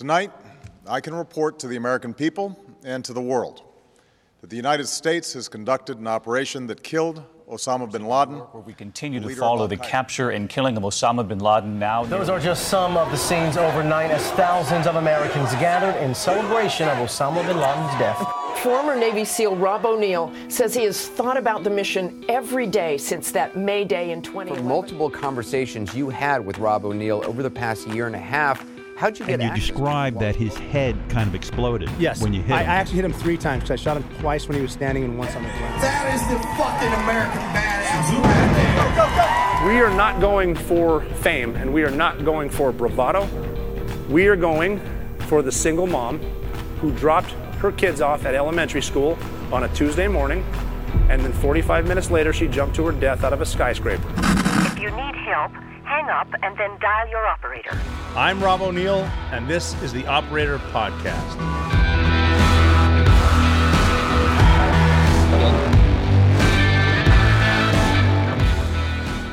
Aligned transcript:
Tonight, 0.00 0.32
I 0.86 1.02
can 1.02 1.14
report 1.14 1.58
to 1.58 1.68
the 1.68 1.76
American 1.76 2.14
people 2.14 2.58
and 2.84 3.04
to 3.04 3.12
the 3.12 3.20
world 3.20 3.60
that 4.40 4.48
the 4.48 4.56
United 4.56 4.86
States 4.86 5.34
has 5.34 5.46
conducted 5.46 5.98
an 5.98 6.06
operation 6.06 6.66
that 6.68 6.82
killed 6.82 7.22
Osama 7.46 7.92
bin 7.92 8.06
Laden. 8.06 8.36
Where 8.38 8.62
we 8.62 8.72
continue 8.72 9.20
to 9.20 9.28
follow 9.36 9.66
the 9.66 9.76
capture 9.76 10.30
and 10.30 10.48
killing 10.48 10.78
of 10.78 10.84
Osama 10.84 11.28
bin 11.28 11.38
Laden 11.38 11.78
now. 11.78 12.04
Those 12.04 12.30
are 12.30 12.40
just 12.40 12.68
some 12.68 12.96
of 12.96 13.10
the 13.10 13.18
scenes 13.18 13.58
overnight 13.58 14.10
as 14.10 14.26
thousands 14.30 14.86
of 14.86 14.96
Americans 14.96 15.50
gathered 15.56 16.02
in 16.02 16.14
celebration 16.14 16.88
of 16.88 16.96
Osama 16.96 17.46
bin 17.46 17.58
Laden's 17.58 17.98
death. 17.98 18.26
Former 18.60 18.96
Navy 18.96 19.26
SEAL 19.26 19.54
Rob 19.56 19.84
O'Neill 19.84 20.32
says 20.48 20.74
he 20.74 20.84
has 20.84 21.08
thought 21.08 21.36
about 21.36 21.62
the 21.62 21.68
mission 21.68 22.24
every 22.26 22.66
day 22.66 22.96
since 22.96 23.32
that 23.32 23.54
May 23.54 23.84
Day 23.84 24.12
in 24.12 24.22
2011. 24.22 24.66
Multiple 24.66 25.10
conversations 25.10 25.94
you 25.94 26.08
had 26.08 26.42
with 26.42 26.56
Rob 26.56 26.86
O'Neill 26.86 27.22
over 27.26 27.42
the 27.42 27.50
past 27.50 27.86
year 27.88 28.06
and 28.06 28.16
a 28.16 28.18
half. 28.18 28.64
How'd 29.00 29.18
you 29.18 29.24
get 29.24 29.40
And 29.40 29.42
you 29.42 29.54
described 29.54 30.20
that 30.20 30.36
his 30.36 30.54
head 30.58 30.94
kind 31.08 31.26
of 31.26 31.34
exploded 31.34 31.88
Yes. 31.98 32.20
when 32.20 32.34
you 32.34 32.42
hit 32.42 32.54
I, 32.54 32.60
I 32.60 32.64
actually 32.64 32.96
hit 32.96 33.06
him 33.06 33.14
three 33.14 33.38
times 33.38 33.62
because 33.62 33.70
I 33.70 33.82
shot 33.82 33.96
him 33.96 34.04
twice 34.18 34.46
when 34.46 34.56
he 34.56 34.62
was 34.62 34.72
standing 34.72 35.04
and 35.04 35.16
once 35.16 35.34
on 35.34 35.42
the 35.42 35.48
ground. 35.48 35.82
That 35.82 36.12
is 36.14 36.20
the 36.28 36.38
fucking 36.58 36.92
American 37.04 37.40
badass. 37.56 37.80
Go, 38.76 38.84
go, 38.96 39.06
go. 39.16 39.68
We 39.72 39.80
are 39.80 39.96
not 39.96 40.20
going 40.20 40.54
for 40.54 41.00
fame 41.22 41.56
and 41.56 41.72
we 41.72 41.82
are 41.82 41.90
not 41.90 42.26
going 42.26 42.50
for 42.50 42.72
bravado. 42.72 43.26
We 44.10 44.26
are 44.26 44.36
going 44.36 44.82
for 45.20 45.40
the 45.40 45.50
single 45.50 45.86
mom 45.86 46.18
who 46.82 46.92
dropped 46.92 47.30
her 47.62 47.72
kids 47.72 48.02
off 48.02 48.26
at 48.26 48.34
elementary 48.34 48.82
school 48.82 49.16
on 49.50 49.64
a 49.64 49.68
Tuesday 49.74 50.08
morning 50.08 50.44
and 51.08 51.24
then 51.24 51.32
45 51.32 51.88
minutes 51.88 52.10
later 52.10 52.34
she 52.34 52.48
jumped 52.48 52.76
to 52.76 52.84
her 52.84 52.92
death 52.92 53.24
out 53.24 53.32
of 53.32 53.40
a 53.40 53.46
skyscraper. 53.46 54.06
If 54.18 54.78
you 54.78 54.90
need 54.90 55.14
help, 55.14 55.52
hang 55.90 56.08
up 56.08 56.28
and 56.44 56.56
then 56.56 56.70
dial 56.78 57.08
your 57.08 57.26
operator. 57.26 57.76
I'm 58.14 58.40
Rob 58.40 58.62
O'Neill, 58.62 59.00
and 59.32 59.48
this 59.48 59.74
is 59.82 59.92
the 59.92 60.06
Operator 60.06 60.58
Podcast. 60.70 61.36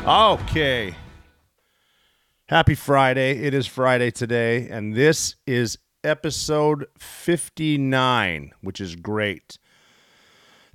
Okay. 0.08 0.95
Happy 2.49 2.73
Friday. 2.73 3.44
It 3.44 3.53
is 3.53 3.67
Friday 3.67 4.09
today, 4.09 4.67
and 4.67 4.95
this 4.95 5.36
is 5.45 5.77
episode 6.03 6.88
59, 6.97 8.52
which 8.61 8.81
is 8.81 8.95
great. 8.95 9.59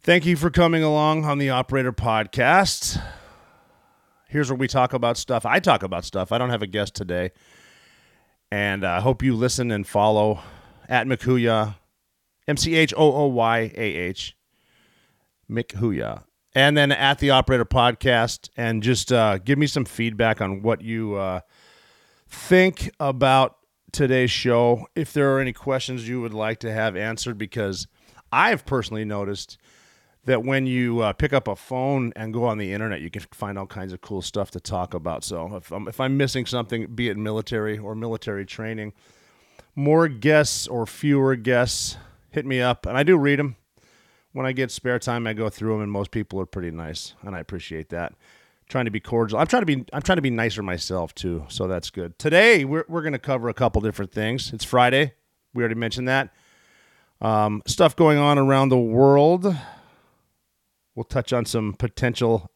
Thank 0.00 0.27
you 0.27 0.36
for 0.36 0.50
coming 0.50 0.84
along 0.84 1.24
on 1.24 1.39
the 1.39 1.50
Operator 1.50 1.92
Podcast. 1.92 3.02
Here's 4.33 4.48
where 4.48 4.56
we 4.56 4.66
talk 4.66 4.94
about 4.94 5.19
stuff. 5.19 5.44
I 5.44 5.58
talk 5.58 5.83
about 5.83 6.06
stuff. 6.06 6.33
I 6.33 6.38
don't 6.38 6.48
have 6.48 6.62
a 6.62 6.66
guest 6.66 6.94
today. 6.94 7.33
And 8.50 8.83
I 8.83 8.98
hope 8.98 9.22
you 9.22 9.34
listen 9.34 9.70
and 9.70 9.86
follow 9.86 10.41
at 10.89 11.06
McHooyah, 11.06 11.74
M 12.48 12.56
C 12.56 12.74
H 12.74 12.94
O 12.97 13.12
O 13.12 13.27
Y 13.27 13.70
A 13.77 13.83
H, 13.83 14.34
McHooyah. 15.50 16.22
And 16.55 16.78
then 16.78 16.92
at 16.92 17.19
the 17.19 17.28
Operator 17.28 17.66
Podcast, 17.66 18.48
and 18.56 18.83
just 18.83 19.12
uh, 19.12 19.36
give 19.36 19.58
me 19.58 19.66
some 19.66 19.84
feedback 19.84 20.41
on 20.41 20.62
what 20.62 20.80
you 20.80 21.17
uh, 21.17 21.41
think 22.27 22.91
about 22.98 23.58
today's 23.92 24.30
show. 24.30 24.86
If 24.94 25.12
there 25.12 25.36
are 25.36 25.41
any 25.41 25.52
questions 25.52 26.08
you 26.08 26.22
would 26.22 26.33
like 26.33 26.58
to 26.61 26.72
have 26.72 26.96
answered, 26.96 27.36
because 27.36 27.86
I've 28.33 28.64
personally 28.64 29.05
noticed 29.05 29.58
that 30.24 30.44
when 30.44 30.66
you 30.66 31.00
uh, 31.00 31.12
pick 31.12 31.32
up 31.32 31.48
a 31.48 31.56
phone 31.56 32.12
and 32.14 32.32
go 32.32 32.44
on 32.44 32.58
the 32.58 32.72
internet, 32.72 33.00
you 33.00 33.10
can 33.10 33.22
find 33.32 33.58
all 33.58 33.66
kinds 33.66 33.92
of 33.92 34.00
cool 34.00 34.22
stuff 34.22 34.50
to 34.52 34.60
talk 34.60 34.94
about. 34.94 35.24
So 35.24 35.56
if 35.56 35.72
I'm, 35.72 35.88
if 35.88 36.00
I'm 36.00 36.16
missing 36.16 36.46
something, 36.46 36.86
be 36.94 37.08
it 37.08 37.16
military 37.16 37.78
or 37.78 37.94
military 37.94 38.46
training, 38.46 38.92
more 39.74 40.06
guests 40.06 40.68
or 40.68 40.86
fewer 40.86 41.34
guests, 41.34 41.96
hit 42.30 42.46
me 42.46 42.60
up. 42.60 42.86
And 42.86 42.96
I 42.96 43.02
do 43.02 43.16
read 43.16 43.38
them. 43.38 43.56
When 44.32 44.46
I 44.46 44.52
get 44.52 44.70
spare 44.70 44.98
time, 44.98 45.26
I 45.26 45.34
go 45.34 45.50
through 45.50 45.74
them, 45.74 45.82
and 45.82 45.92
most 45.92 46.10
people 46.10 46.40
are 46.40 46.46
pretty 46.46 46.70
nice, 46.70 47.12
and 47.20 47.36
I 47.36 47.40
appreciate 47.40 47.90
that. 47.90 48.14
Trying 48.66 48.86
to 48.86 48.90
be 48.90 49.00
cordial. 49.00 49.38
I'm 49.38 49.46
trying 49.46 49.61
to 49.61 49.66
be. 49.66 49.84
I'm 49.92 50.00
trying 50.00 50.16
to 50.16 50.22
be 50.22 50.30
nicer 50.30 50.62
myself 50.62 51.14
too, 51.14 51.44
so 51.48 51.66
that's 51.66 51.90
good. 51.90 52.18
Today 52.18 52.64
we're 52.64 52.86
we're 52.88 53.02
going 53.02 53.12
to 53.12 53.18
cover 53.18 53.50
a 53.50 53.55
couple 53.55 53.82
different 53.82 54.11
things. 54.11 54.50
It's 54.55 54.64
Friday. 54.64 55.12
We 55.52 55.62
already 55.62 55.74
mentioned 55.74 56.08
that. 56.08 56.32
Um, 57.20 57.62
stuff 57.66 57.94
going 57.94 58.16
on 58.16 58.38
around 58.38 58.70
the 58.70 58.78
world. 58.78 59.55
We'll 60.95 61.05
touch 61.05 61.33
on 61.33 61.45
some 61.45 61.75
potential 61.75 62.51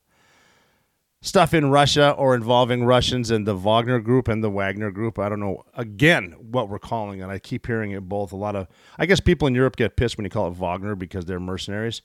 stuff 1.23 1.55
in 1.55 1.71
Russia 1.71 2.13
or 2.13 2.35
involving 2.35 2.85
Russians 2.85 3.31
and 3.31 3.47
the 3.47 3.55
Wagner 3.55 3.99
group 4.01 4.29
and 4.29 4.45
the 4.45 4.51
Wagner 4.51 4.91
group. 4.91 5.19
I 5.19 5.29
don't 5.29 5.41
know 5.41 5.65
again 5.75 6.37
what 6.39 6.69
we're 6.69 6.79
calling 6.79 7.21
it. 7.21 7.29
I 7.29 7.39
keep 7.39 7.67
hearing 7.67 7.93
it 7.93 8.09
both. 8.09 8.33
A 8.33 8.37
lot 8.37 8.55
of 8.55 8.69
I 8.99 9.07
guess 9.07 9.21
people 9.21 9.49
in 9.49 9.55
Europe 9.55 9.77
get 9.77 9.97
pissed 9.97 10.17
when 10.17 10.25
you 10.25 10.31
call 10.31 10.49
it 10.49 10.55
Wagner 10.55 10.95
because 10.95 11.25
they're 11.25 11.41
mercenaries. 11.41 12.03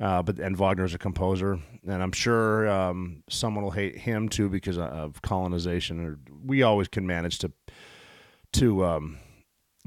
Uh, 0.00 0.22
but 0.22 0.38
and 0.38 0.56
Wagner's 0.56 0.94
a 0.94 0.98
composer, 0.98 1.58
and 1.84 2.02
I'm 2.02 2.12
sure 2.12 2.68
um, 2.68 3.24
someone 3.28 3.64
will 3.64 3.72
hate 3.72 3.96
him 3.96 4.28
too 4.28 4.48
because 4.48 4.78
of 4.78 5.20
colonization. 5.22 6.06
Or 6.06 6.18
we 6.46 6.62
always 6.62 6.86
can 6.86 7.04
manage 7.04 7.38
to 7.38 7.50
to 8.52 8.84
um, 8.84 9.18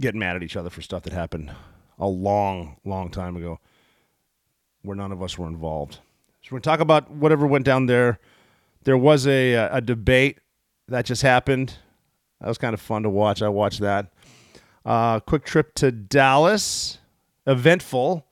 get 0.02 0.14
mad 0.14 0.36
at 0.36 0.44
each 0.44 0.58
other 0.58 0.70
for 0.70 0.82
stuff 0.82 1.04
that 1.04 1.14
happened 1.14 1.52
a 1.98 2.08
long, 2.08 2.78
long 2.84 3.10
time 3.10 3.38
ago, 3.38 3.60
where 4.84 4.96
none 4.96 5.12
of 5.12 5.22
us 5.22 5.38
were 5.38 5.48
involved. 5.48 5.96
So 6.42 6.50
we're 6.52 6.60
gonna 6.60 6.76
talk 6.76 6.80
about 6.80 7.12
whatever 7.12 7.46
went 7.46 7.66
down 7.66 7.86
there. 7.86 8.20
There 8.84 8.98
was 8.98 9.28
a 9.28 9.54
a 9.54 9.82
debate 9.82 10.40
that 10.88 11.06
just 11.06 11.22
happened. 11.22 11.78
That 12.40 12.48
was 12.48 12.58
kind 12.58 12.74
of 12.74 12.82
fun 12.82 13.04
to 13.04 13.10
watch. 13.10 13.42
I 13.42 13.50
watched 13.50 13.80
that. 13.82 14.12
Uh, 14.84 15.20
quick 15.20 15.46
trip 15.46 15.76
to 15.76 15.92
Dallas, 15.92 16.98
eventful, 17.46 18.26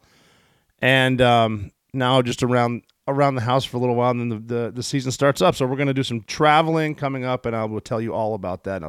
and 0.79 1.21
um, 1.21 1.71
now 1.93 2.21
just 2.21 2.41
around 2.41 2.83
around 3.07 3.35
the 3.35 3.41
house 3.41 3.65
for 3.65 3.77
a 3.77 3.79
little 3.79 3.95
while, 3.95 4.11
and 4.11 4.19
then 4.19 4.29
the, 4.29 4.55
the, 4.55 4.71
the 4.71 4.83
season 4.83 5.11
starts 5.11 5.41
up. 5.41 5.55
So 5.55 5.65
we're 5.65 5.75
going 5.75 5.87
to 5.87 5.93
do 5.93 6.03
some 6.03 6.21
traveling 6.21 6.95
coming 6.95 7.25
up, 7.25 7.45
and 7.45 7.55
I 7.55 7.65
will 7.65 7.81
tell 7.81 7.99
you 7.99 8.13
all 8.13 8.35
about 8.35 8.63
that. 8.65 8.83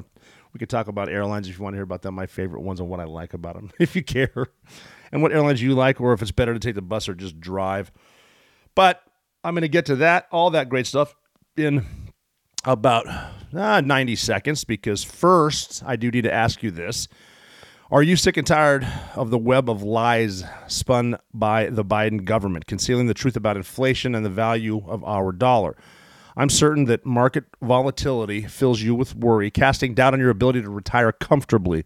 We 0.53 0.59
could 0.59 0.69
talk 0.69 0.89
about 0.89 1.09
airlines 1.09 1.49
if 1.49 1.59
you 1.59 1.65
want 1.65 1.75
to 1.75 1.79
hear 1.79 1.85
about 1.85 2.03
them, 2.03 2.15
my 2.15 2.27
favorite 2.27 2.61
ones, 2.61 2.81
and 2.81 2.89
what 2.89 3.01
I 3.01 3.05
like 3.05 3.35
about 3.35 3.55
them, 3.55 3.71
if 3.79 3.97
you 3.97 4.03
care, 4.03 4.49
and 5.13 5.23
what 5.23 5.33
airlines 5.33 5.63
you 5.63 5.75
like, 5.75 6.01
or 6.01 6.13
if 6.13 6.23
it's 6.23 6.31
better 6.31 6.55
to 6.55 6.61
take 6.61 6.75
the 6.75 6.83
bus 6.83 7.09
or 7.09 7.15
just 7.15 7.41
drive. 7.41 7.91
But 8.75 9.03
I'm 9.43 9.55
going 9.55 9.63
to 9.63 9.69
get 9.69 9.87
to 9.87 9.97
that, 9.97 10.27
all 10.31 10.51
that 10.51 10.69
great 10.69 10.87
stuff, 10.87 11.15
in 11.57 11.85
about 12.65 13.07
uh, 13.55 13.81
90 13.81 14.17
seconds, 14.17 14.65
because 14.65 15.03
first, 15.03 15.83
I 15.85 15.97
do 15.97 16.11
need 16.11 16.23
to 16.23 16.33
ask 16.33 16.63
you 16.63 16.71
this. 16.71 17.09
Are 17.91 18.05
you 18.05 18.15
sick 18.15 18.37
and 18.37 18.47
tired 18.47 18.87
of 19.17 19.31
the 19.31 19.39
web 19.39 19.69
of 19.69 19.83
lies 19.83 20.45
spun 20.69 21.19
by 21.35 21.67
the 21.71 21.85
Biden 21.85 22.25
government, 22.25 22.67
concealing 22.67 23.09
the 23.09 23.15
truth 23.15 23.35
about 23.35 23.57
inflation 23.57 24.15
and 24.15 24.25
the 24.25 24.31
value 24.31 24.83
of 24.87 25.03
our 25.03 25.33
dollar? 25.33 25.77
I'm 26.37 26.51
certain 26.51 26.85
that 26.85 27.05
market 27.05 27.45
volatility 27.61 28.43
fills 28.43 28.81
you 28.81 28.95
with 28.95 29.17
worry, 29.17 29.51
casting 29.51 29.95
doubt 29.95 30.15
on 30.15 30.21
your 30.21 30.31
ability 30.31 30.63
to 30.63 30.71
retire 30.71 31.11
comfortably. 31.11 31.85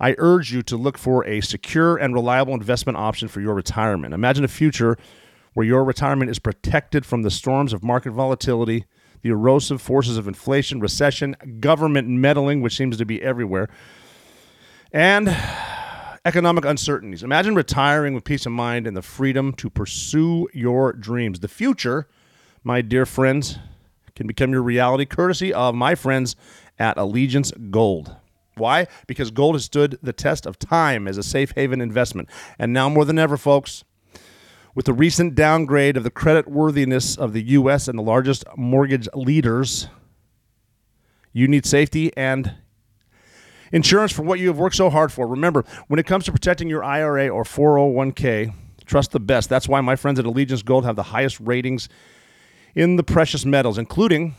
I 0.00 0.14
urge 0.18 0.52
you 0.52 0.62
to 0.64 0.76
look 0.76 0.98
for 0.98 1.24
a 1.26 1.40
secure 1.40 1.96
and 1.96 2.14
reliable 2.14 2.54
investment 2.54 2.98
option 2.98 3.28
for 3.28 3.40
your 3.40 3.54
retirement. 3.54 4.14
Imagine 4.14 4.44
a 4.44 4.48
future 4.48 4.96
where 5.54 5.66
your 5.66 5.84
retirement 5.84 6.30
is 6.30 6.38
protected 6.38 7.06
from 7.06 7.22
the 7.22 7.30
storms 7.30 7.72
of 7.72 7.82
market 7.82 8.10
volatility, 8.10 8.84
the 9.22 9.30
erosive 9.30 9.80
forces 9.80 10.18
of 10.18 10.28
inflation, 10.28 10.80
recession, 10.80 11.34
government 11.60 12.08
meddling, 12.08 12.60
which 12.60 12.76
seems 12.76 12.96
to 12.98 13.06
be 13.06 13.22
everywhere 13.22 13.68
and 14.92 15.28
economic 16.24 16.64
uncertainties. 16.64 17.22
Imagine 17.22 17.54
retiring 17.54 18.14
with 18.14 18.24
peace 18.24 18.46
of 18.46 18.52
mind 18.52 18.86
and 18.86 18.96
the 18.96 19.02
freedom 19.02 19.52
to 19.52 19.70
pursue 19.70 20.48
your 20.52 20.92
dreams. 20.92 21.40
The 21.40 21.48
future, 21.48 22.08
my 22.64 22.80
dear 22.80 23.06
friends, 23.06 23.58
can 24.14 24.26
become 24.26 24.52
your 24.52 24.62
reality 24.62 25.04
courtesy 25.04 25.52
of 25.52 25.74
my 25.74 25.94
friends 25.94 26.34
at 26.78 26.96
Allegiance 26.96 27.52
Gold. 27.70 28.16
Why? 28.56 28.86
Because 29.06 29.30
gold 29.30 29.54
has 29.54 29.64
stood 29.64 29.98
the 30.02 30.12
test 30.12 30.46
of 30.46 30.58
time 30.58 31.06
as 31.06 31.18
a 31.18 31.22
safe 31.22 31.52
haven 31.54 31.80
investment. 31.80 32.28
And 32.58 32.72
now 32.72 32.88
more 32.88 33.04
than 33.04 33.18
ever, 33.18 33.36
folks, 33.36 33.84
with 34.74 34.86
the 34.86 34.92
recent 34.92 35.34
downgrade 35.34 35.96
of 35.96 36.04
the 36.04 36.10
credit 36.10 36.48
worthiness 36.48 37.16
of 37.16 37.32
the 37.32 37.42
U.S. 37.42 37.88
and 37.88 37.98
the 37.98 38.02
largest 38.02 38.44
mortgage 38.56 39.08
leaders, 39.14 39.88
you 41.32 41.48
need 41.48 41.66
safety 41.66 42.10
and 42.16 42.54
Insurance 43.72 44.12
for 44.12 44.22
what 44.22 44.38
you 44.38 44.48
have 44.48 44.58
worked 44.58 44.76
so 44.76 44.90
hard 44.90 45.12
for. 45.12 45.26
Remember, 45.26 45.64
when 45.88 45.98
it 45.98 46.06
comes 46.06 46.24
to 46.24 46.32
protecting 46.32 46.68
your 46.68 46.84
IRA 46.84 47.28
or 47.28 47.44
401k, 47.44 48.54
trust 48.84 49.10
the 49.10 49.20
best. 49.20 49.48
That's 49.48 49.68
why 49.68 49.80
my 49.80 49.96
friends 49.96 50.18
at 50.18 50.24
Allegiance 50.24 50.62
Gold 50.62 50.84
have 50.84 50.96
the 50.96 51.02
highest 51.02 51.40
ratings 51.40 51.88
in 52.74 52.96
the 52.96 53.02
precious 53.02 53.44
metals, 53.44 53.78
including 53.78 54.34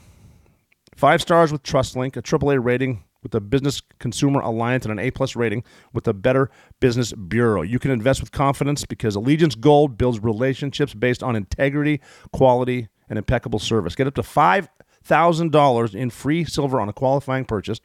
five 0.95 1.21
stars 1.21 1.51
with 1.51 1.63
TrustLink, 1.63 2.15
a 2.15 2.21
AAA 2.21 2.63
rating 2.63 3.03
with 3.23 3.31
the 3.31 3.41
Business 3.41 3.81
Consumer 3.99 4.39
Alliance, 4.41 4.85
and 4.85 4.91
an 4.91 4.99
A 4.99 5.11
plus 5.11 5.35
rating 5.35 5.63
with 5.93 6.03
the 6.05 6.13
Better 6.13 6.49
Business 6.79 7.13
Bureau. 7.13 7.61
You 7.61 7.79
can 7.79 7.91
invest 7.91 8.21
with 8.21 8.31
confidence 8.31 8.85
because 8.85 9.15
Allegiance 9.15 9.55
Gold 9.55 9.97
builds 9.97 10.19
relationships 10.19 10.93
based 10.93 11.23
on 11.23 11.35
integrity, 11.35 12.01
quality, 12.31 12.87
and 13.09 13.17
impeccable 13.17 13.59
service. 13.59 13.95
Get 13.95 14.07
up 14.07 14.15
to 14.15 14.21
$5,000 14.21 15.95
in 15.95 16.09
free 16.09 16.45
silver 16.45 16.79
on 16.79 16.89
a 16.89 16.93
qualifying 16.93 17.45
purchase 17.45 17.79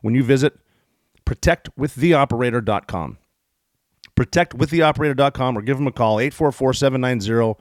when 0.00 0.14
you 0.14 0.22
visit 0.22 0.54
protectwiththeoperator.com. 1.24 3.18
Protectwiththeoperator.com 4.16 5.56
or 5.56 5.62
give 5.62 5.78
them 5.78 5.86
a 5.86 5.92
call 5.92 6.20
844 6.20 6.74
790 6.74 7.58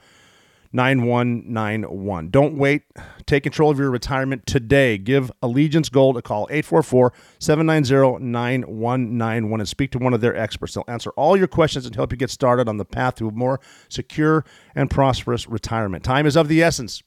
9191. 0.73 2.29
Don't 2.29 2.57
wait. 2.57 2.83
Take 3.25 3.44
control 3.44 3.71
of 3.71 3.79
your 3.79 3.89
retirement 3.89 4.45
today. 4.45 4.97
Give 4.97 5.31
Allegiance 5.41 5.89
Gold 5.89 6.18
a 6.18 6.21
call 6.21 6.47
844 6.50 7.13
790 7.39 8.23
9191 8.23 9.59
and 9.59 9.69
speak 9.69 9.91
to 9.91 10.00
one 10.00 10.13
of 10.13 10.21
their 10.21 10.35
experts. 10.35 10.73
They'll 10.73 10.85
answer 10.88 11.12
all 11.12 11.35
your 11.35 11.47
questions 11.47 11.85
and 11.85 11.95
help 11.95 12.12
you 12.12 12.18
get 12.18 12.29
started 12.29 12.69
on 12.69 12.77
the 12.77 12.85
path 12.85 13.15
to 13.15 13.27
a 13.27 13.31
more 13.31 13.59
secure 13.89 14.45
and 14.75 14.89
prosperous 14.89 15.47
retirement. 15.47 16.03
Time 16.03 16.25
is 16.25 16.38
of 16.38 16.47
the 16.47 16.63
essence. 16.63 17.03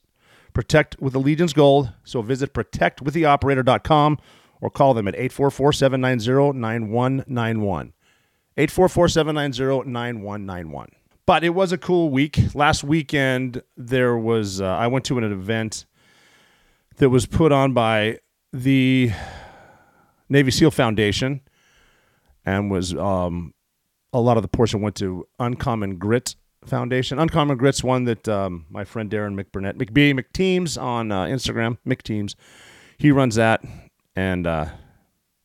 Protect 0.52 1.00
with 1.00 1.14
Allegiance 1.14 1.52
Gold. 1.52 1.92
So 2.04 2.22
visit 2.22 2.54
protectwiththeoperator.com 2.54 4.18
or 4.60 4.70
call 4.70 4.94
them 4.94 5.08
at 5.08 5.14
844 5.14 5.72
790 5.72 6.58
9191. 6.58 7.92
844 8.56 9.08
790 9.08 9.90
9191. 9.90 10.88
But 11.26 11.42
it 11.42 11.50
was 11.50 11.72
a 11.72 11.78
cool 11.78 12.10
week. 12.10 12.38
Last 12.54 12.84
weekend, 12.84 13.62
there 13.76 14.16
was, 14.16 14.60
uh, 14.60 14.66
I 14.66 14.88
went 14.88 15.06
to 15.06 15.16
an 15.16 15.24
event 15.24 15.86
that 16.96 17.08
was 17.08 17.24
put 17.24 17.50
on 17.50 17.72
by 17.72 18.18
the 18.52 19.10
Navy 20.28 20.50
SEAL 20.50 20.70
Foundation 20.70 21.40
and 22.44 22.70
was, 22.70 22.94
um, 22.94 23.54
a 24.12 24.20
lot 24.20 24.36
of 24.36 24.42
the 24.42 24.48
portion 24.48 24.82
went 24.82 24.96
to 24.96 25.26
Uncommon 25.38 25.96
Grit 25.96 26.36
Foundation. 26.66 27.18
Uncommon 27.18 27.56
Grit's 27.56 27.82
one 27.82 28.04
that 28.04 28.28
um, 28.28 28.66
my 28.68 28.84
friend 28.84 29.10
Darren 29.10 29.34
McBurnett, 29.34 29.74
McBee, 29.74 30.12
McTeams 30.12 30.80
on 30.80 31.10
uh, 31.10 31.24
Instagram, 31.24 31.78
McTeams, 31.86 32.34
he 32.98 33.10
runs 33.10 33.34
that. 33.36 33.64
And 34.14 34.46
uh, 34.46 34.66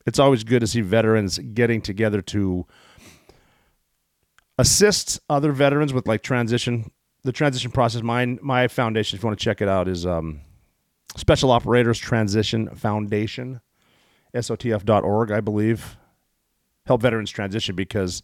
it's 0.06 0.20
always 0.20 0.44
good 0.44 0.60
to 0.60 0.68
see 0.68 0.82
veterans 0.82 1.40
getting 1.40 1.82
together 1.82 2.22
to 2.24 2.68
assist 4.60 5.22
other 5.30 5.54
veterans 5.54 5.94
with 5.94 6.06
like 6.06 6.22
transition, 6.22 6.92
the 7.24 7.32
transition 7.32 7.72
process. 7.72 8.04
Mine, 8.04 8.38
my 8.42 8.68
foundation, 8.68 9.16
if 9.16 9.24
you 9.24 9.28
want 9.28 9.40
to 9.40 9.44
check 9.44 9.62
it 9.62 9.70
out, 9.70 9.88
is 9.88 10.06
um, 10.06 10.42
Special 11.16 11.50
Operators 11.50 11.98
Transition 11.98 12.70
Foundation, 12.76 13.62
SOTF.org, 14.36 15.32
I 15.32 15.40
believe. 15.40 15.98
Help 16.86 17.02
veterans 17.02 17.32
transition 17.32 17.76
because 17.76 18.22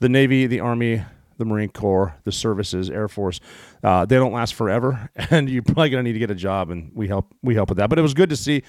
the 0.00 0.08
Navy, 0.08 0.46
the 0.46 0.60
Army, 0.60 1.02
the 1.38 1.44
Marine 1.46 1.70
Corps, 1.70 2.14
the 2.24 2.32
services, 2.32 2.90
Air 2.90 3.08
Force, 3.08 3.40
uh, 3.82 4.04
they 4.04 4.16
don't 4.16 4.32
last 4.32 4.54
forever, 4.54 5.08
and 5.30 5.48
you're 5.48 5.62
probably 5.62 5.88
gonna 5.88 6.02
need 6.02 6.12
to 6.12 6.18
get 6.18 6.30
a 6.30 6.34
job, 6.34 6.70
and 6.70 6.92
we 6.94 7.08
help 7.08 7.32
we 7.42 7.54
help 7.54 7.70
with 7.70 7.78
that. 7.78 7.88
But 7.88 7.98
it 7.98 8.02
was 8.02 8.12
good 8.12 8.28
to 8.30 8.36
see 8.36 8.64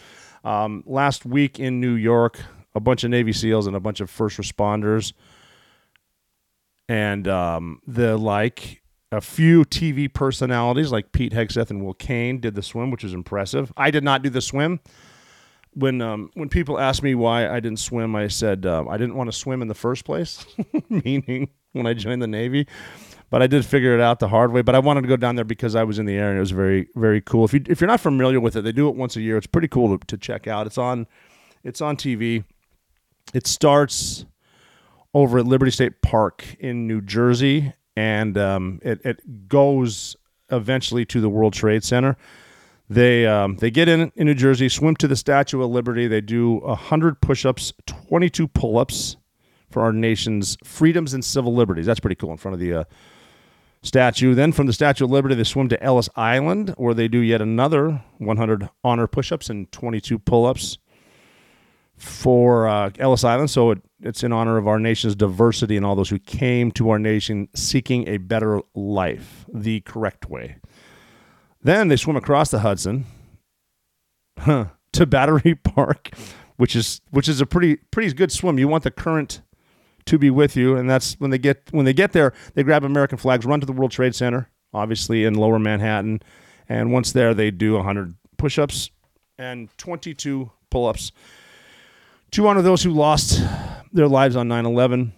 um, 0.46 0.84
last 0.86 1.26
week 1.26 1.60
in 1.60 1.82
New 1.82 1.96
York 1.96 2.40
a 2.74 2.80
bunch 2.80 3.04
of 3.04 3.10
Navy 3.10 3.34
SEALs 3.34 3.68
and 3.68 3.76
a 3.76 3.82
bunch 3.82 4.00
of 4.00 4.10
first 4.10 4.38
responders 4.38 5.12
and 6.90 7.28
um, 7.28 7.82
the 7.88 8.18
like 8.18 8.82
a 9.12 9.22
few 9.22 9.66
TV 9.66 10.12
personalities 10.12 10.92
like 10.92 11.12
Pete 11.12 11.34
Hegseth 11.34 11.70
and 11.70 11.84
Will 11.84 11.94
Cain 11.94 12.40
did 12.40 12.56
the 12.56 12.64
swim, 12.64 12.92
which 12.92 13.04
was 13.04 13.14
impressive. 13.14 13.74
I 13.76 13.92
did 13.92 14.04
not 14.04 14.22
do 14.22 14.30
the 14.30 14.42
swim. 14.42 14.80
When 15.74 16.02
um, 16.02 16.32
when 16.34 16.50
people 16.50 16.80
asked 16.80 17.02
me 17.02 17.16
why 17.16 17.48
I 17.48 17.60
didn't 17.62 17.80
swim, 17.80 18.16
I 18.16 18.28
said 18.28 18.66
um, 18.66 18.90
I 18.90 18.98
didn't 18.98 19.16
want 19.16 19.32
to 19.32 19.38
swim 19.38 19.62
in 19.62 19.70
the 19.70 19.76
first 19.76 20.04
place, 20.04 20.46
meaning 20.90 21.50
when 21.72 21.88
I 21.88 21.94
joined 21.94 22.22
the 22.22 22.28
Navy. 22.28 22.68
But 23.30 23.42
I 23.42 23.48
did 23.48 23.66
figure 23.66 23.94
it 23.94 24.02
out 24.02 24.20
the 24.20 24.28
hard 24.28 24.52
way. 24.52 24.62
But 24.62 24.76
I 24.76 24.80
wanted 24.80 25.04
to 25.04 25.08
go 25.08 25.16
down 25.16 25.36
there 25.38 25.46
because 25.46 25.74
I 25.74 25.84
was 25.84 25.98
in 25.98 26.06
the 26.06 26.16
air 26.16 26.28
and 26.30 26.38
it 26.38 26.42
was 26.42 26.52
very 26.52 26.88
very 26.96 27.22
cool. 27.22 27.46
If 27.46 27.54
you 27.54 27.62
if 27.68 27.80
you're 27.80 27.88
not 27.88 28.02
familiar 28.02 28.42
with 28.42 28.58
it, 28.58 28.64
they 28.64 28.74
do 28.74 28.90
it 28.90 28.96
once 28.96 29.16
a 29.16 29.22
year. 29.22 29.38
It's 29.38 29.48
pretty 29.48 29.70
cool 29.70 29.98
to, 29.98 30.06
to 30.08 30.18
check 30.18 30.48
out. 30.48 30.68
It's 30.68 30.78
on 30.78 31.08
it's 31.64 31.80
on 31.80 31.96
TV. 31.96 32.44
It 33.34 33.48
starts 33.48 34.26
over 35.14 35.40
at 35.40 35.46
Liberty 35.46 35.72
State 35.72 36.02
Park 36.02 36.56
in 36.60 36.88
New 36.88 37.02
Jersey, 37.02 37.74
and 37.96 38.38
um, 38.38 38.80
it, 38.84 39.02
it 39.04 39.48
goes 39.48 40.16
eventually 40.50 41.06
to 41.06 41.22
the 41.22 41.30
World 41.30 41.54
Trade 41.54 41.84
Center. 41.84 42.18
They 42.90 43.26
um, 43.26 43.56
they 43.58 43.72
get 43.72 43.88
in 43.88 44.12
in 44.16 44.28
New 44.28 44.34
Jersey, 44.34 44.68
swim 44.68 44.96
to 44.98 45.08
the 45.08 45.16
Statue 45.16 45.62
of 45.62 45.70
Liberty. 45.70 46.08
They 46.08 46.22
do 46.22 46.60
hundred 46.62 47.22
push-ups, 47.22 47.74
twenty-two 47.86 48.50
pull-ups 48.50 49.16
for 49.70 49.82
our 49.82 49.94
nation's 49.94 50.58
freedoms 50.64 51.14
and 51.14 51.24
civil 51.24 51.54
liberties. 51.54 51.86
That's 51.86 52.02
pretty 52.02 52.16
cool 52.16 52.32
in 52.32 52.38
front 52.38 52.54
of 52.54 52.60
the 52.60 52.74
uh, 52.74 52.84
statue. 53.82 54.36
Then 54.36 54.52
from 54.52 54.68
the 54.68 54.74
Statue 54.74 55.06
of 55.06 55.12
Liberty, 55.12 55.36
they 55.36 55.44
swim 55.44 55.70
to 55.70 55.82
Ellis 55.82 56.10
Island, 56.16 56.76
where 56.78 56.94
they 56.94 57.08
do 57.08 57.20
yet 57.20 57.42
another 57.42 58.04
100 58.18 58.70
honor 58.84 59.08
push-ups 59.08 59.50
and 59.50 59.72
22 59.72 60.20
pull-ups 60.20 60.78
for 61.96 62.68
uh, 62.68 62.90
Ellis 63.00 63.24
Island. 63.24 63.50
So 63.50 63.72
it, 63.72 63.82
it's 64.04 64.24
in 64.24 64.32
honor 64.32 64.58
of 64.58 64.68
our 64.68 64.80
nation's 64.80 65.16
diversity 65.16 65.78
and 65.78 65.86
all 65.86 65.96
those 65.96 66.10
who 66.10 66.20
came 66.20 66.72
to 66.72 66.90
our 66.90 67.00
nation 67.00 67.48
seeking 67.56 68.08
a 68.08 68.18
better 68.18 68.62
life, 68.74 69.46
the 69.54 69.82
correct 69.82 70.30
way. 70.30 70.58
Then 71.62 71.88
they 71.88 71.96
swim 71.96 72.16
across 72.16 72.52
the 72.52 72.60
Hudson 72.60 73.06
huh, 74.40 74.66
to 74.94 75.06
Battery 75.06 75.56
Park, 75.64 76.12
which 76.58 76.76
is 76.76 77.02
which 77.12 77.30
is 77.30 77.42
a 77.42 77.46
pretty 77.46 77.78
pretty 77.92 78.12
good 78.14 78.32
swim. 78.32 78.58
You 78.58 78.68
want 78.68 78.84
the 78.84 78.92
current 78.92 79.42
to 80.06 80.18
be 80.18 80.30
with 80.30 80.56
you, 80.56 80.76
and 80.76 80.90
that's 80.90 81.20
when 81.20 81.30
they 81.30 81.38
get 81.38 81.68
when 81.72 81.86
they 81.86 81.94
get 81.94 82.14
there. 82.14 82.34
They 82.56 82.64
grab 82.64 82.84
American 82.84 83.18
flags, 83.18 83.46
run 83.46 83.60
to 83.60 83.66
the 83.66 83.74
World 83.74 83.92
Trade 83.92 84.16
Center, 84.16 84.50
obviously 84.74 85.24
in 85.24 85.36
Lower 85.36 85.60
Manhattan, 85.60 86.22
and 86.68 86.92
once 86.92 87.12
there, 87.12 87.34
they 87.34 87.52
do 87.52 87.74
100 87.74 88.16
push-ups 88.38 88.90
and 89.38 89.70
22 89.78 90.52
pull-ups 90.70 91.12
to 92.32 92.48
honor 92.48 92.62
those 92.62 92.84
who 92.84 92.92
lost 92.92 93.42
their 93.92 94.08
lives 94.08 94.36
on 94.36 94.48
9 94.48 94.66
11, 94.66 95.14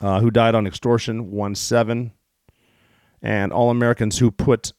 uh, 0.00 0.20
who 0.20 0.30
died 0.30 0.54
on 0.54 0.66
extortion 0.66 1.30
1 1.30 1.54
7, 1.54 2.12
and 3.22 3.52
all 3.52 3.70
Americans 3.70 4.18
who 4.18 4.30
put 4.30 4.72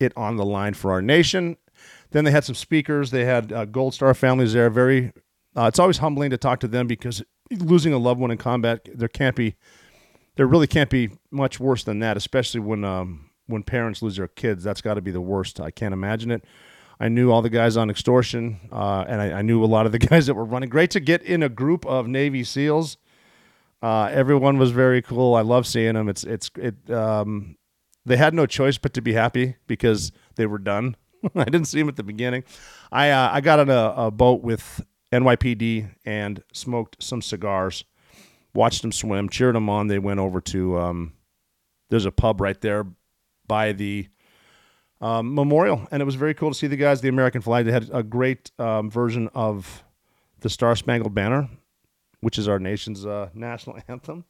it 0.00 0.12
on 0.16 0.36
the 0.36 0.44
line 0.44 0.74
for 0.74 0.92
our 0.92 1.02
nation. 1.02 1.56
Then 2.10 2.24
they 2.24 2.30
had 2.30 2.44
some 2.44 2.54
speakers. 2.54 3.10
They 3.10 3.24
had 3.24 3.52
uh, 3.52 3.64
Gold 3.64 3.94
Star 3.94 4.14
families 4.14 4.52
there. 4.52 4.70
Very, 4.70 5.12
uh, 5.56 5.64
it's 5.64 5.78
always 5.78 5.98
humbling 5.98 6.30
to 6.30 6.38
talk 6.38 6.60
to 6.60 6.68
them 6.68 6.86
because 6.86 7.22
losing 7.50 7.92
a 7.92 7.98
loved 7.98 8.20
one 8.20 8.30
in 8.30 8.38
combat, 8.38 8.88
there 8.94 9.08
can't 9.08 9.34
be, 9.34 9.56
there 10.36 10.46
really 10.46 10.68
can't 10.68 10.90
be 10.90 11.10
much 11.30 11.58
worse 11.58 11.82
than 11.82 11.98
that. 12.00 12.16
Especially 12.16 12.60
when 12.60 12.84
um, 12.84 13.30
when 13.46 13.62
parents 13.62 14.00
lose 14.00 14.16
their 14.16 14.28
kids, 14.28 14.62
that's 14.62 14.80
got 14.80 14.94
to 14.94 15.00
be 15.00 15.10
the 15.10 15.20
worst. 15.20 15.60
I 15.60 15.70
can't 15.70 15.92
imagine 15.92 16.30
it. 16.30 16.44
I 17.00 17.08
knew 17.08 17.30
all 17.30 17.42
the 17.42 17.50
guys 17.50 17.76
on 17.76 17.90
extortion, 17.90 18.60
uh, 18.72 19.04
and 19.08 19.20
I, 19.20 19.38
I, 19.38 19.42
knew 19.42 19.64
a 19.64 19.66
lot 19.66 19.86
of 19.86 19.92
the 19.92 19.98
guys 20.10 20.26
that 20.26 20.34
were 20.34 20.44
running. 20.44 20.68
Great 20.68 20.90
to 20.92 21.00
get 21.00 21.22
in 21.22 21.42
a 21.42 21.48
group 21.48 21.84
of 21.86 22.06
Navy 22.06 22.44
SEALs. 22.44 22.96
Uh, 23.82 24.08
everyone 24.12 24.58
was 24.58 24.70
very 24.70 25.02
cool. 25.02 25.34
I 25.34 25.42
love 25.42 25.66
seeing 25.66 25.94
them. 25.94 26.08
It's 26.08 26.24
it's 26.24 26.50
it. 26.56 26.90
Um, 26.90 27.56
they 28.06 28.16
had 28.16 28.34
no 28.34 28.46
choice 28.46 28.78
but 28.78 28.94
to 28.94 29.02
be 29.02 29.12
happy 29.12 29.56
because 29.66 30.12
they 30.36 30.46
were 30.46 30.58
done. 30.58 30.96
I 31.34 31.44
didn't 31.44 31.66
see 31.66 31.80
them 31.80 31.88
at 31.88 31.96
the 31.96 32.02
beginning. 32.02 32.44
I 32.90 33.10
uh, 33.10 33.30
I 33.32 33.40
got 33.40 33.58
on 33.58 33.70
a, 33.70 33.94
a 33.96 34.10
boat 34.10 34.42
with 34.42 34.82
NYPD 35.12 35.90
and 36.04 36.42
smoked 36.52 37.02
some 37.02 37.22
cigars. 37.22 37.84
Watched 38.54 38.82
them 38.82 38.92
swim, 38.92 39.28
cheered 39.28 39.56
them 39.56 39.68
on. 39.68 39.88
They 39.88 39.98
went 39.98 40.20
over 40.20 40.40
to 40.40 40.78
um, 40.78 41.12
there's 41.90 42.06
a 42.06 42.12
pub 42.12 42.40
right 42.40 42.60
there 42.60 42.86
by 43.46 43.72
the 43.72 44.08
um, 45.04 45.34
memorial, 45.34 45.86
and 45.90 46.00
it 46.00 46.06
was 46.06 46.14
very 46.14 46.32
cool 46.32 46.48
to 46.48 46.54
see 46.54 46.66
the 46.66 46.78
guys. 46.78 47.02
The 47.02 47.10
American 47.10 47.42
flag. 47.42 47.66
They 47.66 47.72
had 47.72 47.90
a 47.92 48.02
great 48.02 48.50
um, 48.58 48.90
version 48.90 49.28
of 49.34 49.84
the 50.40 50.48
Star 50.48 50.74
Spangled 50.74 51.14
Banner, 51.14 51.50
which 52.22 52.38
is 52.38 52.48
our 52.48 52.58
nation's 52.58 53.04
uh, 53.04 53.28
national 53.34 53.78
anthem. 53.88 54.24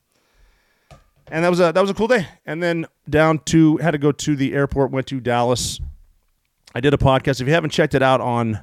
And 1.30 1.44
that 1.44 1.48
was 1.48 1.60
a 1.60 1.70
that 1.70 1.80
was 1.80 1.90
a 1.90 1.94
cool 1.94 2.08
day. 2.08 2.26
And 2.44 2.60
then 2.60 2.86
down 3.08 3.38
to 3.46 3.76
had 3.76 3.92
to 3.92 3.98
go 3.98 4.10
to 4.10 4.34
the 4.34 4.52
airport. 4.52 4.90
Went 4.90 5.06
to 5.06 5.20
Dallas. 5.20 5.80
I 6.74 6.80
did 6.80 6.92
a 6.92 6.98
podcast. 6.98 7.40
If 7.40 7.46
you 7.46 7.54
haven't 7.54 7.70
checked 7.70 7.94
it 7.94 8.02
out 8.02 8.20
on 8.20 8.58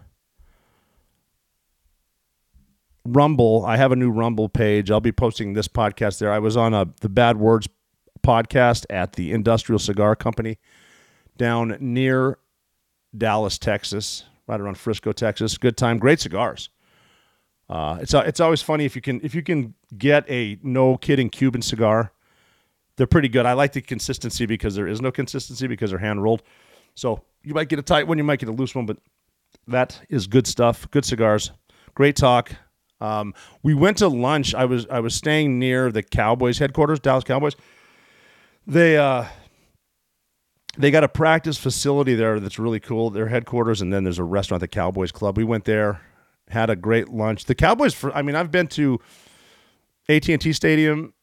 Rumble, 3.06 3.63
I 3.65 3.77
have 3.77 3.94
a 3.94 3.96
new 3.96 4.12
Rumble 4.12 4.50
page. 4.50 4.91
I'll 4.91 5.00
be 5.00 5.13
posting 5.13 5.53
this 5.53 5.70
podcast 5.70 6.20
there. 6.20 6.32
I 6.34 6.39
was 6.39 6.58
on 6.58 6.74
a 6.74 6.88
the 7.00 7.10
Bad 7.10 7.38
Words 7.38 7.70
podcast 8.22 8.86
at 8.89 9.13
the 9.13 9.32
Industrial 9.32 9.80
Cigar 9.80 10.18
Company 10.18 10.58
down 11.38 11.77
near 11.79 12.38
Dallas, 13.17 13.57
Texas, 13.57 14.25
right 14.47 14.59
around 14.59 14.77
Frisco, 14.77 15.11
Texas. 15.11 15.57
Good 15.57 15.77
time, 15.77 15.97
great 15.97 16.19
cigars. 16.19 16.69
Uh, 17.69 17.97
it's 18.01 18.13
it's 18.13 18.39
always 18.41 18.61
funny 18.61 18.83
if 18.83 18.95
you 18.95 19.01
can 19.01 19.21
if 19.23 19.33
you 19.33 19.41
can 19.41 19.73
get 19.97 20.29
a 20.29 20.57
no 20.61 20.97
kidding 20.97 21.29
Cuban 21.29 21.61
cigar. 21.61 22.11
They're 22.97 23.07
pretty 23.07 23.29
good. 23.29 23.45
I 23.45 23.53
like 23.53 23.71
the 23.71 23.81
consistency 23.81 24.45
because 24.45 24.75
there 24.75 24.88
is 24.88 25.01
no 25.01 25.11
consistency 25.11 25.67
because 25.67 25.89
they're 25.89 26.00
hand 26.00 26.21
rolled. 26.21 26.43
So 26.95 27.23
you 27.43 27.53
might 27.53 27.69
get 27.69 27.79
a 27.79 27.83
tight 27.83 28.07
one, 28.07 28.17
you 28.17 28.23
might 28.25 28.39
get 28.39 28.50
a 28.50 28.51
loose 28.51 28.75
one, 28.75 28.85
but 28.85 28.97
that 29.67 30.01
is 30.09 30.27
good 30.27 30.47
stuff. 30.47 30.89
Good 30.91 31.05
cigars. 31.05 31.51
Great 31.95 32.15
talk. 32.17 32.51
Um, 33.00 33.33
we 33.63 33.73
went 33.73 33.97
to 33.97 34.07
lunch. 34.07 34.53
I 34.53 34.65
was 34.65 34.85
I 34.88 35.00
was 35.00 35.15
staying 35.15 35.57
near 35.57 35.91
the 35.91 36.03
Cowboys 36.03 36.59
headquarters, 36.59 37.00
Dallas 37.00 37.23
Cowboys. 37.23 37.55
They 38.67 38.97
uh, 38.97 39.25
they 40.78 40.92
got 40.92 41.04
a 41.04 41.10
practice 41.10 41.58
facility 41.58 42.16
there 42.16 42.40
that's 42.40 42.58
really 42.58 42.80
cool. 42.80 43.10
Their 43.10 43.28
headquarters, 43.28 43.82
and 43.82 43.92
then 43.92 44.04
there's 44.04 44.20
a 44.20 44.24
restaurant, 44.24 44.62
the 44.62 44.68
Cowboys 44.68 45.12
Club. 45.12 45.38
We 45.38 45.44
went 45.44 45.66
there, 45.66 46.01
had 46.50 46.70
a 46.70 46.75
great 46.75 47.10
lunch. 47.10 47.46
The 47.46 47.56
Cowboys, 47.56 47.94
for 47.94 48.16
I 48.16 48.22
mean, 48.22 48.36
I've 48.36 48.51
been 48.51 48.68
to 48.70 49.00
AT&T 50.08 50.54
Stadium 50.54 51.13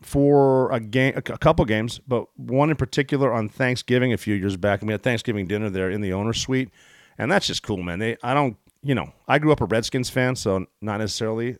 for 0.00 0.70
a 0.72 0.80
game, 0.80 1.14
a 1.16 1.22
couple 1.22 1.64
games, 1.64 2.00
but 2.06 2.26
one 2.36 2.70
in 2.70 2.76
particular 2.76 3.32
on 3.32 3.48
Thanksgiving 3.48 4.12
a 4.12 4.16
few 4.16 4.34
years 4.34 4.56
back. 4.56 4.80
And 4.80 4.88
we 4.88 4.92
had 4.92 5.02
Thanksgiving 5.02 5.46
dinner 5.46 5.70
there 5.70 5.90
in 5.90 6.00
the 6.00 6.12
owner's 6.12 6.40
suite, 6.40 6.70
and 7.18 7.30
that's 7.30 7.46
just 7.46 7.62
cool, 7.62 7.82
man. 7.82 8.00
They, 8.00 8.16
I 8.22 8.34
don't, 8.34 8.56
you 8.82 8.96
know, 8.96 9.12
I 9.28 9.38
grew 9.38 9.52
up 9.52 9.60
a 9.60 9.66
Redskins 9.66 10.10
fan, 10.10 10.34
so 10.34 10.66
not 10.80 10.98
necessarily 10.98 11.56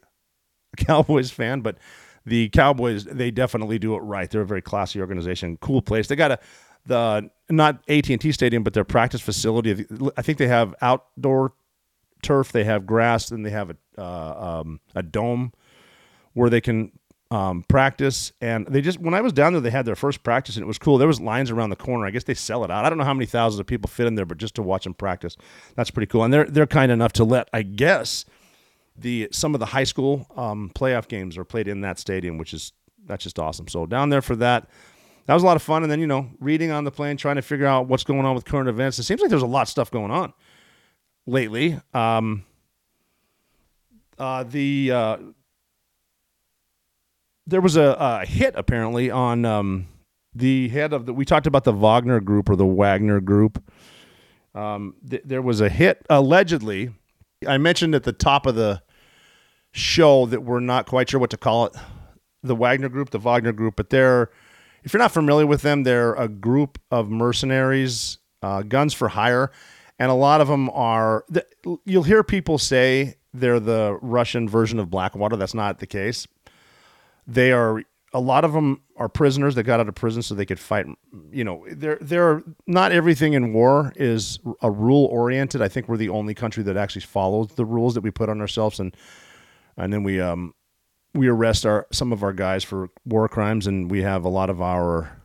a 0.73 0.77
Cowboys 0.85 1.31
fan, 1.31 1.61
but 1.61 1.79
the 2.25 2.49
Cowboys, 2.49 3.05
they 3.05 3.31
definitely 3.31 3.79
do 3.79 3.95
it 3.95 4.01
right. 4.01 4.31
They're 4.31 4.43
a 4.43 4.47
very 4.47 4.63
classy 4.63 5.01
organization, 5.01 5.57
cool 5.59 5.83
place. 5.83 6.09
They 6.09 6.17
got 6.17 6.33
a 6.33 6.39
the 6.87 7.31
not 7.51 7.83
AT 7.89 8.09
and 8.09 8.21
T 8.21 8.33
Stadium, 8.33 8.63
but 8.63 8.73
their 8.75 8.85
practice 8.85 9.21
facility. 9.21 9.87
I 10.17 10.23
think 10.23 10.39
they 10.39 10.49
have 10.49 10.75
outdoor 10.81 11.53
turf, 12.23 12.53
they 12.53 12.65
have 12.65 12.87
grass, 12.87 13.31
and 13.31 13.45
they 13.45 13.51
have 13.51 13.71
a 13.71 13.77
uh, 13.99 14.61
um, 14.61 14.81
a 14.95 15.03
dome 15.03 15.53
where 16.33 16.49
they 16.49 16.61
can 16.61 16.93
um, 17.31 17.65
practice. 17.69 18.33
And 18.41 18.67
they 18.67 18.81
just 18.81 18.99
when 18.99 19.15
I 19.15 19.21
was 19.21 19.33
down 19.33 19.53
there, 19.53 19.61
they 19.61 19.71
had 19.71 19.87
their 19.87 19.97
first 19.97 20.23
practice, 20.23 20.57
and 20.57 20.63
it 20.63 20.67
was 20.67 20.79
cool. 20.79 20.99
There 20.99 21.09
was 21.09 21.21
lines 21.21 21.51
around 21.51 21.71
the 21.71 21.77
corner. 21.77 22.07
I 22.07 22.11
guess 22.11 22.25
they 22.25 22.35
sell 22.35 22.65
it 22.65 22.71
out. 22.71 22.85
I 22.85 22.89
don't 22.89 22.99
know 22.99 23.05
how 23.05 23.15
many 23.15 23.27
thousands 23.27 23.61
of 23.61 23.67
people 23.67 23.89
fit 23.89 24.07
in 24.07 24.15
there, 24.15 24.27
but 24.27 24.39
just 24.39 24.55
to 24.57 24.63
watch 24.63 24.85
them 24.85 24.95
practice, 24.95 25.37
that's 25.75 25.91
pretty 25.91 26.07
cool. 26.07 26.25
And 26.25 26.33
they're 26.33 26.45
they're 26.45 26.67
kind 26.67 26.93
enough 26.93 27.13
to 27.15 27.25
let, 27.25 27.49
I 27.53 27.63
guess, 27.63 28.25
the 28.97 29.29
some 29.33 29.55
of 29.55 29.61
the 29.61 29.67
high 29.67 29.85
school 29.85 30.27
um, 30.37 30.71
playoff 30.75 31.09
games 31.09 31.37
are 31.39 31.45
played 31.45 31.69
in 31.69 31.81
that 31.83 31.99
stadium, 31.99 32.39
which 32.39 32.55
is 32.55 32.73
that's 33.05 33.25
just 33.25 33.39
awesome. 33.39 33.69
So 33.69 33.87
down 33.87 34.11
there 34.11 34.23
for 34.23 34.37
that. 34.37 34.69
That 35.27 35.35
was 35.35 35.43
a 35.43 35.47
lot 35.47 35.57
of 35.57 35.63
fun, 35.63 35.83
and 35.83 35.93
then 35.93 36.01
you 36.01 36.07
know, 36.07 36.29
reading 36.41 36.71
on 36.71 36.85
the 36.85 36.91
plane, 36.91 37.17
trying 37.17 37.37
to 37.37 37.43
figure 37.43 37.67
out 37.67 37.87
what's 37.87 38.05
going 38.05 38.25
on 38.25 38.35
with 38.35 38.45
current 38.45 38.69
events. 38.69 38.99
It 38.99 39.05
seems 39.05 39.21
like 39.21 39.31
there's 39.31 39.43
a 39.43 39.47
lot 39.47 39.63
of 39.63 39.69
stuff 39.69 39.91
going 39.91 40.11
on 40.11 40.33
lately. 41.27 41.79
Um, 41.95 42.45
uh, 44.19 44.45
the 44.45 44.91
uh, 44.91 45.17
there 47.47 47.61
was 47.61 47.77
a, 47.77 47.97
a, 47.99 48.27
hit 48.27 48.55
apparently 48.57 49.11
on 49.11 49.45
um, 49.45 49.89
the 50.35 50.69
head 50.69 50.93
of 50.93 51.07
the. 51.07 51.13
We 51.13 51.25
talked 51.25 51.47
about 51.47 51.65
the 51.65 51.73
Wagner 51.73 52.21
Group 52.21 52.49
or 52.49 52.57
the 52.57 52.67
Wagner 52.67 53.21
Group. 53.21 53.63
Um, 54.55 54.95
th- 55.09 55.23
there 55.25 55.43
was 55.43 55.61
a 55.61 55.69
hit 55.69 56.05
allegedly. 56.11 56.91
I 57.47 57.59
mentioned 57.59 57.95
at 57.95 58.05
the 58.05 58.13
top 58.13 58.47
of 58.47 58.55
the 58.55 58.83
show 59.73 60.27
that 60.27 60.43
we're 60.43 60.61
not 60.61 60.87
quite 60.87 61.09
sure 61.11 61.19
what 61.19 61.31
to 61.31 61.37
call 61.37 61.67
it. 61.67 61.75
The 62.43 62.55
Wagner 62.55 62.89
Group, 62.89 63.11
the 63.11 63.19
Wagner 63.19 63.53
Group, 63.53 63.77
but 63.77 63.91
they're 63.91 64.31
if 64.85 64.93
you're 64.93 64.99
not 64.99 65.13
familiar 65.13 65.47
with 65.47 65.63
them, 65.63 65.85
they're 65.85 66.15
a 66.15 66.29
group 66.29 66.79
of 66.91 67.11
mercenaries, 67.11 68.19
uh, 68.43 68.63
guns 68.63 68.95
for 68.95 69.09
hire, 69.09 69.51
and 69.99 70.11
a 70.11 70.15
lot 70.15 70.41
of 70.41 70.49
them 70.49 70.71
are. 70.71 71.25
You'll 71.85 72.03
hear 72.03 72.23
people 72.25 72.59
say 72.59 73.17
they're 73.33 73.61
the 73.61 73.99
Russian 74.03 74.49
version 74.49 74.79
of 74.79 74.91
Blackwater. 74.91 75.37
That's 75.37 75.55
not 75.55 75.79
the 75.79 75.87
case. 75.87 76.27
They 77.27 77.53
are. 77.53 77.83
A 78.15 78.21
lot 78.21 78.45
of 78.45 78.53
them 78.53 78.83
are 78.97 79.09
prisoners 79.09 79.55
that 79.55 79.63
got 79.63 79.81
out 79.81 79.89
of 79.89 79.95
prison 79.95 80.21
so 80.21 80.35
they 80.35 80.45
could 80.45 80.61
fight. 80.61 80.87
You 81.31 81.45
know, 81.45 81.65
they're 81.71 81.97
they're 82.01 82.43
not 82.67 82.93
everything 82.93 83.33
in 83.33 83.55
war 83.55 83.93
is 83.97 84.39
a 84.61 84.71
rule 84.71 85.07
oriented. 85.07 85.63
I 85.63 85.69
think 85.69 85.89
we're 85.89 85.97
the 85.97 86.11
only 86.11 86.35
country 86.35 86.63
that 86.65 86.77
actually 86.77 87.03
follows 87.03 87.49
the 87.57 87.65
rules 87.65 87.95
that 87.95 88.03
we 88.03 88.11
put 88.11 88.29
on 88.29 88.41
ourselves, 88.41 88.81
and 88.81 88.95
and 89.79 89.93
then 89.93 90.03
we 90.03 90.21
um 90.21 90.53
we 91.15 91.29
arrest 91.29 91.67
our 91.67 91.87
some 91.93 92.13
of 92.13 92.23
our 92.23 92.33
guys 92.33 92.65
for 92.65 92.89
war 93.05 93.29
crimes, 93.29 93.67
and 93.67 93.91
we 93.91 94.03
have 94.03 94.25
a 94.25 94.29
lot 94.29 94.51
of 94.51 94.61
our 94.61 95.19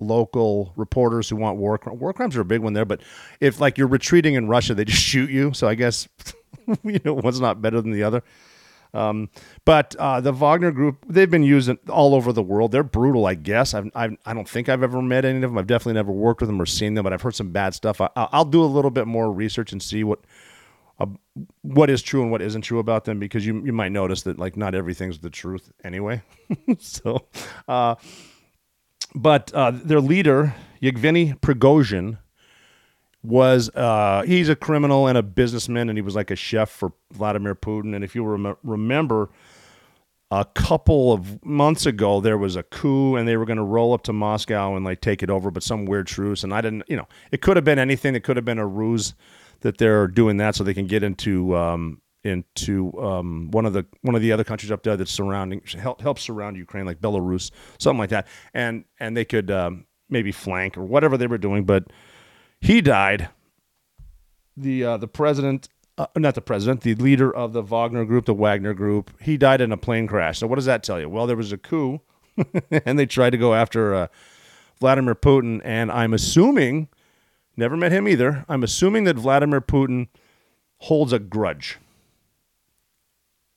local 0.00 0.72
reporters 0.76 1.28
who 1.28 1.36
want 1.36 1.58
war 1.58 1.78
war 1.86 2.12
crimes 2.12 2.36
are 2.36 2.40
a 2.40 2.44
big 2.44 2.60
one 2.60 2.72
there. 2.72 2.84
But 2.84 3.00
if 3.40 3.60
like 3.60 3.78
you're 3.78 3.86
retreating 3.86 4.34
in 4.34 4.48
Russia, 4.48 4.74
they 4.74 4.84
just 4.84 5.02
shoot 5.02 5.30
you. 5.30 5.52
So 5.54 5.68
I 5.68 5.74
guess 5.74 6.08
you 6.84 7.00
know 7.04 7.14
one's 7.14 7.40
not 7.40 7.62
better 7.62 7.80
than 7.80 7.92
the 7.92 8.02
other. 8.02 8.22
Um, 8.94 9.28
but 9.64 9.94
uh, 9.96 10.20
the 10.20 10.32
Wagner 10.32 10.70
Group, 10.70 11.04
they've 11.08 11.30
been 11.30 11.42
used 11.42 11.70
all 11.88 12.14
over 12.14 12.32
the 12.32 12.42
world. 12.42 12.72
They're 12.72 12.82
brutal, 12.82 13.26
I 13.26 13.34
guess. 13.34 13.74
I've, 13.74 13.90
I've, 13.94 14.16
I 14.24 14.32
do 14.32 14.38
not 14.38 14.48
think 14.48 14.68
I've 14.68 14.82
ever 14.82 15.02
met 15.02 15.24
any 15.24 15.36
of 15.36 15.42
them. 15.42 15.58
I've 15.58 15.66
definitely 15.66 15.94
never 15.94 16.12
worked 16.12 16.40
with 16.40 16.48
them 16.48 16.60
or 16.60 16.66
seen 16.66 16.94
them, 16.94 17.04
but 17.04 17.12
I've 17.12 17.22
heard 17.22 17.34
some 17.34 17.50
bad 17.50 17.74
stuff. 17.74 18.00
I, 18.00 18.28
will 18.32 18.44
do 18.46 18.62
a 18.62 18.66
little 18.66 18.90
bit 18.90 19.06
more 19.06 19.30
research 19.30 19.72
and 19.72 19.82
see 19.82 20.04
what 20.04 20.20
what 21.62 21.90
is 21.90 22.02
true 22.02 22.22
and 22.22 22.30
what 22.30 22.42
isn't 22.42 22.62
true 22.62 22.78
about 22.78 23.04
them 23.04 23.18
because 23.18 23.46
you 23.46 23.64
you 23.64 23.72
might 23.72 23.92
notice 23.92 24.22
that 24.22 24.38
like 24.38 24.56
not 24.56 24.74
everything's 24.74 25.18
the 25.18 25.30
truth 25.30 25.70
anyway. 25.84 26.22
so, 26.78 27.26
uh, 27.68 27.94
but 29.14 29.52
uh, 29.54 29.70
their 29.70 30.00
leader 30.00 30.54
Yevgeny 30.80 31.34
Prigozhin 31.34 32.18
was 33.22 33.68
uh, 33.74 34.22
he's 34.26 34.48
a 34.48 34.56
criminal 34.56 35.06
and 35.06 35.18
a 35.18 35.22
businessman 35.22 35.88
and 35.88 35.98
he 35.98 36.02
was 36.02 36.14
like 36.14 36.30
a 36.30 36.36
chef 36.36 36.70
for 36.70 36.92
Vladimir 37.12 37.54
Putin. 37.54 37.94
And 37.94 38.04
if 38.04 38.14
you 38.14 38.24
rem- 38.24 38.56
remember, 38.62 39.30
a 40.30 40.44
couple 40.44 41.12
of 41.12 41.44
months 41.44 41.86
ago 41.86 42.20
there 42.20 42.36
was 42.36 42.54
a 42.54 42.62
coup 42.62 43.16
and 43.16 43.26
they 43.26 43.36
were 43.36 43.46
going 43.46 43.56
to 43.56 43.62
roll 43.62 43.94
up 43.94 44.02
to 44.02 44.12
Moscow 44.12 44.76
and 44.76 44.84
like 44.84 45.00
take 45.00 45.22
it 45.22 45.30
over, 45.30 45.50
but 45.50 45.62
some 45.62 45.84
weird 45.84 46.06
truce. 46.06 46.44
And 46.44 46.52
I 46.52 46.60
didn't, 46.60 46.84
you 46.86 46.96
know, 46.96 47.08
it 47.32 47.40
could 47.40 47.56
have 47.56 47.64
been 47.64 47.78
anything. 47.78 48.14
It 48.14 48.24
could 48.24 48.36
have 48.36 48.44
been 48.44 48.58
a 48.58 48.66
ruse 48.66 49.14
that 49.60 49.78
they're 49.78 50.06
doing 50.06 50.36
that 50.38 50.54
so 50.54 50.64
they 50.64 50.74
can 50.74 50.86
get 50.86 51.02
into 51.02 51.56
um, 51.56 52.00
into 52.24 52.92
um, 53.00 53.50
one 53.50 53.66
of 53.66 53.72
the 53.72 53.86
one 54.02 54.14
of 54.14 54.22
the 54.22 54.32
other 54.32 54.44
countries 54.44 54.70
up 54.70 54.82
there 54.82 54.96
that's 54.96 55.10
surrounding 55.10 55.62
help 55.78 56.00
help 56.00 56.18
surround 56.18 56.56
Ukraine, 56.56 56.86
like 56.86 57.00
Belarus, 57.00 57.50
something 57.78 57.98
like 57.98 58.10
that, 58.10 58.26
and 58.54 58.84
and 59.00 59.16
they 59.16 59.24
could 59.24 59.50
um, 59.50 59.86
maybe 60.08 60.32
flank 60.32 60.76
or 60.76 60.84
whatever 60.84 61.16
they 61.16 61.26
were 61.26 61.38
doing. 61.38 61.64
But 61.64 61.84
he 62.60 62.80
died. 62.80 63.28
The 64.56 64.84
uh, 64.84 64.96
the 64.96 65.08
president, 65.08 65.68
uh, 65.96 66.06
not 66.16 66.34
the 66.34 66.40
president, 66.40 66.80
the 66.80 66.94
leader 66.96 67.34
of 67.34 67.52
the 67.52 67.62
Wagner 67.62 68.04
group, 68.04 68.26
the 68.26 68.34
Wagner 68.34 68.74
group, 68.74 69.10
he 69.20 69.36
died 69.36 69.60
in 69.60 69.70
a 69.70 69.76
plane 69.76 70.06
crash. 70.06 70.38
So 70.38 70.46
what 70.46 70.56
does 70.56 70.64
that 70.64 70.82
tell 70.82 70.98
you? 70.98 71.08
Well, 71.08 71.26
there 71.26 71.36
was 71.36 71.52
a 71.52 71.58
coup, 71.58 72.00
and 72.70 72.98
they 72.98 73.06
tried 73.06 73.30
to 73.30 73.38
go 73.38 73.54
after 73.54 73.94
uh, 73.94 74.06
Vladimir 74.80 75.14
Putin, 75.14 75.60
and 75.64 75.92
I'm 75.92 76.12
assuming 76.12 76.88
Never 77.58 77.76
met 77.76 77.90
him 77.90 78.06
either. 78.06 78.44
I'm 78.48 78.62
assuming 78.62 79.02
that 79.04 79.16
Vladimir 79.16 79.60
Putin 79.60 80.06
holds 80.78 81.12
a 81.12 81.18
grudge. 81.18 81.78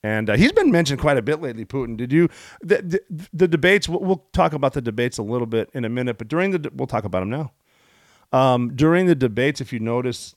And 0.01 0.27
uh, 0.27 0.37
he's 0.37 0.51
been 0.51 0.71
mentioned 0.71 0.99
quite 0.99 1.17
a 1.17 1.21
bit 1.21 1.39
lately, 1.39 1.65
Putin. 1.65 1.97
Did 1.97 2.11
you 2.11 2.27
the, 2.61 2.99
the, 3.11 3.29
the 3.31 3.47
debates? 3.47 3.87
We'll, 3.87 3.99
we'll, 3.99 4.25
talk 4.33 4.53
about 4.53 4.73
the 4.73 4.81
debates 4.81 5.19
a 5.19 5.21
little 5.21 5.45
bit 5.45 5.69
in 5.75 5.85
a 5.85 5.89
minute, 5.89 6.17
but 6.17 6.27
during 6.27 6.49
the 6.49 6.71
we'll 6.73 6.87
talk 6.87 7.03
about 7.03 7.19
them 7.19 7.29
now. 7.29 7.51
Um, 8.33 8.75
during 8.75 9.05
the 9.05 9.13
debates, 9.13 9.61
if 9.61 9.71
you 9.71 9.79
notice, 9.79 10.33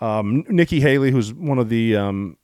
um, 0.00 0.44
Nikki 0.48 0.80
Haley, 0.80 1.10
who's 1.10 1.34
one 1.34 1.58
of 1.58 1.70
the 1.70 1.96
um, 1.96 2.36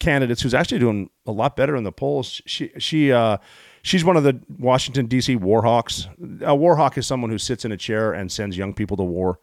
candidates, 0.00 0.42
who's 0.42 0.54
actually 0.54 0.80
doing 0.80 1.08
a 1.24 1.30
lot 1.30 1.54
better 1.54 1.76
in 1.76 1.84
the 1.84 1.92
polls, 1.92 2.42
she 2.46 2.72
she 2.78 3.12
uh, 3.12 3.36
she's 3.82 4.04
one 4.04 4.16
of 4.16 4.24
the 4.24 4.40
Washington 4.58 5.06
D.C. 5.06 5.36
Warhawks. 5.36 6.06
A 6.42 6.54
Warhawk 6.56 6.98
is 6.98 7.06
someone 7.06 7.30
who 7.30 7.38
sits 7.38 7.64
in 7.64 7.72
a 7.72 7.76
chair 7.76 8.12
and 8.12 8.30
sends 8.30 8.56
young 8.56 8.74
people 8.74 8.96
to 8.96 9.02
war. 9.02 9.38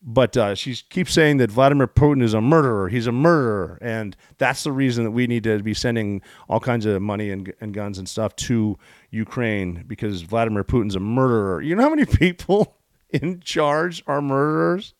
But 0.00 0.36
uh, 0.36 0.54
she 0.54 0.76
keeps 0.76 1.12
saying 1.12 1.38
that 1.38 1.50
Vladimir 1.50 1.88
Putin 1.88 2.22
is 2.22 2.32
a 2.32 2.40
murderer. 2.40 2.88
He's 2.88 3.08
a 3.08 3.12
murderer, 3.12 3.78
and 3.80 4.16
that's 4.38 4.62
the 4.62 4.70
reason 4.70 5.02
that 5.02 5.10
we 5.10 5.26
need 5.26 5.42
to 5.42 5.60
be 5.60 5.74
sending 5.74 6.22
all 6.48 6.60
kinds 6.60 6.86
of 6.86 7.02
money 7.02 7.30
and, 7.30 7.52
and 7.60 7.74
guns 7.74 7.98
and 7.98 8.08
stuff 8.08 8.36
to 8.36 8.78
Ukraine 9.10 9.84
because 9.88 10.22
Vladimir 10.22 10.62
Putin's 10.62 10.94
a 10.94 11.00
murderer. 11.00 11.60
You 11.60 11.74
know 11.74 11.82
how 11.82 11.90
many 11.90 12.04
people 12.06 12.76
in 13.10 13.40
charge 13.40 14.04
are 14.06 14.22
murderers? 14.22 14.94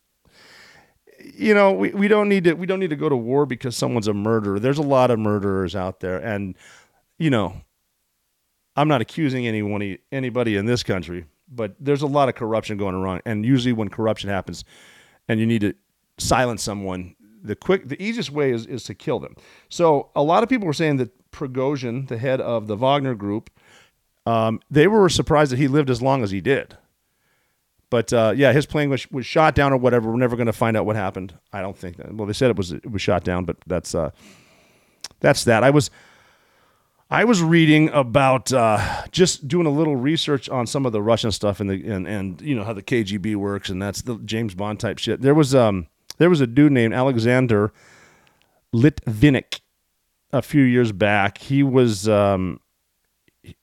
you 1.34 1.54
know, 1.54 1.72
we, 1.72 1.90
we 1.90 2.08
don't 2.08 2.28
need 2.28 2.44
to 2.44 2.54
we 2.54 2.66
don't 2.66 2.80
need 2.80 2.90
to 2.90 2.96
go 2.96 3.08
to 3.08 3.16
war 3.16 3.46
because 3.46 3.76
someone's 3.76 4.08
a 4.08 4.14
murderer. 4.14 4.58
There's 4.58 4.78
a 4.78 4.82
lot 4.82 5.10
of 5.10 5.18
murderers 5.18 5.74
out 5.74 6.00
there, 6.00 6.18
and 6.18 6.56
you 7.18 7.30
know, 7.30 7.60
I'm 8.78 8.86
not 8.86 9.00
accusing 9.00 9.46
anyone, 9.46 9.98
anybody 10.12 10.56
in 10.56 10.66
this 10.66 10.84
country, 10.84 11.24
but 11.48 11.74
there's 11.80 12.02
a 12.02 12.06
lot 12.06 12.28
of 12.28 12.36
corruption 12.36 12.78
going 12.78 12.94
around. 12.94 13.22
And 13.26 13.44
usually, 13.44 13.72
when 13.72 13.88
corruption 13.88 14.30
happens, 14.30 14.64
and 15.28 15.40
you 15.40 15.46
need 15.46 15.62
to 15.62 15.74
silence 16.18 16.62
someone, 16.62 17.16
the 17.42 17.56
quick, 17.56 17.88
the 17.88 18.00
easiest 18.00 18.30
way 18.30 18.52
is, 18.52 18.66
is 18.66 18.84
to 18.84 18.94
kill 18.94 19.18
them. 19.18 19.34
So 19.68 20.10
a 20.14 20.22
lot 20.22 20.44
of 20.44 20.48
people 20.48 20.66
were 20.66 20.72
saying 20.72 20.98
that 20.98 21.10
Prigozhin, 21.32 22.06
the 22.06 22.18
head 22.18 22.40
of 22.40 22.68
the 22.68 22.76
Wagner 22.76 23.16
Group, 23.16 23.50
um, 24.26 24.60
they 24.70 24.86
were 24.86 25.08
surprised 25.08 25.50
that 25.50 25.58
he 25.58 25.66
lived 25.66 25.90
as 25.90 26.00
long 26.00 26.22
as 26.22 26.30
he 26.30 26.40
did. 26.40 26.76
But 27.90 28.12
uh, 28.12 28.34
yeah, 28.36 28.52
his 28.52 28.64
plane 28.64 28.90
was, 28.90 29.10
was 29.10 29.26
shot 29.26 29.56
down 29.56 29.72
or 29.72 29.76
whatever. 29.76 30.08
We're 30.08 30.18
never 30.18 30.36
going 30.36 30.46
to 30.46 30.52
find 30.52 30.76
out 30.76 30.86
what 30.86 30.94
happened. 30.94 31.34
I 31.52 31.62
don't 31.62 31.76
think 31.76 31.96
that. 31.96 32.14
Well, 32.14 32.26
they 32.26 32.32
said 32.32 32.50
it 32.50 32.56
was 32.56 32.70
it 32.70 32.90
was 32.90 33.02
shot 33.02 33.24
down, 33.24 33.44
but 33.44 33.56
that's 33.66 33.94
uh, 33.94 34.10
that's 35.20 35.44
that. 35.44 35.64
I 35.64 35.70
was 35.70 35.90
I 37.10 37.24
was 37.24 37.42
reading 37.42 37.88
about 37.90 38.52
uh, 38.52 39.06
just 39.12 39.48
doing 39.48 39.66
a 39.66 39.70
little 39.70 39.96
research 39.96 40.48
on 40.50 40.66
some 40.66 40.84
of 40.84 40.92
the 40.92 41.00
Russian 41.00 41.32
stuff 41.32 41.58
and 41.58 41.70
the 41.70 41.90
and, 41.90 42.06
and 42.06 42.40
you 42.42 42.54
know 42.54 42.64
how 42.64 42.74
the 42.74 42.82
KGB 42.82 43.34
works 43.36 43.70
and 43.70 43.80
that's 43.80 44.02
the 44.02 44.18
James 44.18 44.54
Bond 44.54 44.78
type 44.78 44.98
shit. 44.98 45.22
There 45.22 45.34
was 45.34 45.54
um 45.54 45.86
there 46.18 46.28
was 46.28 46.42
a 46.42 46.46
dude 46.46 46.72
named 46.72 46.92
Alexander 46.92 47.72
Litvinenko 48.74 49.60
a 50.32 50.42
few 50.42 50.62
years 50.62 50.92
back. 50.92 51.38
He 51.38 51.62
was 51.62 52.06
um 52.08 52.60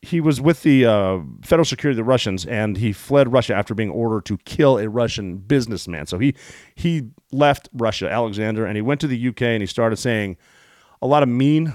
he 0.02 0.20
was 0.20 0.42
with 0.42 0.64
the 0.64 0.86
uh, 0.88 1.20
federal 1.44 1.66
security, 1.66 1.96
the 1.96 2.04
Russians, 2.04 2.48
and 2.48 2.78
he 2.78 2.92
fled 2.92 3.32
Russia 3.32 3.54
after 3.54 3.76
being 3.76 3.92
ordered 3.92 4.26
to 4.26 4.38
kill 4.40 4.80
a 4.80 4.90
Russian 4.90 5.38
businessman. 5.38 6.08
So 6.08 6.18
he 6.18 6.34
he 6.74 7.10
left 7.32 7.70
Russia, 7.74 8.10
Alexander, 8.10 8.66
and 8.66 8.76
he 8.76 8.82
went 8.82 9.02
to 9.02 9.08
the 9.08 9.28
UK 9.28 9.44
and 9.44 9.62
he 9.62 9.68
started 9.68 9.98
saying 9.98 10.38
a 11.00 11.06
lot 11.06 11.22
of 11.22 11.30
mean 11.30 11.74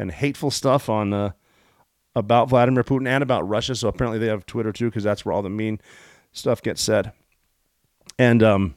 and 0.00 0.10
hateful 0.10 0.50
stuff 0.50 0.88
on 0.88 1.12
uh, 1.12 1.30
about 2.16 2.48
Vladimir 2.48 2.82
Putin 2.82 3.06
and 3.06 3.22
about 3.22 3.46
Russia. 3.46 3.74
So 3.74 3.86
apparently 3.88 4.18
they 4.18 4.28
have 4.28 4.46
Twitter 4.46 4.72
too, 4.72 4.86
because 4.86 5.04
that's 5.04 5.24
where 5.24 5.32
all 5.34 5.42
the 5.42 5.50
mean 5.50 5.78
stuff 6.32 6.62
gets 6.62 6.80
said. 6.80 7.12
And 8.18 8.42
um, 8.42 8.74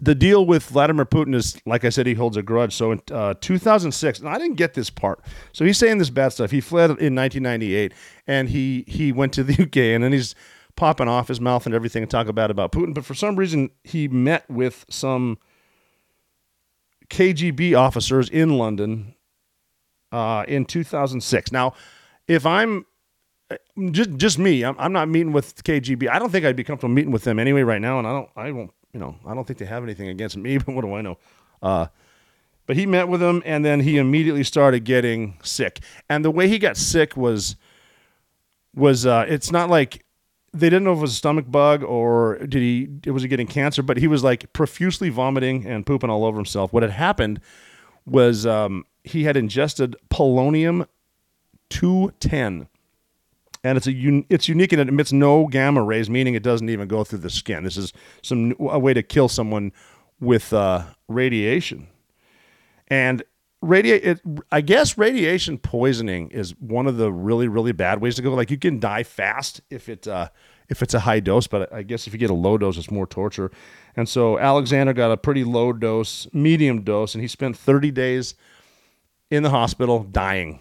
the 0.00 0.16
deal 0.16 0.44
with 0.44 0.64
Vladimir 0.64 1.06
Putin 1.06 1.36
is, 1.36 1.56
like 1.64 1.84
I 1.84 1.90
said, 1.90 2.06
he 2.06 2.14
holds 2.14 2.36
a 2.36 2.42
grudge. 2.42 2.74
So 2.74 2.90
in 2.90 3.00
uh, 3.12 3.34
2006, 3.40 4.18
and 4.18 4.28
I 4.28 4.38
didn't 4.38 4.56
get 4.56 4.74
this 4.74 4.90
part. 4.90 5.20
So 5.52 5.64
he's 5.64 5.78
saying 5.78 5.98
this 5.98 6.10
bad 6.10 6.30
stuff. 6.30 6.50
He 6.50 6.60
fled 6.60 6.90
in 6.90 7.14
1998, 7.14 7.94
and 8.26 8.48
he 8.48 8.84
he 8.88 9.12
went 9.12 9.32
to 9.34 9.44
the 9.44 9.52
UK, 9.62 9.76
and 9.94 10.02
then 10.02 10.12
he's 10.12 10.34
popping 10.74 11.08
off 11.08 11.28
his 11.28 11.40
mouth 11.40 11.64
and 11.64 11.74
everything 11.74 12.02
and 12.02 12.10
talk 12.10 12.32
bad 12.34 12.50
about 12.50 12.72
Putin. 12.72 12.92
But 12.92 13.04
for 13.04 13.14
some 13.14 13.36
reason, 13.36 13.70
he 13.84 14.08
met 14.08 14.48
with 14.50 14.84
some 14.90 15.38
KGB 17.08 17.76
officers 17.78 18.28
in 18.28 18.56
London 18.58 19.14
uh, 20.12 20.44
in 20.48 20.64
2006. 20.64 21.52
Now, 21.52 21.74
if 22.28 22.46
I'm 22.46 22.86
just 23.90 24.10
just 24.16 24.38
me, 24.38 24.64
I'm, 24.64 24.76
I'm 24.78 24.92
not 24.92 25.08
meeting 25.08 25.32
with 25.32 25.62
KGB. 25.64 26.08
I 26.08 26.18
don't 26.18 26.30
think 26.30 26.44
I'd 26.44 26.56
be 26.56 26.64
comfortable 26.64 26.94
meeting 26.94 27.12
with 27.12 27.24
them 27.24 27.38
anyway 27.38 27.62
right 27.62 27.80
now, 27.80 27.98
and 27.98 28.06
I 28.06 28.12
don't 28.12 28.28
I 28.36 28.52
won't 28.52 28.72
you 28.92 29.00
know 29.00 29.16
I 29.26 29.34
don't 29.34 29.46
think 29.46 29.58
they 29.58 29.66
have 29.66 29.82
anything 29.82 30.08
against 30.08 30.36
me. 30.36 30.58
But 30.64 30.74
what 30.74 30.82
do 30.82 30.94
I 30.94 31.02
know? 31.02 31.18
Uh, 31.62 31.86
but 32.66 32.76
he 32.76 32.86
met 32.86 33.08
with 33.08 33.20
them, 33.20 33.42
and 33.44 33.64
then 33.64 33.80
he 33.80 33.98
immediately 33.98 34.44
started 34.44 34.84
getting 34.84 35.38
sick. 35.42 35.80
And 36.08 36.24
the 36.24 36.30
way 36.30 36.48
he 36.48 36.58
got 36.58 36.76
sick 36.76 37.16
was 37.16 37.56
was 38.74 39.06
uh, 39.06 39.26
it's 39.28 39.50
not 39.50 39.68
like 39.68 40.04
they 40.52 40.68
didn't 40.68 40.84
know 40.84 40.92
if 40.92 40.98
it 40.98 41.02
was 41.02 41.12
a 41.12 41.16
stomach 41.16 41.50
bug 41.50 41.82
or 41.82 42.38
did 42.38 42.62
he 42.62 43.10
was 43.10 43.22
he 43.22 43.28
getting 43.28 43.46
cancer, 43.46 43.82
but 43.82 43.96
he 43.96 44.06
was 44.06 44.22
like 44.22 44.52
profusely 44.52 45.08
vomiting 45.08 45.66
and 45.66 45.86
pooping 45.86 46.10
all 46.10 46.24
over 46.24 46.36
himself. 46.36 46.72
What 46.72 46.82
had 46.82 46.92
happened 46.92 47.40
was 48.06 48.46
um, 48.46 48.84
he 49.04 49.24
had 49.24 49.36
ingested 49.36 49.96
polonium 50.10 50.86
210 51.70 52.68
and 53.62 53.76
it's 53.76 53.86
a 53.86 53.92
un- 53.92 54.24
it's 54.28 54.48
unique 54.48 54.72
and 54.72 54.80
it 54.80 54.88
emits 54.88 55.12
no 55.12 55.46
gamma 55.46 55.82
rays, 55.82 56.08
meaning 56.08 56.34
it 56.34 56.42
doesn't 56.42 56.68
even 56.70 56.88
go 56.88 57.04
through 57.04 57.18
the 57.18 57.30
skin. 57.30 57.64
This 57.64 57.76
is 57.76 57.92
some 58.22 58.54
a 58.58 58.78
way 58.78 58.94
to 58.94 59.02
kill 59.02 59.28
someone 59.28 59.72
with 60.18 60.52
uh, 60.52 60.84
radiation, 61.08 61.88
and 62.88 63.22
radiate. 63.60 64.20
I 64.50 64.60
guess 64.60 64.96
radiation 64.96 65.58
poisoning 65.58 66.30
is 66.30 66.52
one 66.58 66.86
of 66.86 66.96
the 66.96 67.12
really 67.12 67.48
really 67.48 67.72
bad 67.72 68.00
ways 68.00 68.16
to 68.16 68.22
go. 68.22 68.32
Like 68.32 68.50
you 68.50 68.58
can 68.58 68.80
die 68.80 69.02
fast 69.02 69.60
if 69.68 69.88
it 69.88 70.08
uh, 70.08 70.30
if 70.70 70.82
it's 70.82 70.94
a 70.94 71.00
high 71.00 71.20
dose, 71.20 71.46
but 71.46 71.72
I 71.72 71.82
guess 71.82 72.06
if 72.06 72.12
you 72.14 72.18
get 72.18 72.30
a 72.30 72.34
low 72.34 72.56
dose, 72.56 72.78
it's 72.78 72.90
more 72.90 73.06
torture. 73.06 73.50
And 73.96 74.08
so 74.08 74.38
Alexander 74.38 74.92
got 74.92 75.10
a 75.10 75.16
pretty 75.16 75.44
low 75.44 75.72
dose, 75.72 76.28
medium 76.32 76.82
dose, 76.82 77.14
and 77.14 77.20
he 77.20 77.28
spent 77.28 77.58
30 77.58 77.90
days 77.90 78.34
in 79.30 79.42
the 79.42 79.50
hospital 79.50 80.02
dying 80.04 80.60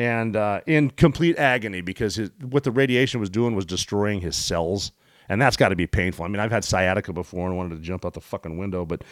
and 0.00 0.34
uh, 0.34 0.62
in 0.66 0.90
complete 0.90 1.38
agony 1.38 1.82
because 1.82 2.14
his, 2.14 2.30
what 2.40 2.64
the 2.64 2.70
radiation 2.70 3.20
was 3.20 3.28
doing 3.28 3.54
was 3.54 3.66
destroying 3.66 4.22
his 4.22 4.34
cells, 4.34 4.92
and 5.28 5.42
that's 5.42 5.58
got 5.58 5.68
to 5.68 5.76
be 5.76 5.86
painful. 5.86 6.24
I 6.24 6.28
mean, 6.28 6.40
I've 6.40 6.50
had 6.50 6.64
sciatica 6.64 7.12
before 7.12 7.46
and 7.46 7.56
wanted 7.56 7.76
to 7.76 7.82
jump 7.82 8.06
out 8.06 8.14
the 8.14 8.20
fucking 8.20 8.56
window, 8.56 8.86
but 8.86 9.04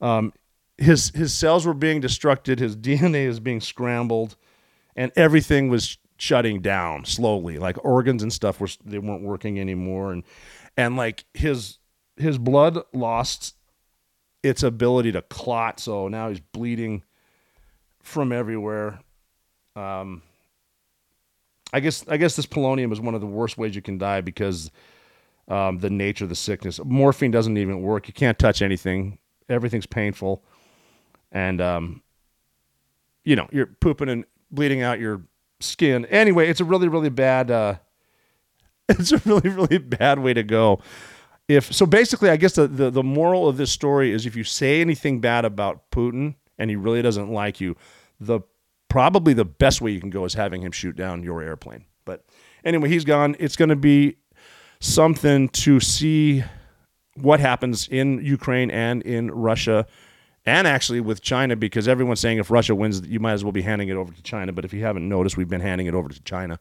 um, 0.00 0.32
his 0.76 1.10
his 1.10 1.34
cells 1.34 1.66
were 1.66 1.74
being 1.74 2.00
destructed, 2.00 2.60
his 2.60 2.76
DNA 2.76 3.26
is 3.26 3.40
being 3.40 3.60
scrambled, 3.60 4.36
and 4.94 5.10
everything 5.16 5.68
was 5.68 5.98
shutting 6.18 6.60
down 6.60 7.04
slowly. 7.04 7.58
Like 7.58 7.84
organs 7.84 8.22
and 8.22 8.32
stuff 8.32 8.60
were 8.60 8.68
they 8.84 8.98
weren't 8.98 9.24
working 9.24 9.58
anymore, 9.58 10.12
and 10.12 10.22
and 10.76 10.96
like 10.96 11.24
his 11.34 11.78
his 12.16 12.38
blood 12.38 12.78
lost 12.92 13.56
its 14.44 14.62
ability 14.62 15.10
to 15.10 15.22
clot, 15.22 15.80
so 15.80 16.06
now 16.06 16.28
he's 16.28 16.38
bleeding 16.40 17.02
from 18.08 18.32
everywhere. 18.32 19.00
Um, 19.76 20.22
I 21.72 21.80
guess 21.80 22.04
I 22.08 22.16
guess 22.16 22.34
this 22.34 22.46
polonium 22.46 22.92
is 22.92 23.00
one 23.00 23.14
of 23.14 23.20
the 23.20 23.26
worst 23.26 23.58
ways 23.58 23.76
you 23.76 23.82
can 23.82 23.98
die 23.98 24.22
because 24.22 24.70
um, 25.48 25.78
the 25.78 25.90
nature 25.90 26.24
of 26.24 26.30
the 26.30 26.36
sickness. 26.36 26.80
Morphine 26.84 27.30
doesn't 27.30 27.56
even 27.56 27.82
work. 27.82 28.08
You 28.08 28.14
can't 28.14 28.38
touch 28.38 28.62
anything. 28.62 29.18
Everything's 29.48 29.86
painful, 29.86 30.42
and 31.30 31.60
um, 31.60 32.02
you 33.24 33.36
know 33.36 33.48
you're 33.52 33.66
pooping 33.66 34.08
and 34.08 34.24
bleeding 34.50 34.82
out 34.82 34.98
your 34.98 35.22
skin. 35.60 36.06
Anyway, 36.06 36.48
it's 36.48 36.60
a 36.60 36.64
really 36.64 36.88
really 36.88 37.10
bad. 37.10 37.50
Uh, 37.50 37.74
it's 38.88 39.12
a 39.12 39.18
really 39.24 39.48
really 39.50 39.78
bad 39.78 40.18
way 40.18 40.34
to 40.34 40.42
go. 40.42 40.80
If 41.48 41.72
so, 41.72 41.86
basically, 41.86 42.28
I 42.30 42.36
guess 42.36 42.54
the, 42.54 42.66
the 42.68 42.90
the 42.90 43.02
moral 43.02 43.48
of 43.48 43.56
this 43.56 43.72
story 43.72 44.12
is 44.12 44.26
if 44.26 44.36
you 44.36 44.44
say 44.44 44.80
anything 44.80 45.20
bad 45.20 45.44
about 45.44 45.90
Putin 45.90 46.34
and 46.58 46.68
he 46.68 46.76
really 46.76 47.00
doesn't 47.00 47.30
like 47.30 47.60
you, 47.60 47.76
the 48.20 48.40
probably 48.88 49.34
the 49.34 49.44
best 49.44 49.80
way 49.80 49.90
you 49.90 50.00
can 50.00 50.10
go 50.10 50.24
is 50.24 50.34
having 50.34 50.62
him 50.62 50.72
shoot 50.72 50.96
down 50.96 51.22
your 51.22 51.42
airplane. 51.42 51.84
But 52.04 52.24
anyway, 52.64 52.88
he's 52.88 53.04
gone. 53.04 53.36
It's 53.38 53.56
going 53.56 53.68
to 53.68 53.76
be 53.76 54.16
something 54.80 55.48
to 55.50 55.80
see 55.80 56.42
what 57.14 57.40
happens 57.40 57.88
in 57.88 58.24
Ukraine 58.24 58.70
and 58.70 59.02
in 59.02 59.30
Russia 59.30 59.86
and 60.46 60.66
actually 60.66 61.00
with 61.00 61.20
China 61.20 61.56
because 61.56 61.88
everyone's 61.88 62.20
saying 62.20 62.38
if 62.38 62.50
Russia 62.50 62.74
wins, 62.74 63.06
you 63.06 63.20
might 63.20 63.32
as 63.32 63.44
well 63.44 63.52
be 63.52 63.62
handing 63.62 63.88
it 63.88 63.96
over 63.96 64.12
to 64.12 64.22
China. 64.22 64.52
But 64.52 64.64
if 64.64 64.72
you 64.72 64.82
haven't 64.82 65.08
noticed, 65.08 65.36
we've 65.36 65.48
been 65.48 65.60
handing 65.60 65.86
it 65.86 65.94
over 65.94 66.08
to 66.08 66.22
China, 66.22 66.58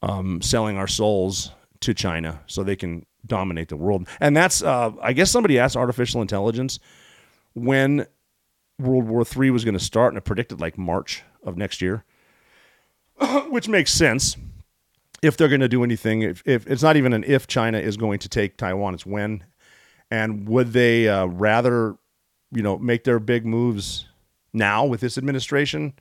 um, 0.00 0.40
selling 0.40 0.78
our 0.78 0.86
souls 0.86 1.50
to 1.80 1.92
China 1.92 2.40
so 2.46 2.62
they 2.62 2.76
can 2.76 3.04
dominate 3.26 3.68
the 3.68 3.76
world. 3.76 4.08
And 4.20 4.34
that's, 4.36 4.62
uh, 4.62 4.92
I 5.02 5.12
guess 5.12 5.30
somebody 5.30 5.58
asked 5.58 5.76
artificial 5.76 6.22
intelligence 6.22 6.78
when 7.54 8.06
World 8.80 9.06
War 9.06 9.24
III 9.24 9.50
was 9.50 9.64
going 9.64 9.78
to 9.78 9.84
start, 9.84 10.12
and 10.12 10.18
it 10.18 10.24
predicted 10.24 10.60
like 10.60 10.78
March 10.78 11.22
of 11.42 11.56
next 11.56 11.80
year, 11.80 12.04
which 13.48 13.68
makes 13.68 13.92
sense 13.92 14.36
if 15.22 15.36
they're 15.36 15.48
going 15.48 15.60
to 15.60 15.68
do 15.68 15.84
anything. 15.84 16.22
If, 16.22 16.42
if, 16.46 16.66
it's 16.66 16.82
not 16.82 16.96
even 16.96 17.12
an 17.12 17.24
if 17.26 17.46
China 17.46 17.78
is 17.78 17.96
going 17.96 18.18
to 18.20 18.28
take 18.28 18.56
Taiwan, 18.56 18.94
it's 18.94 19.06
when. 19.06 19.44
And 20.10 20.48
would 20.48 20.72
they 20.72 21.08
uh, 21.08 21.26
rather, 21.26 21.96
you 22.50 22.62
know, 22.62 22.78
make 22.78 23.04
their 23.04 23.20
big 23.20 23.46
moves 23.46 24.08
now 24.52 24.84
with 24.84 25.00
this 25.00 25.16
administration, 25.16 25.94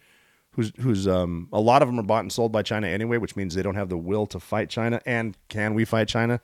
who's 0.54 0.72
who's 0.80 1.08
um, 1.08 1.48
a 1.54 1.60
lot 1.60 1.82
of 1.82 1.88
them 1.88 2.00
are 2.00 2.04
bought 2.04 2.22
and 2.22 2.32
sold 2.32 2.52
by 2.52 2.64
China 2.64 2.88
anyway, 2.88 3.18
which 3.18 3.36
means 3.36 3.54
they 3.54 3.62
don't 3.62 3.76
have 3.76 3.90
the 3.90 3.98
will 3.98 4.26
to 4.28 4.40
fight 4.40 4.70
China. 4.70 5.00
And 5.06 5.38
can 5.48 5.74
we 5.76 5.86
fight 5.86 6.08
China? 6.08 6.42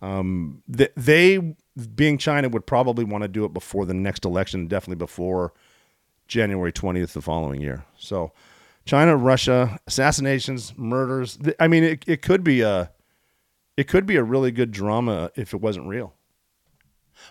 Um, 0.00 0.62
they, 0.66 0.88
they 0.96 1.54
being 1.94 2.18
China 2.18 2.48
would 2.48 2.66
probably 2.66 3.04
want 3.04 3.22
to 3.22 3.28
do 3.28 3.44
it 3.44 3.52
before 3.52 3.86
the 3.86 3.94
next 3.94 4.24
election, 4.24 4.66
definitely 4.66 4.96
before 4.96 5.52
January 6.28 6.72
20th 6.72 7.12
the 7.12 7.20
following 7.20 7.60
year. 7.60 7.84
So 7.98 8.32
China, 8.84 9.16
Russia, 9.16 9.78
assassinations, 9.86 10.76
murders. 10.76 11.38
I 11.60 11.68
mean, 11.68 11.84
it, 11.84 12.04
it 12.06 12.22
could 12.22 12.42
be 12.42 12.62
a 12.62 12.90
it 13.76 13.88
could 13.88 14.06
be 14.06 14.16
a 14.16 14.22
really 14.22 14.50
good 14.50 14.70
drama 14.70 15.30
if 15.34 15.54
it 15.54 15.60
wasn't 15.60 15.86
real. 15.86 16.14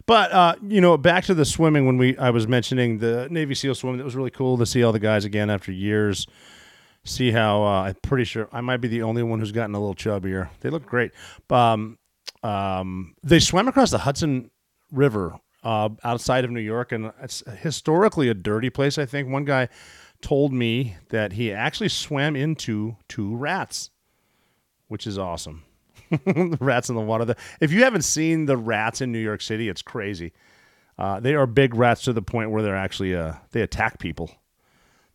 But 0.06 0.32
uh, 0.32 0.56
you 0.66 0.82
know, 0.82 0.98
back 0.98 1.26
to 1.26 1.34
the 1.34 1.46
swimming 1.46 1.86
when 1.86 1.98
we 1.98 2.18
I 2.18 2.30
was 2.30 2.48
mentioning 2.48 3.00
the 3.00 3.28
Navy 3.30 3.56
SEAL 3.56 3.76
swimming. 3.76 4.00
It 4.00 4.06
was 4.06 4.16
really 4.16 4.32
cool 4.32 4.58
to 4.58 4.66
see 4.66 4.84
all 4.84 4.92
the 4.92 5.00
guys 5.00 5.26
again 5.26 5.50
after 5.50 5.72
years. 5.72 6.28
See 7.04 7.32
how 7.32 7.64
uh, 7.64 7.84
I'm 7.84 7.96
pretty 8.04 8.26
sure 8.26 8.48
I 8.52 8.62
might 8.62 8.78
be 8.78 8.88
the 8.88 9.02
only 9.02 9.24
one 9.24 9.40
who's 9.40 9.52
gotten 9.52 9.76
a 9.76 9.80
little 9.80 9.96
chubbier. 9.96 10.50
They 10.62 10.70
look 10.70 10.86
great. 10.86 11.12
Um, 11.50 11.98
um, 12.44 13.16
they 13.24 13.40
swam 13.40 13.68
across 13.68 13.92
the 13.92 13.98
Hudson 13.98 14.52
River 14.92 15.36
uh, 15.64 15.90
outside 16.04 16.44
of 16.44 16.52
New 16.52 16.62
York, 16.62 16.92
and 16.92 17.12
it's 17.22 17.44
historically 17.60 18.30
a 18.30 18.34
dirty 18.34 18.70
place. 18.70 18.98
I 18.98 19.06
think 19.06 19.30
one 19.30 19.46
guy 19.46 19.70
told 20.22 20.54
me 20.54 20.98
that 21.10 21.34
he 21.34 21.52
actually 21.52 21.90
swam 21.90 22.36
into 22.36 22.96
two 23.08 23.36
rats, 23.36 23.90
which 24.88 25.06
is 25.06 25.18
awesome. 25.18 25.64
rats 26.60 26.90
in 26.90 26.96
the 26.96 27.02
water. 27.02 27.36
If 27.60 27.72
you 27.72 27.84
haven't 27.84 28.04
seen 28.04 28.46
the 28.46 28.58
rats 28.58 29.02
in 29.02 29.12
New 29.12 29.20
York 29.20 29.42
City, 29.42 29.70
it's 29.70 29.82
crazy. 29.82 30.34
Uh, 30.98 31.20
they 31.20 31.36
are 31.36 31.48
big 31.48 31.74
rats 31.74 32.04
to 32.04 32.14
the 32.14 32.22
point 32.22 32.52
where 32.52 32.62
they're 32.62 32.76
actually 32.76 33.16
uh, 33.16 33.34
they 33.52 33.62
attack 33.62 34.00
people. 34.00 34.30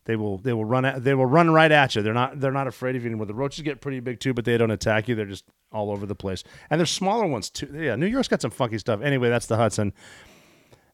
They 0.05 0.15
will 0.15 0.37
they 0.37 0.53
will 0.53 0.65
run 0.65 0.85
at, 0.85 1.03
they 1.03 1.13
will 1.13 1.25
run 1.25 1.51
right 1.51 1.71
at 1.71 1.95
you. 1.95 2.01
They're 2.01 2.13
not 2.13 2.39
they're 2.39 2.51
not 2.51 2.67
afraid 2.67 2.95
of 2.95 3.03
you 3.03 3.09
anymore. 3.09 3.25
The 3.25 3.33
roaches 3.33 3.61
get 3.61 3.81
pretty 3.81 3.99
big 3.99 4.19
too, 4.19 4.33
but 4.33 4.45
they 4.45 4.57
don't 4.57 4.71
attack 4.71 5.07
you. 5.07 5.15
They're 5.15 5.25
just 5.25 5.45
all 5.71 5.91
over 5.91 6.05
the 6.05 6.15
place. 6.15 6.43
And 6.69 6.79
there's 6.79 6.91
smaller 6.91 7.27
ones 7.27 7.49
too. 7.49 7.69
Yeah, 7.73 7.95
New 7.95 8.05
York's 8.05 8.27
got 8.27 8.41
some 8.41 8.51
funky 8.51 8.77
stuff. 8.77 9.01
Anyway, 9.01 9.29
that's 9.29 9.47
the 9.47 9.57
Hudson. 9.57 9.93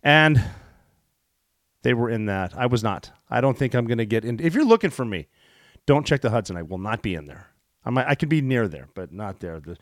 And 0.04 0.44
they 1.84 1.94
were 1.94 2.10
in 2.10 2.26
that. 2.26 2.54
I 2.58 2.66
was 2.66 2.84
not. 2.84 3.12
I 3.30 3.42
don't 3.42 3.58
think 3.58 3.74
I'm 3.74 3.86
going 3.88 3.98
to 3.98 4.06
get 4.06 4.26
in. 4.26 4.40
If 4.40 4.54
you're 4.54 4.66
looking 4.66 4.90
for 4.90 5.06
me, 5.06 5.28
don't 5.86 6.06
check 6.06 6.22
the 6.22 6.30
Hudson. 6.30 6.58
I 6.58 6.62
will 6.62 6.78
not 6.78 7.02
be 7.02 7.16
in 7.16 7.26
there. 7.26 7.48
I 7.86 7.90
might, 7.90 8.08
I 8.08 8.16
could 8.16 8.30
be 8.30 8.42
near 8.42 8.68
there, 8.68 8.88
but 8.94 9.12
not 9.12 9.40
there. 9.40 9.60
The 9.60 9.78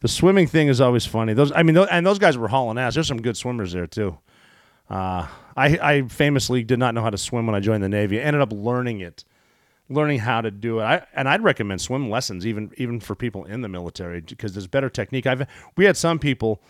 the 0.00 0.08
swimming 0.08 0.46
thing 0.46 0.68
is 0.68 0.80
always 0.80 1.06
funny. 1.06 1.32
Those 1.32 1.52
I 1.52 1.62
mean, 1.62 1.74
those, 1.74 1.88
and 1.90 2.06
those 2.06 2.18
guys 2.18 2.36
were 2.36 2.48
hauling 2.48 2.78
ass. 2.78 2.94
There's 2.94 3.08
some 3.08 3.22
good 3.22 3.36
swimmers 3.36 3.72
there 3.72 3.86
too. 3.86 4.18
Uh, 4.90 5.26
I 5.56 5.78
I 5.78 6.02
famously 6.08 6.62
did 6.64 6.78
not 6.78 6.94
know 6.94 7.00
how 7.00 7.10
to 7.10 7.18
swim 7.18 7.46
when 7.46 7.54
I 7.54 7.60
joined 7.60 7.82
the 7.82 7.88
Navy. 7.88 8.20
I 8.20 8.24
ended 8.24 8.42
up 8.42 8.52
learning 8.52 9.00
it, 9.00 9.24
learning 9.88 10.18
how 10.18 10.42
to 10.42 10.50
do 10.50 10.80
it. 10.80 10.84
I, 10.84 11.06
and 11.14 11.28
I'd 11.28 11.42
recommend 11.42 11.80
swim 11.80 12.10
lessons 12.10 12.46
even 12.46 12.70
even 12.76 13.00
for 13.00 13.14
people 13.14 13.44
in 13.44 13.62
the 13.62 13.68
military 13.68 14.20
because 14.20 14.52
there's 14.52 14.66
better 14.66 14.90
technique. 14.90 15.26
I've 15.26 15.46
we 15.78 15.86
had 15.86 15.96
some 15.96 16.18
people 16.18 16.62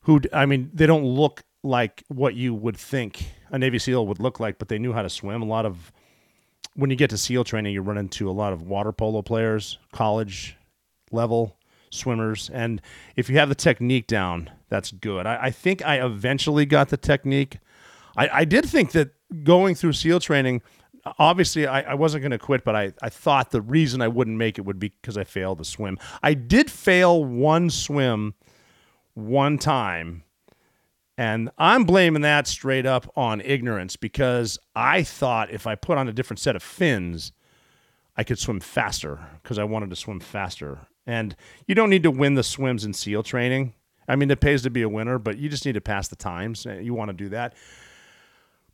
who 0.00 0.22
I 0.32 0.46
mean 0.46 0.70
they 0.72 0.86
don't 0.86 1.04
look 1.04 1.44
like 1.64 2.04
what 2.08 2.34
you 2.34 2.54
would 2.54 2.76
think 2.76 3.26
a 3.50 3.58
Navy 3.58 3.78
SEAL 3.78 4.06
would 4.06 4.20
look 4.20 4.38
like, 4.38 4.58
but 4.58 4.68
they 4.68 4.78
knew 4.78 4.92
how 4.92 5.02
to 5.02 5.10
swim. 5.10 5.42
A 5.42 5.46
lot 5.46 5.66
of 5.66 5.92
when 6.76 6.90
you 6.90 6.96
get 6.96 7.10
to 7.10 7.18
SEAL 7.18 7.44
training, 7.44 7.72
you 7.72 7.82
run 7.82 7.98
into 7.98 8.28
a 8.28 8.32
lot 8.32 8.52
of 8.52 8.62
water 8.62 8.92
polo 8.92 9.22
players, 9.22 9.78
college 9.92 10.56
level 11.10 11.56
swimmers, 11.90 12.50
and 12.52 12.82
if 13.16 13.30
you 13.30 13.38
have 13.38 13.48
the 13.48 13.54
technique 13.54 14.06
down, 14.06 14.50
that's 14.68 14.90
good. 14.90 15.26
I, 15.26 15.44
I 15.44 15.50
think 15.50 15.84
I 15.86 16.04
eventually 16.04 16.66
got 16.66 16.88
the 16.88 16.96
technique. 16.96 17.58
I, 18.16 18.28
I 18.28 18.44
did 18.44 18.66
think 18.66 18.92
that 18.92 19.10
going 19.44 19.76
through 19.76 19.92
SEAL 19.92 20.20
training, 20.20 20.62
obviously 21.18 21.66
I, 21.66 21.92
I 21.92 21.94
wasn't 21.94 22.22
going 22.22 22.32
to 22.32 22.38
quit, 22.38 22.64
but 22.64 22.74
I, 22.74 22.92
I 23.00 23.08
thought 23.08 23.52
the 23.52 23.62
reason 23.62 24.02
I 24.02 24.08
wouldn't 24.08 24.36
make 24.36 24.58
it 24.58 24.62
would 24.62 24.80
be 24.80 24.92
because 25.00 25.16
I 25.16 25.24
failed 25.24 25.58
the 25.58 25.64
swim. 25.64 25.98
I 26.22 26.34
did 26.34 26.70
fail 26.70 27.24
one 27.24 27.70
swim 27.70 28.34
one 29.14 29.58
time. 29.58 30.23
And 31.16 31.50
I'm 31.58 31.84
blaming 31.84 32.22
that 32.22 32.46
straight 32.46 32.86
up 32.86 33.10
on 33.16 33.40
ignorance 33.40 33.96
because 33.96 34.58
I 34.74 35.04
thought 35.04 35.50
if 35.50 35.66
I 35.66 35.76
put 35.76 35.96
on 35.96 36.08
a 36.08 36.12
different 36.12 36.40
set 36.40 36.56
of 36.56 36.62
fins, 36.62 37.32
I 38.16 38.24
could 38.24 38.38
swim 38.38 38.60
faster 38.60 39.20
because 39.42 39.58
I 39.58 39.64
wanted 39.64 39.90
to 39.90 39.96
swim 39.96 40.20
faster. 40.20 40.80
And 41.06 41.36
you 41.66 41.74
don't 41.74 41.90
need 41.90 42.02
to 42.02 42.10
win 42.10 42.34
the 42.34 42.42
swims 42.42 42.84
in 42.84 42.92
SEAL 42.94 43.22
training. 43.24 43.74
I 44.08 44.16
mean, 44.16 44.30
it 44.30 44.40
pays 44.40 44.62
to 44.62 44.70
be 44.70 44.82
a 44.82 44.88
winner, 44.88 45.18
but 45.18 45.38
you 45.38 45.48
just 45.48 45.64
need 45.64 45.74
to 45.74 45.80
pass 45.80 46.08
the 46.08 46.16
times. 46.16 46.66
You 46.66 46.94
want 46.94 47.10
to 47.10 47.16
do 47.16 47.28
that. 47.30 47.54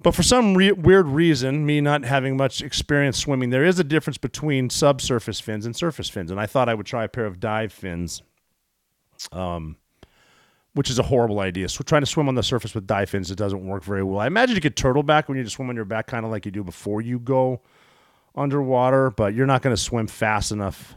But 0.02 0.14
for 0.14 0.22
some 0.22 0.56
re- 0.56 0.72
weird 0.72 1.06
reason, 1.06 1.66
me 1.66 1.80
not 1.80 2.04
having 2.04 2.36
much 2.36 2.62
experience 2.62 3.18
swimming, 3.18 3.50
there 3.50 3.64
is 3.64 3.78
a 3.78 3.84
difference 3.84 4.16
between 4.16 4.70
subsurface 4.70 5.40
fins 5.40 5.66
and 5.66 5.76
surface 5.76 6.08
fins. 6.08 6.30
And 6.30 6.40
I 6.40 6.46
thought 6.46 6.68
I 6.68 6.74
would 6.74 6.86
try 6.86 7.04
a 7.04 7.08
pair 7.08 7.26
of 7.26 7.38
dive 7.38 7.72
fins, 7.72 8.22
um, 9.30 9.76
which 10.74 10.90
is 10.90 10.98
a 10.98 11.02
horrible 11.02 11.40
idea. 11.40 11.68
So 11.68 11.82
trying 11.82 12.02
to 12.02 12.06
swim 12.06 12.28
on 12.28 12.34
the 12.34 12.42
surface 12.42 12.74
with 12.74 12.86
dive 12.86 13.10
fins, 13.10 13.30
it 13.30 13.36
doesn't 13.36 13.66
work 13.66 13.82
very 13.82 14.02
well. 14.02 14.20
I 14.20 14.26
imagine 14.26 14.54
you 14.54 14.60
could 14.60 14.76
turtle 14.76 15.02
back 15.02 15.28
when 15.28 15.36
you 15.36 15.44
just 15.44 15.56
swim 15.56 15.68
on 15.68 15.76
your 15.76 15.84
back, 15.84 16.06
kind 16.06 16.24
of 16.24 16.30
like 16.30 16.46
you 16.46 16.52
do 16.52 16.62
before 16.62 17.00
you 17.00 17.18
go 17.18 17.60
underwater, 18.34 19.10
but 19.10 19.34
you're 19.34 19.46
not 19.46 19.62
going 19.62 19.74
to 19.74 19.80
swim 19.80 20.06
fast 20.06 20.52
enough 20.52 20.94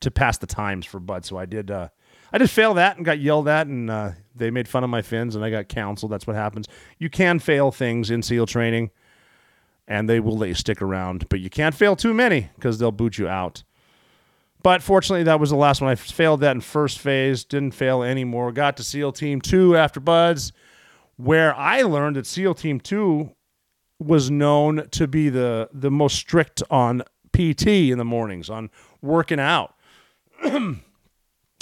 to 0.00 0.10
pass 0.10 0.38
the 0.38 0.46
times 0.46 0.86
for 0.86 1.00
Bud. 1.00 1.24
So 1.24 1.36
I 1.36 1.46
did. 1.46 1.70
Uh, 1.70 1.88
I 2.32 2.38
did 2.38 2.48
fail 2.48 2.74
that 2.74 2.96
and 2.96 3.04
got 3.04 3.18
yelled 3.18 3.48
at, 3.48 3.66
and 3.66 3.90
uh, 3.90 4.12
they 4.36 4.50
made 4.50 4.68
fun 4.68 4.84
of 4.84 4.90
my 4.90 5.02
fins, 5.02 5.34
and 5.34 5.44
I 5.44 5.50
got 5.50 5.68
counseled. 5.68 6.12
That's 6.12 6.26
what 6.26 6.36
happens. 6.36 6.68
You 6.98 7.10
can 7.10 7.40
fail 7.40 7.72
things 7.72 8.10
in 8.10 8.22
SEAL 8.22 8.46
training, 8.46 8.90
and 9.88 10.08
they 10.08 10.20
will 10.20 10.36
let 10.36 10.48
you 10.48 10.54
stick 10.54 10.80
around, 10.80 11.28
but 11.28 11.40
you 11.40 11.50
can't 11.50 11.74
fail 11.74 11.96
too 11.96 12.14
many 12.14 12.50
because 12.54 12.78
they'll 12.78 12.92
boot 12.92 13.18
you 13.18 13.26
out. 13.26 13.64
But 14.62 14.82
fortunately, 14.82 15.24
that 15.24 15.40
was 15.40 15.50
the 15.50 15.56
last 15.56 15.80
one. 15.80 15.90
I 15.90 15.94
failed 15.94 16.40
that 16.40 16.52
in 16.52 16.60
first 16.60 16.98
phase, 16.98 17.44
didn't 17.44 17.72
fail 17.72 18.02
anymore. 18.02 18.52
Got 18.52 18.76
to 18.76 18.84
SEAL 18.84 19.12
Team 19.12 19.40
2 19.40 19.76
after 19.76 20.00
Buds, 20.00 20.52
where 21.16 21.54
I 21.54 21.82
learned 21.82 22.16
that 22.16 22.26
SEAL 22.26 22.54
Team 22.54 22.78
2 22.80 23.30
was 23.98 24.30
known 24.30 24.88
to 24.90 25.06
be 25.06 25.28
the, 25.28 25.68
the 25.72 25.90
most 25.90 26.16
strict 26.16 26.62
on 26.70 27.02
PT 27.32 27.66
in 27.66 27.98
the 27.98 28.04
mornings, 28.04 28.50
on 28.50 28.70
working 29.00 29.40
out. 29.40 29.74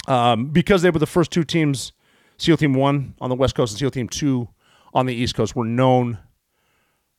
um, 0.07 0.45
because 0.51 0.81
they 0.81 0.89
were 0.89 0.99
the 0.99 1.05
first 1.05 1.31
two 1.31 1.43
teams, 1.43 1.93
SEAL 2.37 2.57
Team 2.57 2.73
1 2.73 3.15
on 3.21 3.29
the 3.29 3.35
West 3.35 3.55
Coast 3.55 3.73
and 3.73 3.79
SEAL 3.79 3.91
Team 3.91 4.09
2 4.09 4.47
on 4.93 5.05
the 5.05 5.13
East 5.13 5.35
Coast, 5.35 5.55
were 5.55 5.65
known 5.65 6.17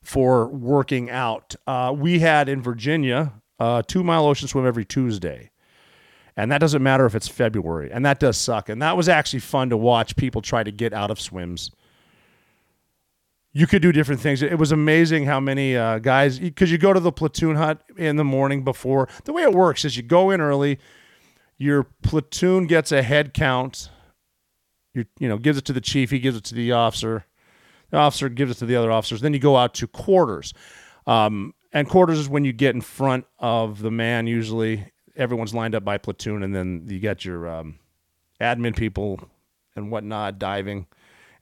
for 0.02 0.48
working 0.48 1.10
out. 1.10 1.54
Uh, 1.66 1.94
we 1.96 2.18
had 2.18 2.48
in 2.48 2.62
Virginia 2.62 3.32
a 3.58 3.84
two 3.86 4.02
mile 4.02 4.26
ocean 4.26 4.48
swim 4.48 4.66
every 4.66 4.84
Tuesday. 4.84 5.50
And 6.40 6.50
that 6.50 6.58
doesn't 6.58 6.82
matter 6.82 7.06
if 7.06 7.14
it's 7.14 7.28
February. 7.28 7.90
And 7.92 8.04
that 8.06 8.18
does 8.18 8.36
suck. 8.36 8.68
And 8.68 8.80
that 8.82 8.96
was 8.96 9.08
actually 9.08 9.40
fun 9.40 9.70
to 9.70 9.76
watch 9.76 10.16
people 10.16 10.40
try 10.42 10.62
to 10.62 10.70
get 10.72 10.92
out 10.92 11.10
of 11.10 11.20
swims. 11.20 11.70
You 13.52 13.66
could 13.66 13.82
do 13.82 13.90
different 13.90 14.20
things. 14.20 14.42
It 14.42 14.58
was 14.58 14.70
amazing 14.70 15.26
how 15.26 15.40
many 15.40 15.76
uh, 15.76 15.98
guys, 15.98 16.38
because 16.38 16.70
you 16.70 16.78
go 16.78 16.92
to 16.92 17.00
the 17.00 17.10
platoon 17.10 17.56
hut 17.56 17.82
in 17.96 18.16
the 18.16 18.24
morning 18.24 18.62
before. 18.62 19.08
The 19.24 19.32
way 19.32 19.42
it 19.42 19.52
works 19.52 19.84
is 19.84 19.96
you 19.96 20.04
go 20.04 20.30
in 20.30 20.40
early, 20.40 20.78
your 21.58 21.84
platoon 22.02 22.66
gets 22.66 22.90
a 22.90 23.02
head 23.02 23.34
count. 23.34 23.90
You 24.94 25.04
you 25.18 25.28
know 25.28 25.36
gives 25.36 25.58
it 25.58 25.64
to 25.66 25.72
the 25.72 25.80
chief. 25.80 26.10
He 26.10 26.18
gives 26.18 26.36
it 26.36 26.44
to 26.44 26.54
the 26.54 26.72
officer. 26.72 27.26
The 27.90 27.98
officer 27.98 28.28
gives 28.28 28.52
it 28.52 28.54
to 28.56 28.66
the 28.66 28.76
other 28.76 28.90
officers. 28.90 29.20
Then 29.20 29.34
you 29.34 29.38
go 29.38 29.56
out 29.56 29.74
to 29.74 29.86
quarters, 29.86 30.54
um, 31.06 31.54
and 31.72 31.88
quarters 31.88 32.18
is 32.18 32.28
when 32.28 32.44
you 32.44 32.52
get 32.52 32.74
in 32.74 32.80
front 32.80 33.26
of 33.38 33.82
the 33.82 33.90
man. 33.90 34.26
Usually, 34.26 34.90
everyone's 35.20 35.54
lined 35.54 35.74
up 35.74 35.84
by 35.84 35.98
platoon, 35.98 36.42
and 36.42 36.54
then 36.54 36.86
you 36.88 36.98
got 36.98 37.24
your 37.24 37.48
um, 37.48 37.78
admin 38.40 38.74
people 38.74 39.20
and 39.76 39.90
whatnot 39.90 40.38
diving, 40.38 40.86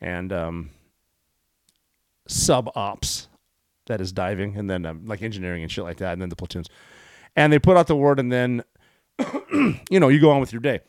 and 0.00 0.32
um, 0.32 0.70
sub 2.26 2.70
ops 2.74 3.28
that 3.86 4.00
is 4.00 4.12
diving, 4.12 4.56
and 4.56 4.68
then 4.68 4.84
um, 4.84 5.06
like 5.06 5.22
engineering 5.22 5.62
and 5.62 5.70
shit 5.70 5.84
like 5.84 5.98
that, 5.98 6.12
and 6.12 6.20
then 6.20 6.28
the 6.28 6.36
platoons, 6.36 6.68
and 7.36 7.52
they 7.52 7.58
put 7.58 7.76
out 7.76 7.86
the 7.86 7.96
word, 7.96 8.18
and 8.18 8.30
then 8.30 8.64
you 9.90 10.00
know, 10.00 10.08
you 10.08 10.20
go 10.20 10.30
on 10.30 10.40
with 10.40 10.52
your 10.52 10.60
day. 10.60 10.80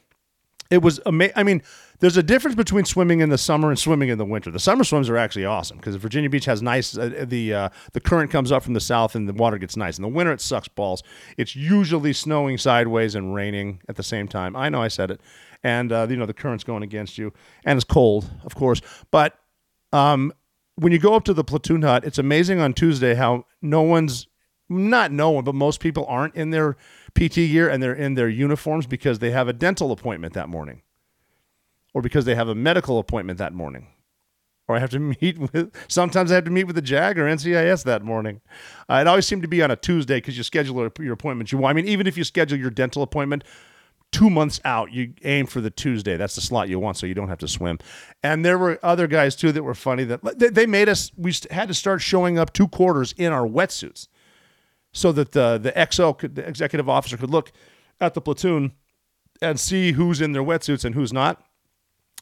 It 0.69 0.83
was 0.83 0.99
amazing. 1.07 1.33
I 1.35 1.41
mean, 1.41 1.63
there's 1.99 2.17
a 2.17 2.21
difference 2.21 2.55
between 2.55 2.85
swimming 2.85 3.21
in 3.21 3.29
the 3.29 3.39
summer 3.39 3.69
and 3.69 3.79
swimming 3.79 4.09
in 4.09 4.19
the 4.19 4.25
winter. 4.25 4.51
The 4.51 4.59
summer 4.59 4.83
swims 4.83 5.09
are 5.09 5.17
actually 5.17 5.45
awesome 5.45 5.77
because 5.77 5.95
Virginia 5.95 6.29
Beach 6.29 6.45
has 6.45 6.61
nice. 6.61 6.95
Uh, 6.95 7.25
the 7.27 7.53
uh, 7.53 7.69
the 7.93 7.99
current 7.99 8.29
comes 8.29 8.51
up 8.51 8.61
from 8.61 8.75
the 8.75 8.79
south 8.79 9.15
and 9.15 9.27
the 9.27 9.33
water 9.33 9.57
gets 9.57 9.75
nice. 9.75 9.97
In 9.97 10.03
the 10.03 10.07
winter, 10.09 10.31
it 10.31 10.41
sucks 10.41 10.67
balls. 10.67 11.01
It's 11.37 11.55
usually 11.55 12.13
snowing 12.13 12.59
sideways 12.59 13.15
and 13.15 13.33
raining 13.33 13.81
at 13.89 13.95
the 13.95 14.03
same 14.03 14.27
time. 14.27 14.55
I 14.55 14.69
know 14.69 14.81
I 14.81 14.89
said 14.89 15.09
it, 15.09 15.21
and 15.63 15.91
uh, 15.91 16.05
you 16.07 16.17
know 16.17 16.27
the 16.27 16.35
current's 16.35 16.63
going 16.63 16.83
against 16.83 17.17
you, 17.17 17.33
and 17.65 17.75
it's 17.75 17.83
cold, 17.83 18.29
of 18.43 18.53
course. 18.53 18.81
But 19.09 19.39
um, 19.91 20.31
when 20.75 20.91
you 20.91 20.99
go 20.99 21.15
up 21.15 21.23
to 21.25 21.33
the 21.33 21.43
platoon 21.43 21.81
hut, 21.81 22.05
it's 22.05 22.19
amazing 22.19 22.59
on 22.59 22.73
Tuesday 22.73 23.15
how 23.15 23.45
no 23.63 23.81
one's 23.81 24.27
not 24.69 25.11
no 25.11 25.31
one, 25.31 25.43
but 25.43 25.55
most 25.55 25.79
people 25.79 26.05
aren't 26.07 26.35
in 26.35 26.51
their 26.51 26.77
PT 27.19 27.35
gear 27.35 27.69
and 27.69 27.83
they're 27.83 27.93
in 27.93 28.13
their 28.13 28.29
uniforms 28.29 28.87
because 28.87 29.19
they 29.19 29.31
have 29.31 29.49
a 29.49 29.53
dental 29.53 29.91
appointment 29.91 30.33
that 30.33 30.47
morning 30.47 30.81
or 31.93 32.01
because 32.01 32.23
they 32.23 32.35
have 32.35 32.47
a 32.47 32.55
medical 32.55 32.97
appointment 32.97 33.37
that 33.39 33.53
morning. 33.53 33.87
Or 34.67 34.75
I 34.75 34.79
have 34.79 34.91
to 34.91 34.99
meet 35.21 35.37
with, 35.37 35.75
sometimes 35.89 36.31
I 36.31 36.35
have 36.35 36.45
to 36.45 36.51
meet 36.51 36.63
with 36.65 36.75
the 36.75 36.81
JAG 36.81 37.19
or 37.19 37.23
NCIS 37.23 37.83
that 37.83 38.03
morning. 38.03 38.39
Uh, 38.89 38.95
it 39.01 39.07
always 39.07 39.25
seemed 39.25 39.41
to 39.41 39.49
be 39.49 39.61
on 39.61 39.69
a 39.69 39.75
Tuesday 39.75 40.17
because 40.17 40.37
you 40.37 40.43
schedule 40.43 40.89
your 40.99 41.13
appointments. 41.13 41.51
You, 41.51 41.65
I 41.65 41.73
mean, 41.73 41.87
even 41.87 42.07
if 42.07 42.17
you 42.17 42.23
schedule 42.23 42.57
your 42.57 42.69
dental 42.69 43.03
appointment 43.03 43.43
two 44.11 44.29
months 44.29 44.61
out, 44.63 44.93
you 44.93 45.13
aim 45.23 45.45
for 45.45 45.59
the 45.59 45.69
Tuesday. 45.69 46.15
That's 46.15 46.35
the 46.35 46.41
slot 46.41 46.69
you 46.69 46.79
want 46.79 46.97
so 46.97 47.05
you 47.05 47.13
don't 47.13 47.29
have 47.29 47.37
to 47.39 47.47
swim. 47.47 47.79
And 48.23 48.45
there 48.45 48.57
were 48.57 48.79
other 48.81 49.07
guys 49.07 49.35
too 49.35 49.51
that 49.51 49.63
were 49.63 49.75
funny 49.75 50.05
that 50.05 50.39
they 50.39 50.65
made 50.65 50.87
us, 50.87 51.11
we 51.17 51.33
had 51.51 51.67
to 51.67 51.73
start 51.73 52.01
showing 52.01 52.39
up 52.39 52.53
two 52.53 52.67
quarters 52.67 53.13
in 53.17 53.33
our 53.33 53.47
wetsuits 53.47 54.07
so 54.91 55.11
that 55.11 55.31
the 55.31 55.57
the 55.57 55.71
XO 55.73 56.17
could, 56.17 56.35
the 56.35 56.47
executive 56.47 56.89
officer 56.89 57.17
could 57.17 57.29
look 57.29 57.51
at 58.01 58.13
the 58.13 58.21
platoon 58.21 58.73
and 59.41 59.59
see 59.59 59.93
who's 59.93 60.21
in 60.21 60.31
their 60.31 60.43
wetsuits 60.43 60.85
and 60.85 60.95
who's 60.95 61.13
not. 61.13 61.43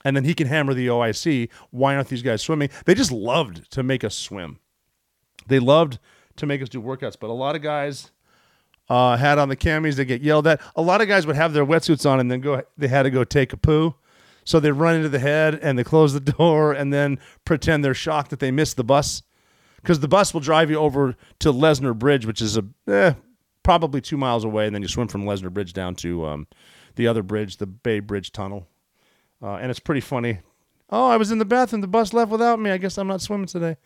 And 0.05 0.15
then 0.15 0.23
he 0.23 0.33
can 0.33 0.47
hammer 0.47 0.73
the 0.73 0.87
OIC. 0.87 1.49
Why 1.71 1.95
aren't 1.95 2.09
these 2.09 2.21
guys 2.21 2.41
swimming? 2.41 2.69
They 2.85 2.93
just 2.93 3.11
loved 3.11 3.69
to 3.71 3.83
make 3.83 4.03
us 4.03 4.15
swim. 4.15 4.59
They 5.47 5.59
loved 5.59 5.97
to 6.35 6.45
make 6.45 6.61
us 6.61 6.69
do 6.69 6.81
workouts. 6.81 7.15
But 7.19 7.29
a 7.29 7.33
lot 7.33 7.55
of 7.55 7.61
guys 7.63 8.11
uh, 8.89 9.17
had 9.17 9.39
on 9.39 9.49
the 9.49 9.55
camis. 9.55 9.95
They 9.95 10.05
get 10.05 10.21
yelled 10.21 10.45
at. 10.47 10.61
A 10.75 10.81
lot 10.81 11.01
of 11.01 11.07
guys 11.07 11.25
would 11.25 11.35
have 11.35 11.53
their 11.53 11.65
wetsuits 11.65 12.09
on 12.09 12.19
and 12.19 12.29
then 12.29 12.41
go. 12.41 12.61
They 12.77 12.87
had 12.87 13.03
to 13.03 13.09
go 13.09 13.23
take 13.23 13.53
a 13.53 13.57
poo. 13.57 13.95
So 14.43 14.59
they 14.59 14.71
run 14.71 14.95
into 14.95 15.09
the 15.09 15.19
head 15.19 15.59
and 15.61 15.77
they 15.77 15.83
close 15.83 16.13
the 16.13 16.19
door 16.37 16.73
and 16.73 16.93
then 16.93 17.19
pretend 17.43 17.83
they're 17.83 17.93
shocked 17.93 18.29
that 18.29 18.39
they 18.39 18.51
missed 18.51 18.77
the 18.77 18.83
bus 18.83 19.23
because 19.87 20.01
the 20.01 20.07
bus 20.09 20.33
will 20.33 20.41
drive 20.41 20.69
you 20.69 20.75
over 20.75 21.15
to 21.39 21.53
Lesner 21.53 21.97
Bridge, 21.97 22.25
which 22.25 22.41
is 22.41 22.57
a 22.57 22.65
eh, 22.89 23.13
probably 23.63 24.01
two 24.01 24.17
miles 24.17 24.43
away, 24.43 24.65
and 24.65 24.75
then 24.75 24.81
you 24.81 24.89
swim 24.89 25.07
from 25.07 25.23
Lesner 25.23 25.49
Bridge 25.49 25.71
down 25.71 25.95
to 25.95 26.25
um, 26.25 26.47
the 26.95 27.07
other 27.07 27.23
bridge, 27.23 27.55
the 27.55 27.67
Bay 27.67 28.01
Bridge 28.01 28.33
Tunnel, 28.33 28.67
uh, 29.41 29.53
and 29.53 29.71
it's 29.71 29.79
pretty 29.79 30.01
funny. 30.01 30.39
Oh, 30.89 31.07
I 31.07 31.15
was 31.15 31.31
in 31.31 31.37
the 31.37 31.45
bathroom. 31.45 31.79
The 31.79 31.87
bus 31.87 32.11
left 32.11 32.29
without 32.29 32.59
me. 32.59 32.69
I 32.69 32.77
guess 32.77 32.97
I'm 32.97 33.07
not 33.07 33.21
swimming 33.21 33.47
today. 33.47 33.77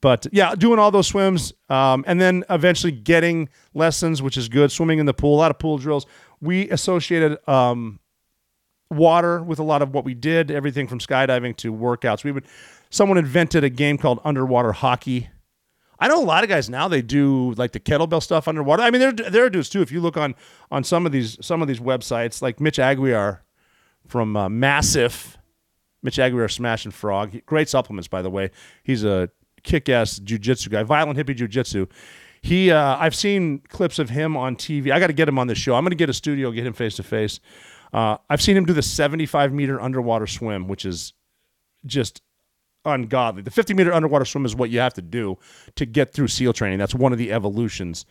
But 0.00 0.26
yeah, 0.32 0.56
doing 0.56 0.80
all 0.80 0.90
those 0.90 1.06
swims, 1.06 1.52
um, 1.68 2.04
and 2.08 2.20
then 2.20 2.42
eventually 2.50 2.90
getting 2.90 3.48
lessons, 3.74 4.22
which 4.22 4.36
is 4.36 4.48
good. 4.48 4.72
Swimming 4.72 4.98
in 4.98 5.06
the 5.06 5.14
pool, 5.14 5.36
a 5.36 5.38
lot 5.38 5.52
of 5.52 5.60
pool 5.60 5.78
drills. 5.78 6.04
We 6.40 6.68
associated 6.70 7.38
um, 7.48 8.00
water 8.90 9.40
with 9.40 9.60
a 9.60 9.62
lot 9.62 9.82
of 9.82 9.94
what 9.94 10.04
we 10.04 10.14
did, 10.14 10.50
everything 10.50 10.88
from 10.88 10.98
skydiving 10.98 11.56
to 11.58 11.72
workouts. 11.72 12.24
We 12.24 12.32
would 12.32 12.46
someone 12.90 13.18
invented 13.18 13.64
a 13.64 13.70
game 13.70 13.98
called 13.98 14.20
underwater 14.24 14.72
hockey. 14.72 15.28
I 15.98 16.08
know 16.08 16.22
a 16.22 16.24
lot 16.24 16.44
of 16.44 16.50
guys 16.50 16.68
now 16.68 16.88
they 16.88 17.00
do 17.02 17.52
like 17.52 17.72
the 17.72 17.80
kettlebell 17.80 18.22
stuff 18.22 18.48
underwater. 18.48 18.82
I 18.82 18.90
mean, 18.90 19.00
there 19.00 19.12
there 19.12 19.44
are 19.44 19.50
dudes 19.50 19.68
too. 19.68 19.80
If 19.80 19.90
you 19.90 20.00
look 20.00 20.16
on 20.16 20.34
on 20.70 20.84
some 20.84 21.06
of 21.06 21.12
these 21.12 21.38
some 21.40 21.62
of 21.62 21.68
these 21.68 21.80
websites, 21.80 22.42
like 22.42 22.60
Mitch 22.60 22.78
Aguiar 22.78 23.40
from 24.06 24.36
uh, 24.36 24.48
Massive, 24.48 25.38
Mitch 26.02 26.16
Aguiar 26.18 26.52
Smash 26.52 26.84
and 26.84 26.92
Frog, 26.92 27.40
great 27.46 27.68
supplements 27.68 28.08
by 28.08 28.22
the 28.22 28.30
way. 28.30 28.50
He's 28.82 29.04
a 29.04 29.30
kick-ass 29.62 30.20
jujitsu 30.20 30.70
guy, 30.70 30.82
violent 30.82 31.18
hippie 31.18 31.36
jujitsu. 31.36 31.90
He, 32.40 32.70
uh, 32.70 32.96
I've 32.98 33.14
seen 33.14 33.58
clips 33.68 33.98
of 33.98 34.10
him 34.10 34.36
on 34.36 34.54
TV. 34.54 34.92
I 34.92 35.00
got 35.00 35.08
to 35.08 35.12
get 35.12 35.28
him 35.28 35.36
on 35.36 35.48
the 35.48 35.56
show. 35.56 35.74
I'm 35.74 35.82
going 35.82 35.90
to 35.90 35.96
get 35.96 36.08
a 36.08 36.12
studio, 36.12 36.52
get 36.52 36.64
him 36.64 36.74
face 36.74 36.94
to 36.96 37.02
face. 37.02 37.40
I've 37.92 38.42
seen 38.42 38.56
him 38.56 38.64
do 38.64 38.72
the 38.72 38.82
75 38.82 39.52
meter 39.52 39.80
underwater 39.80 40.26
swim, 40.26 40.68
which 40.68 40.84
is 40.84 41.12
just 41.86 42.20
ungodly. 42.86 43.42
The 43.42 43.50
50 43.50 43.74
meter 43.74 43.92
underwater 43.92 44.24
swim 44.24 44.44
is 44.44 44.56
what 44.56 44.70
you 44.70 44.78
have 44.78 44.94
to 44.94 45.02
do 45.02 45.38
to 45.74 45.84
get 45.84 46.12
through 46.12 46.28
SEAL 46.28 46.54
training. 46.54 46.78
That's 46.78 46.94
one 46.94 47.12
of 47.12 47.18
the 47.18 47.32
evolutions 47.32 48.06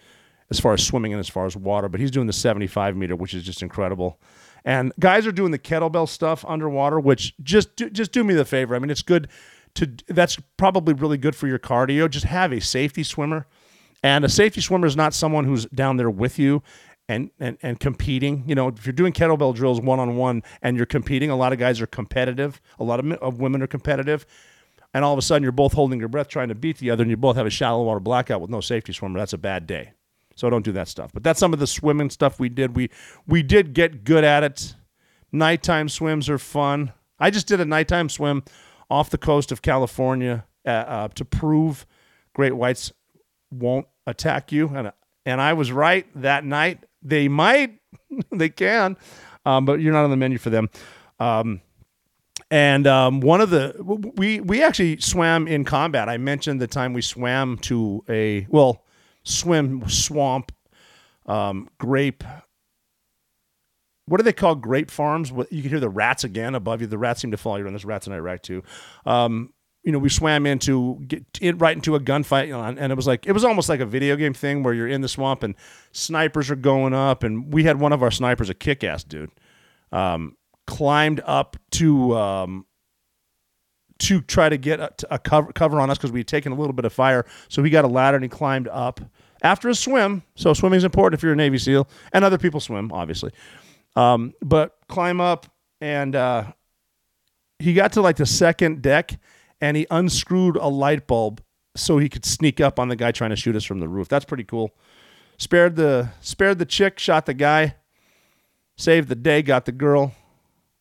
as 0.52 0.60
far 0.60 0.74
as 0.74 0.86
swimming 0.86 1.14
and 1.14 1.20
as 1.20 1.30
far 1.30 1.46
as 1.46 1.58
water. 1.58 1.90
But 1.90 2.00
he's 2.00 2.12
doing 2.12 2.28
the 2.28 2.34
75 2.34 2.96
meter, 2.96 3.16
which 3.16 3.34
is 3.34 3.44
just 3.44 3.62
incredible. 3.62 4.20
And 4.64 4.92
guys 5.00 5.28
are 5.28 5.32
doing 5.32 5.52
the 5.52 5.60
kettlebell 5.60 6.10
stuff 6.10 6.44
underwater, 6.48 7.00
which 7.00 7.34
just 7.42 7.76
do, 7.76 7.90
just 7.90 8.12
do 8.12 8.24
me 8.24 8.34
the 8.34 8.46
favor. 8.46 8.76
I 8.76 8.80
mean, 8.80 8.90
it's 8.90 9.04
good 9.04 9.28
to. 9.76 9.92
That's 10.08 10.38
probably 10.58 10.94
really 10.94 11.18
good 11.18 11.36
for 11.36 11.48
your 11.48 11.60
cardio. 11.60 12.10
Just 12.10 12.26
have 12.26 12.52
a 12.52 12.60
safety 12.60 13.04
swimmer, 13.04 13.46
and 14.02 14.26
a 14.26 14.30
safety 14.30 14.62
swimmer 14.62 14.88
is 14.88 14.96
not 14.96 15.14
someone 15.14 15.46
who's 15.46 15.66
down 15.68 15.98
there 15.98 16.10
with 16.10 16.40
you 16.40 16.64
and 17.08 17.30
and 17.40 17.58
and 17.62 17.80
competing. 17.80 18.44
You 18.48 18.56
know, 18.56 18.70
if 18.70 18.86
you're 18.86 18.94
doing 18.94 19.14
kettlebell 19.14 19.54
drills 19.54 19.80
one 19.80 20.00
on 20.00 20.16
one 20.16 20.44
and 20.62 20.78
you're 20.78 20.86
competing, 20.86 21.30
a 21.30 21.36
lot 21.36 21.54
of 21.54 21.60
guys 21.60 21.82
are 21.82 21.88
competitive. 21.88 22.62
A 22.80 22.84
lot 22.84 23.00
of, 23.00 23.12
of 23.14 23.40
women 23.40 23.62
are 23.62 23.68
competitive. 23.68 24.26
And 24.96 25.04
all 25.04 25.12
of 25.12 25.20
a 25.20 25.22
sudden, 25.22 25.44
you're 25.44 25.52
both 25.52 25.74
holding 25.74 26.00
your 26.00 26.08
breath 26.08 26.30
trying 26.30 26.48
to 26.48 26.56
beat 26.56 26.78
the 26.78 26.90
other, 26.90 27.02
and 27.02 27.12
you 27.12 27.18
both 27.18 27.36
have 27.36 27.46
a 27.46 27.50
shallow 27.50 27.84
water 27.84 28.00
blackout 28.00 28.40
with 28.40 28.50
no 28.50 28.62
safety 28.62 28.94
swimmer. 28.94 29.20
That's 29.20 29.34
a 29.34 29.38
bad 29.38 29.68
day. 29.68 29.92
So 30.38 30.50
don't 30.50 30.64
do 30.64 30.72
that 30.72 30.88
stuff. 30.88 31.12
But 31.14 31.22
that's 31.22 31.38
some 31.38 31.52
of 31.52 31.60
the 31.60 31.68
swimming 31.68 32.10
stuff 32.10 32.40
we 32.40 32.48
did. 32.48 32.78
We 32.78 32.90
we 33.28 33.44
did 33.44 33.74
get 33.74 34.06
good 34.06 34.24
at 34.24 34.46
it. 34.46 34.74
Nighttime 35.34 35.90
swims 35.90 36.30
are 36.30 36.38
fun. 36.38 36.94
I 37.20 37.30
just 37.30 37.46
did 37.46 37.60
a 37.60 37.66
nighttime 37.66 38.08
swim 38.08 38.46
off 38.90 39.10
the 39.10 39.18
coast 39.18 39.52
of 39.52 39.62
California 39.62 40.46
uh, 40.66 40.70
uh, 40.70 41.08
to 41.10 41.26
prove 41.26 41.86
great 42.34 42.54
whites 42.54 42.94
won't 43.52 43.88
attack 44.08 44.54
you, 44.54 44.70
and 44.74 44.94
and 45.26 45.42
I 45.42 45.52
was 45.52 45.74
right 45.74 46.08
that 46.16 46.46
night. 46.46 46.86
They 47.02 47.28
might, 47.28 47.82
they 48.32 48.48
can, 48.48 48.96
um, 49.46 49.66
but 49.66 49.82
you're 49.82 49.92
not 49.92 50.06
on 50.06 50.10
the 50.10 50.16
menu 50.16 50.38
for 50.38 50.52
them. 50.52 50.70
Um, 51.20 51.60
and 52.52 52.86
um, 52.88 53.20
one 53.20 53.42
of 53.42 53.50
the 53.50 53.76
we 54.16 54.40
we 54.40 54.64
actually 54.64 54.98
swam 54.98 55.48
in 55.48 55.64
combat. 55.66 56.10
I 56.10 56.18
mentioned 56.18 56.62
the 56.62 56.68
time 56.68 56.94
we 56.94 57.02
swam 57.02 57.58
to 57.60 58.04
a 58.08 58.46
well 58.50 58.84
swim 59.24 59.88
swamp 59.90 60.52
um, 61.26 61.70
grape. 61.78 62.24
What 64.08 64.18
do 64.18 64.24
they 64.24 64.34
call 64.34 64.54
grape 64.54 64.92
farms? 64.92 65.32
You 65.32 65.62
can 65.62 65.70
hear 65.72 65.80
the 65.80 65.90
rats 65.90 66.24
again 66.24 66.54
above 66.54 66.82
you. 66.82 66.88
The 66.88 66.98
rats 66.98 67.22
seem 67.22 67.32
to 67.32 67.38
follow 67.38 67.58
you 67.58 67.64
around. 67.64 67.74
There's 67.74 67.86
rats 67.86 68.06
in 68.06 68.14
Iraq 68.14 68.44
too. 68.44 68.62
Um, 69.06 69.52
you 69.84 69.92
know, 69.92 70.00
we 70.00 70.10
swam 70.10 70.46
into 70.46 71.00
get 71.08 71.24
in, 71.42 71.60
right 71.60 71.76
into 71.76 71.96
a 71.96 72.00
gunfight, 72.00 72.48
you 72.48 72.54
know, 72.54 72.64
and 72.64 72.92
it 72.92 72.96
was 72.96 73.06
like 73.08 73.28
it 73.28 73.32
was 73.32 73.44
almost 73.44 73.70
like 73.70 73.80
a 73.80 73.86
video 73.86 74.16
game 74.16 74.34
thing 74.34 74.64
where 74.64 74.74
you're 74.74 74.88
in 74.88 75.02
the 75.02 75.08
swamp 75.08 75.44
and 75.44 75.56
snipers 75.92 76.50
are 76.50 76.56
going 76.56 76.94
up, 76.94 77.24
and 77.24 77.54
we 77.54 77.64
had 77.64 77.80
one 77.80 77.94
of 77.94 78.02
our 78.02 78.10
snipers, 78.12 78.50
a 78.50 78.56
kick-ass 78.56 79.04
dude, 79.04 79.30
um, 79.92 80.36
climbed 80.68 81.22
up 81.26 81.58
to 81.72 82.16
um, 82.16 82.66
to 84.00 84.22
try 84.22 84.50
to 84.50 84.58
get 84.58 84.80
a, 84.80 84.92
a 85.12 85.20
cover 85.20 85.52
cover 85.54 85.80
on 85.80 85.90
us 85.90 85.98
because 85.98 86.12
we 86.12 86.20
had 86.20 86.28
taken 86.28 86.52
a 86.52 86.56
little 86.56 86.74
bit 86.74 86.86
of 86.86 86.94
fire. 86.94 87.26
So 87.50 87.64
he 87.64 87.70
got 87.70 87.86
a 87.86 87.90
ladder 87.90 88.18
and 88.18 88.24
he 88.24 88.30
climbed 88.30 88.68
up 88.68 89.00
after 89.42 89.70
a 89.70 89.76
swim. 89.76 90.24
So 90.36 90.54
swimming 90.54 90.78
is 90.78 90.84
important 90.84 91.20
if 91.20 91.24
you're 91.24 91.34
a 91.34 91.36
Navy 91.36 91.58
SEAL, 91.58 91.88
and 92.14 92.26
other 92.26 92.38
people 92.38 92.60
swim, 92.60 92.92
obviously. 92.92 93.32
Um, 93.96 94.34
but 94.42 94.78
climb 94.90 95.22
up, 95.22 95.48
and 95.80 96.16
uh, 96.16 96.52
he 97.60 97.74
got 97.74 97.94
to 97.94 98.02
like 98.02 98.18
the 98.18 98.26
second 98.26 98.82
deck 98.82 99.20
and 99.62 99.78
he 99.78 99.88
unscrewed 99.90 100.58
a 100.58 100.68
light 100.68 101.08
bulb 101.08 101.42
so 101.76 101.98
he 101.98 102.10
could 102.10 102.26
sneak 102.26 102.60
up 102.60 102.80
on 102.80 102.90
the 102.90 102.96
guy 102.96 103.12
trying 103.12 103.30
to 103.30 103.36
shoot 103.36 103.56
us 103.56 103.64
from 103.64 103.80
the 103.80 103.88
roof. 103.88 104.08
That's 104.08 104.26
pretty 104.26 104.44
cool. 104.44 104.72
Spared 105.38 105.76
the 105.76 106.10
spared 106.22 106.60
the 106.60 106.66
chick, 106.66 106.98
shot 107.00 107.26
the 107.26 107.34
guy, 107.34 107.76
saved 108.78 109.10
the 109.10 109.16
day, 109.16 109.42
got 109.42 109.66
the 109.66 109.72
girl. 109.72 110.14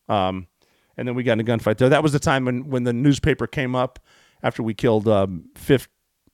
Um, 0.09 0.47
and 0.97 1.09
then 1.09 1.15
we 1.15 1.23
got 1.23 1.35
in 1.35 1.41
a 1.41 1.45
gunfight 1.45 1.79
there. 1.79 1.89
That 1.89 2.03
was 2.03 2.13
the 2.13 2.19
time 2.19 2.45
when 2.45 2.69
when 2.69 2.85
the 2.85 2.93
newspaper 2.93 3.47
came 3.47 3.75
up 3.75 3.99
after 4.43 4.63
we 4.63 4.75
killed 4.75 5.09
um, 5.09 5.47
fifth, 5.57 5.89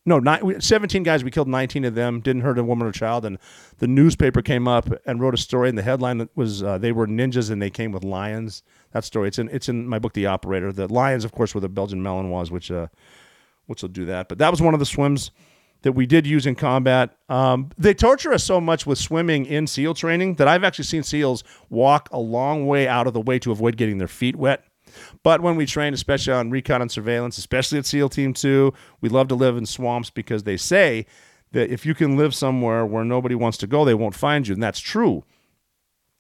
no, 0.05 0.19
nine, 0.19 0.61
17 0.61 1.03
guys. 1.03 1.23
We 1.23 1.31
killed 1.31 1.49
19 1.49 1.85
of 1.85 1.95
them. 1.95 2.21
Didn't 2.21 2.43
hurt 2.43 2.59
a 2.59 2.65
woman 2.65 2.87
or 2.87 2.93
child. 2.93 3.25
And 3.25 3.39
the 3.79 3.87
newspaper 3.87 4.43
came 4.43 4.67
up 4.67 4.89
and 5.07 5.21
wrote 5.21 5.35
a 5.35 5.39
story. 5.39 5.69
And 5.69 5.79
the 5.79 5.83
headline 5.83 6.29
was 6.35 6.63
uh, 6.63 6.79
they 6.79 6.93
were 6.93 7.07
ninjas 7.07 7.51
and 7.51 7.63
they 7.63 7.71
came 7.71 7.93
with 7.93 8.05
lions. 8.05 8.63
That 8.93 9.05
story. 9.05 9.29
It's 9.29 9.39
in 9.39 9.49
it's 9.51 9.69
in 9.69 9.87
my 9.87 9.99
book, 9.99 10.13
The 10.13 10.27
Operator. 10.27 10.73
The 10.73 10.93
lions, 10.93 11.25
of 11.25 11.33
course, 11.33 11.55
were 11.55 11.61
the 11.61 11.69
Belgian 11.69 12.03
Malinois, 12.03 12.51
which 12.51 12.71
uh, 12.71 12.89
which 13.67 13.83
will 13.83 13.89
do 13.89 14.05
that. 14.07 14.29
But 14.29 14.39
that 14.39 14.51
was 14.51 14.61
one 14.61 14.75
of 14.75 14.81
the 14.81 14.87
swims 14.87 15.31
that 15.83 15.93
we 15.93 16.07
did 16.07 16.27
use 16.27 16.47
in 16.47 16.55
combat. 16.55 17.17
Um, 17.29 17.71
they 17.79 17.95
torture 17.95 18.33
us 18.33 18.45
so 18.45 18.61
much 18.61 18.87
with 18.87 18.99
swimming 18.99 19.47
in 19.47 19.67
SEAL 19.67 19.95
training 19.95 20.35
that 20.35 20.49
I've 20.49 20.65
actually 20.65 20.85
seen 20.85 21.03
SEALs 21.03 21.45
walk 21.69 22.09
a 22.13 22.19
long 22.19 22.67
way 22.67 22.87
out 22.87 23.07
of 23.07 23.15
the 23.15 23.21
way 23.21 23.39
to 23.41 23.53
avoid 23.53 23.77
getting 23.77 23.99
their 23.99 24.09
feet 24.09 24.37
wet. 24.37 24.65
But 25.23 25.41
when 25.41 25.57
we 25.57 25.67
train, 25.67 25.95
especially 25.95 26.33
on 26.33 26.51
recon 26.51 26.83
and 26.83 26.91
surveillance, 26.91 27.39
especially 27.39 27.79
at 27.79 27.87
SEAL 27.87 28.09
Team 28.11 28.35
2, 28.35 28.73
we 29.01 29.09
love 29.09 29.29
to 29.29 29.35
live 29.35 29.57
in 29.57 29.67
swamps 29.67 30.11
because 30.11 30.43
they 30.43 30.57
say 30.57 31.07
that 31.53 31.71
if 31.71 31.85
you 31.85 31.95
can 31.95 32.17
live 32.17 32.35
somewhere 32.35 32.85
where 32.87 33.05
nobody 33.05 33.35
wants 33.35 33.59
to 33.59 33.67
go, 33.67 33.85
they 33.85 33.95
won't 33.95 34.15
find 34.15 34.47
you. 34.47 34.55
And 34.55 34.63
that's 34.63 34.81
true. 34.81 35.25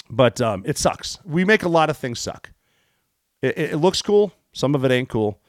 But 0.08 0.40
um, 0.40 0.62
it 0.66 0.76
sucks. 0.76 1.18
We 1.24 1.44
make 1.44 1.62
a 1.62 1.68
lot 1.68 1.90
of 1.90 1.96
things 1.96 2.18
suck. 2.18 2.50
It, 3.42 3.58
it, 3.58 3.76
looks 3.76 4.02
cool, 4.02 4.32
some 4.52 4.74
of 4.74 4.84
it 4.84 4.90
ain't 4.90 5.08
cool. 5.08 5.39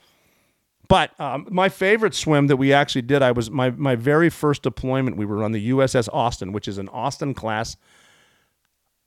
But 0.91 1.17
um, 1.21 1.47
my 1.49 1.69
favorite 1.69 2.13
swim 2.13 2.47
that 2.47 2.57
we 2.57 2.73
actually 2.73 3.03
did, 3.03 3.21
I 3.21 3.31
was 3.31 3.49
my 3.49 3.69
my 3.69 3.95
very 3.95 4.29
first 4.29 4.63
deployment. 4.63 5.15
We 5.15 5.25
were 5.25 5.41
on 5.41 5.53
the 5.53 5.69
USS 5.69 6.09
Austin, 6.11 6.51
which 6.51 6.67
is 6.67 6.77
an 6.77 6.89
Austin 6.89 7.33
class 7.33 7.77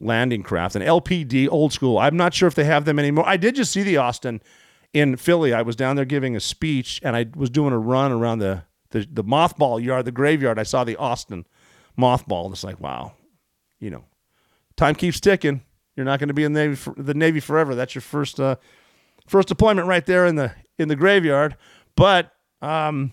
landing 0.01 0.43
craft, 0.43 0.77
an 0.77 0.81
LPD, 0.81 1.47
old 1.51 1.75
school. 1.75 1.99
I'm 1.99 2.17
not 2.17 2.33
sure 2.33 2.47
if 2.49 2.55
they 2.55 2.65
have 2.65 2.87
them 2.87 2.99
anymore. 2.99 3.29
I 3.29 3.37
did 3.37 3.55
just 3.55 3.71
see 3.71 3.83
the 3.83 3.99
Austin 3.99 4.41
in 4.95 5.17
Philly. 5.17 5.53
I 5.53 5.61
was 5.61 5.77
down 5.77 5.97
there 5.97 6.07
giving 6.07 6.35
a 6.35 6.41
speech, 6.41 7.01
and 7.05 7.15
I 7.15 7.27
was 7.37 7.51
doing 7.51 7.75
a 7.75 7.79
run 7.79 8.13
around 8.13 8.39
the 8.39 8.63
the, 8.93 9.07
the 9.13 9.23
mothball 9.23 9.85
yard, 9.85 10.07
the 10.07 10.11
graveyard. 10.11 10.59
I 10.59 10.63
saw 10.63 10.85
the 10.85 10.97
Austin 10.97 11.45
mothball. 11.99 12.51
It's 12.51 12.65
like, 12.65 12.81
wow, 12.81 13.13
you 13.79 13.91
know, 13.91 14.05
time 14.79 14.95
keeps 14.95 15.21
ticking. 15.21 15.61
You're 15.97 16.07
not 16.07 16.19
going 16.19 16.29
to 16.29 16.35
be 16.35 16.45
in 16.45 16.55
the 16.55 16.61
Navy, 16.61 16.77
for, 16.77 16.95
the 16.97 17.13
Navy 17.13 17.41
forever. 17.41 17.75
That's 17.75 17.95
your 17.95 18.01
first 18.01 18.41
uh, 18.41 18.57
first 19.27 19.49
deployment 19.49 19.87
right 19.87 20.07
there 20.07 20.25
in 20.25 20.37
the 20.37 20.53
in 20.79 20.89
the 20.89 20.97
graveyard. 20.97 21.57
But 21.97 22.33
um, 22.63 23.13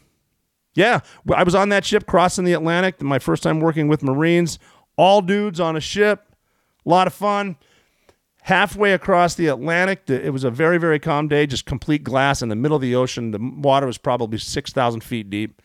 yeah, 0.74 1.02
I 1.34 1.44
was 1.44 1.56
on 1.56 1.70
that 1.70 1.86
ship 1.86 2.06
crossing 2.06 2.46
the 2.46 2.54
Atlantic. 2.54 3.02
My 3.02 3.20
first 3.20 3.44
time 3.44 3.60
working 3.60 3.88
with 3.88 4.04
Marines, 4.04 4.60
all 4.98 5.22
dudes 5.22 5.60
on 5.60 5.76
a 5.76 5.82
ship, 5.82 6.26
a 6.86 6.90
lot 6.90 7.08
of 7.08 7.14
fun. 7.14 7.58
Halfway 8.44 8.94
across 8.94 9.36
the 9.36 9.48
Atlantic, 9.48 10.10
it 10.10 10.34
was 10.34 10.44
a 10.44 10.50
very 10.50 10.80
very 10.80 10.98
calm 10.98 11.28
day, 11.28 11.46
just 11.46 11.66
complete 11.66 12.04
glass 12.04 12.42
in 12.42 12.50
the 12.50 12.56
middle 12.56 12.76
of 12.76 12.82
the 12.82 12.96
ocean. 12.96 13.32
The 13.32 13.40
water 13.40 13.86
was 13.86 14.00
probably 14.00 14.40
six 14.40 14.74
thousand 14.74 15.04
feet 15.04 15.30
deep, 15.30 15.62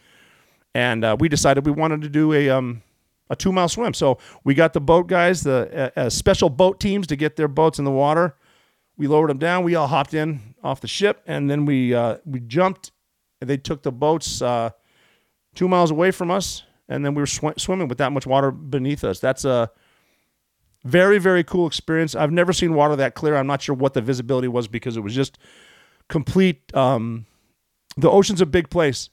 and 0.74 1.02
uh, 1.02 1.16
we 1.18 1.30
decided 1.30 1.64
we 1.64 1.72
wanted 1.72 2.02
to 2.02 2.10
do 2.10 2.34
a 2.34 2.50
um, 2.50 2.82
a 3.30 3.36
two 3.36 3.50
mile 3.50 3.68
swim. 3.68 3.94
So 3.94 4.18
we 4.44 4.52
got 4.52 4.74
the 4.74 4.80
boat 4.80 5.06
guys, 5.06 5.42
the 5.42 5.90
uh, 5.96 6.00
uh, 6.00 6.10
special 6.10 6.50
boat 6.50 6.78
teams 6.78 7.06
to 7.06 7.16
get 7.16 7.36
their 7.36 7.48
boats 7.48 7.78
in 7.78 7.86
the 7.86 7.90
water. 7.90 8.36
We 8.98 9.06
lowered 9.06 9.30
them 9.30 9.38
down. 9.38 9.64
We 9.64 9.74
all 9.74 9.86
hopped 9.86 10.14
in 10.14 10.54
off 10.62 10.80
the 10.80 10.88
ship, 10.88 11.22
and 11.26 11.50
then 11.50 11.66
we 11.66 11.94
uh, 11.94 12.18
we 12.24 12.40
jumped. 12.40 12.92
And 13.40 13.50
they 13.50 13.58
took 13.58 13.82
the 13.82 13.92
boats 13.92 14.40
uh, 14.40 14.70
two 15.54 15.68
miles 15.68 15.90
away 15.90 16.10
from 16.10 16.30
us, 16.30 16.62
and 16.88 17.04
then 17.04 17.14
we 17.14 17.20
were 17.20 17.26
sw- 17.26 17.58
swimming 17.58 17.88
with 17.88 17.98
that 17.98 18.12
much 18.12 18.26
water 18.26 18.50
beneath 18.50 19.04
us. 19.04 19.20
That's 19.20 19.44
a 19.44 19.70
very 20.84 21.18
very 21.18 21.44
cool 21.44 21.66
experience. 21.66 22.14
I've 22.14 22.32
never 22.32 22.52
seen 22.54 22.72
water 22.72 22.96
that 22.96 23.14
clear. 23.14 23.36
I'm 23.36 23.46
not 23.46 23.60
sure 23.60 23.74
what 23.74 23.92
the 23.92 24.00
visibility 24.00 24.48
was 24.48 24.68
because 24.68 24.96
it 24.96 25.00
was 25.00 25.14
just 25.14 25.38
complete. 26.08 26.74
Um, 26.74 27.26
the 27.98 28.10
ocean's 28.10 28.40
a 28.40 28.46
big 28.46 28.70
place, 28.70 29.10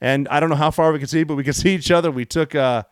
and 0.00 0.26
I 0.28 0.40
don't 0.40 0.50
know 0.50 0.56
how 0.56 0.72
far 0.72 0.92
we 0.92 0.98
could 0.98 1.10
see, 1.10 1.22
but 1.22 1.36
we 1.36 1.44
could 1.44 1.56
see 1.62 1.74
each 1.74 1.90
other. 1.90 2.10
We 2.10 2.24
took. 2.24 2.54
Uh, 2.54 2.82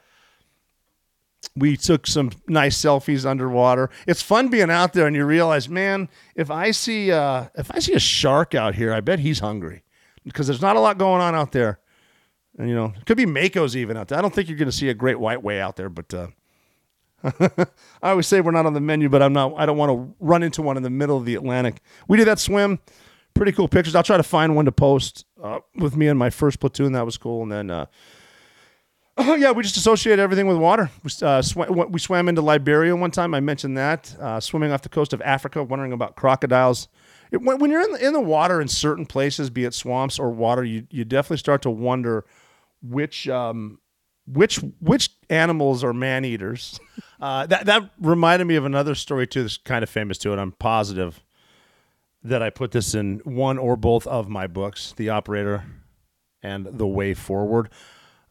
we 1.57 1.77
took 1.77 2.07
some 2.07 2.31
nice 2.47 2.77
selfies 2.77 3.25
underwater. 3.25 3.91
It's 4.07 4.23
fun 4.23 4.49
being 4.49 4.71
out 4.71 4.93
there, 4.93 5.07
and 5.07 5.17
you 5.17 5.25
realize, 5.25 5.69
man, 5.69 6.09
if 6.35 6.51
I 6.51 6.71
see 6.71 7.11
uh, 7.11 7.47
if 7.55 7.71
I 7.75 7.79
see 7.79 7.95
a 7.95 8.01
shark 8.01 8.55
out 8.55 8.75
here, 8.75 8.93
I 8.93 9.01
bet 9.01 9.19
he's 9.19 9.41
hungry 9.41 9.83
because 10.25 10.47
there's 10.47 10.63
not 10.63 10.77
a 10.77 10.81
lot 10.81 10.99
going 10.99 11.23
on 11.23 11.35
out 11.35 11.53
there. 11.53 11.81
And 12.59 12.69
you 12.69 12.75
know, 12.75 12.93
it 12.97 13.07
could 13.07 13.17
be 13.17 13.27
makos 13.27 13.75
even 13.75 13.97
out 13.97 14.09
there. 14.09 14.19
I 14.19 14.23
don't 14.23 14.35
think 14.35 14.49
you're 14.49 14.59
going 14.59 14.71
to 14.71 14.77
see 14.77 14.89
a 14.89 14.95
great 14.95 15.19
white 15.19 15.43
way 15.43 15.61
out 15.61 15.77
there, 15.77 15.89
but 15.89 16.13
uh, 16.13 16.29
I 18.03 18.11
always 18.11 18.27
say 18.27 18.41
we're 18.41 18.51
not 18.51 18.67
on 18.67 18.75
the 18.75 18.81
menu, 18.81 19.09
but 19.09 19.23
I'm 19.23 19.33
not. 19.33 19.55
I 19.57 19.67
don't 19.67 19.79
want 19.79 19.91
to 19.91 20.15
run 20.21 20.43
into 20.43 20.63
one 20.63 20.77
in 20.77 20.83
the 20.83 20.91
middle 20.91 21.17
of 21.17 21.25
the 21.25 21.35
Atlantic. 21.35 21.81
We 22.09 22.17
did 22.17 22.27
that 22.27 22.39
swim. 22.39 22.79
Pretty 23.35 23.53
cool 23.53 23.69
pictures. 23.69 23.95
I'll 23.95 24.03
try 24.03 24.17
to 24.17 24.23
find 24.23 24.57
one 24.57 24.65
to 24.65 24.73
post 24.73 25.27
uh, 25.43 25.61
with 25.75 25.97
me 25.97 26.09
and 26.09 26.19
my 26.19 26.31
first 26.31 26.61
platoon. 26.61 26.93
That 26.93 27.05
was 27.05 27.19
cool, 27.19 27.43
and 27.43 27.53
then 27.53 27.71
uh, 27.71 27.87
yeah, 29.19 29.53
we 29.53 29.63
just 29.63 29.77
associate 29.77 30.19
everything 30.19 30.47
with 30.47 30.59
water. 30.59 30.91
We, 31.03 31.11
uh, 31.27 31.41
sw- 31.41 31.71
we 31.89 31.99
swam 31.99 32.29
into 32.29 32.43
Liberia 32.43 32.95
one 32.95 33.11
time. 33.11 33.35
I 33.35 33.41
mentioned 33.41 33.77
that. 33.79 34.15
Uh, 34.21 34.41
swimming 34.41 34.73
off 34.73 34.83
the 34.83 34.91
coast 34.91 35.13
of 35.13 35.23
Africa, 35.23 35.63
wondering 35.63 35.93
about 35.93 36.17
crocodiles. 36.17 36.89
It, 37.31 37.39
when, 37.43 37.59
when, 37.59 37.71
you're 37.71 37.81
in 37.81 37.93
the, 37.93 38.07
in 38.07 38.13
the 38.13 38.21
water 38.21 38.61
in 38.61 38.69
certain 38.69 39.07
places, 39.07 39.49
be 39.49 39.65
it 39.65 39.73
swamps 39.73 40.19
or 40.19 40.31
water, 40.31 40.65
you, 40.65 40.87
you 40.91 41.05
definitely 41.05 41.39
start 41.39 41.63
to 41.63 41.71
wonder 41.71 42.27
which 42.83 43.29
um, 43.29 43.79
which 44.27 44.57
which 44.81 45.11
animals 45.31 45.83
are 45.83 45.93
man 45.93 46.25
eaters. 46.25 46.79
Uh, 47.19 47.47
that 47.47 47.65
that 47.65 47.91
reminded 47.99 48.45
me 48.45 48.57
of 48.57 48.67
another 48.67 48.95
story 48.95 49.27
too. 49.27 49.41
That's 49.41 49.57
kind 49.57 49.83
of 49.83 49.89
famous 49.89 50.19
too, 50.19 50.33
and 50.33 50.41
I'm 50.41 50.53
positive 50.53 51.25
that 52.23 52.43
I 52.43 52.51
put 52.51 52.73
this 52.73 52.95
in 52.95 53.21
one 53.25 53.57
or 53.57 53.75
both 53.75 54.07
of 54.07 54.29
my 54.29 54.47
books, 54.47 54.93
The 54.99 55.09
Operator 55.09 55.65
and 56.43 56.67
The 56.67 56.87
Way 56.87 57.15
Forward. 57.15 57.71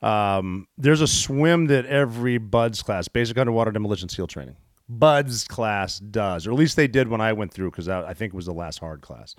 Um, 0.06 0.68
there's 0.78 1.02
a 1.02 1.08
swim 1.08 1.66
that 1.66 1.88
every 1.88 2.38
BUDS 2.38 2.84
class, 2.84 3.08
Basic 3.08 3.36
Underwater 3.40 3.72
Demolition 3.72 4.08
SEAL 4.08 4.28
Training, 4.28 4.56
BUDS 4.88 5.46
class 5.46 5.98
does, 5.98 6.46
or 6.46 6.52
at 6.52 6.58
least 6.58 6.76
they 6.76 6.88
did 6.88 7.08
when 7.08 7.22
I 7.22 7.34
went 7.34 7.52
through 7.52 7.72
because 7.72 7.90
I, 7.90 8.14
think 8.14 8.32
it 8.32 8.36
was 8.36 8.46
the 8.46 8.54
last 8.54 8.78
hard 8.78 9.02
class, 9.02 9.36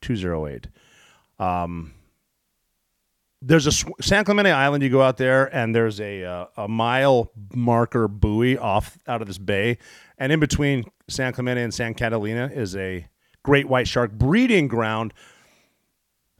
208. 0.00 0.66
Um, 1.38 1.94
there's 3.40 3.66
a 3.68 3.72
sw- 3.72 3.86
San 4.00 4.24
Clemente 4.24 4.50
Island. 4.50 4.82
You 4.82 4.90
go 4.90 5.02
out 5.02 5.18
there, 5.18 5.54
and 5.54 5.72
there's 5.72 6.00
a 6.00 6.24
uh, 6.24 6.46
a 6.56 6.66
mile 6.66 7.30
marker 7.54 8.08
buoy 8.08 8.58
off 8.58 8.98
out 9.06 9.20
of 9.20 9.28
this 9.28 9.38
bay, 9.38 9.78
and 10.18 10.32
in 10.32 10.40
between 10.40 10.84
San 11.08 11.32
Clemente 11.32 11.62
and 11.62 11.72
San 11.72 11.94
Catalina 11.94 12.50
is 12.52 12.74
a 12.74 13.06
great 13.44 13.68
white 13.68 13.86
shark 13.86 14.10
breeding 14.10 14.66
ground. 14.66 15.14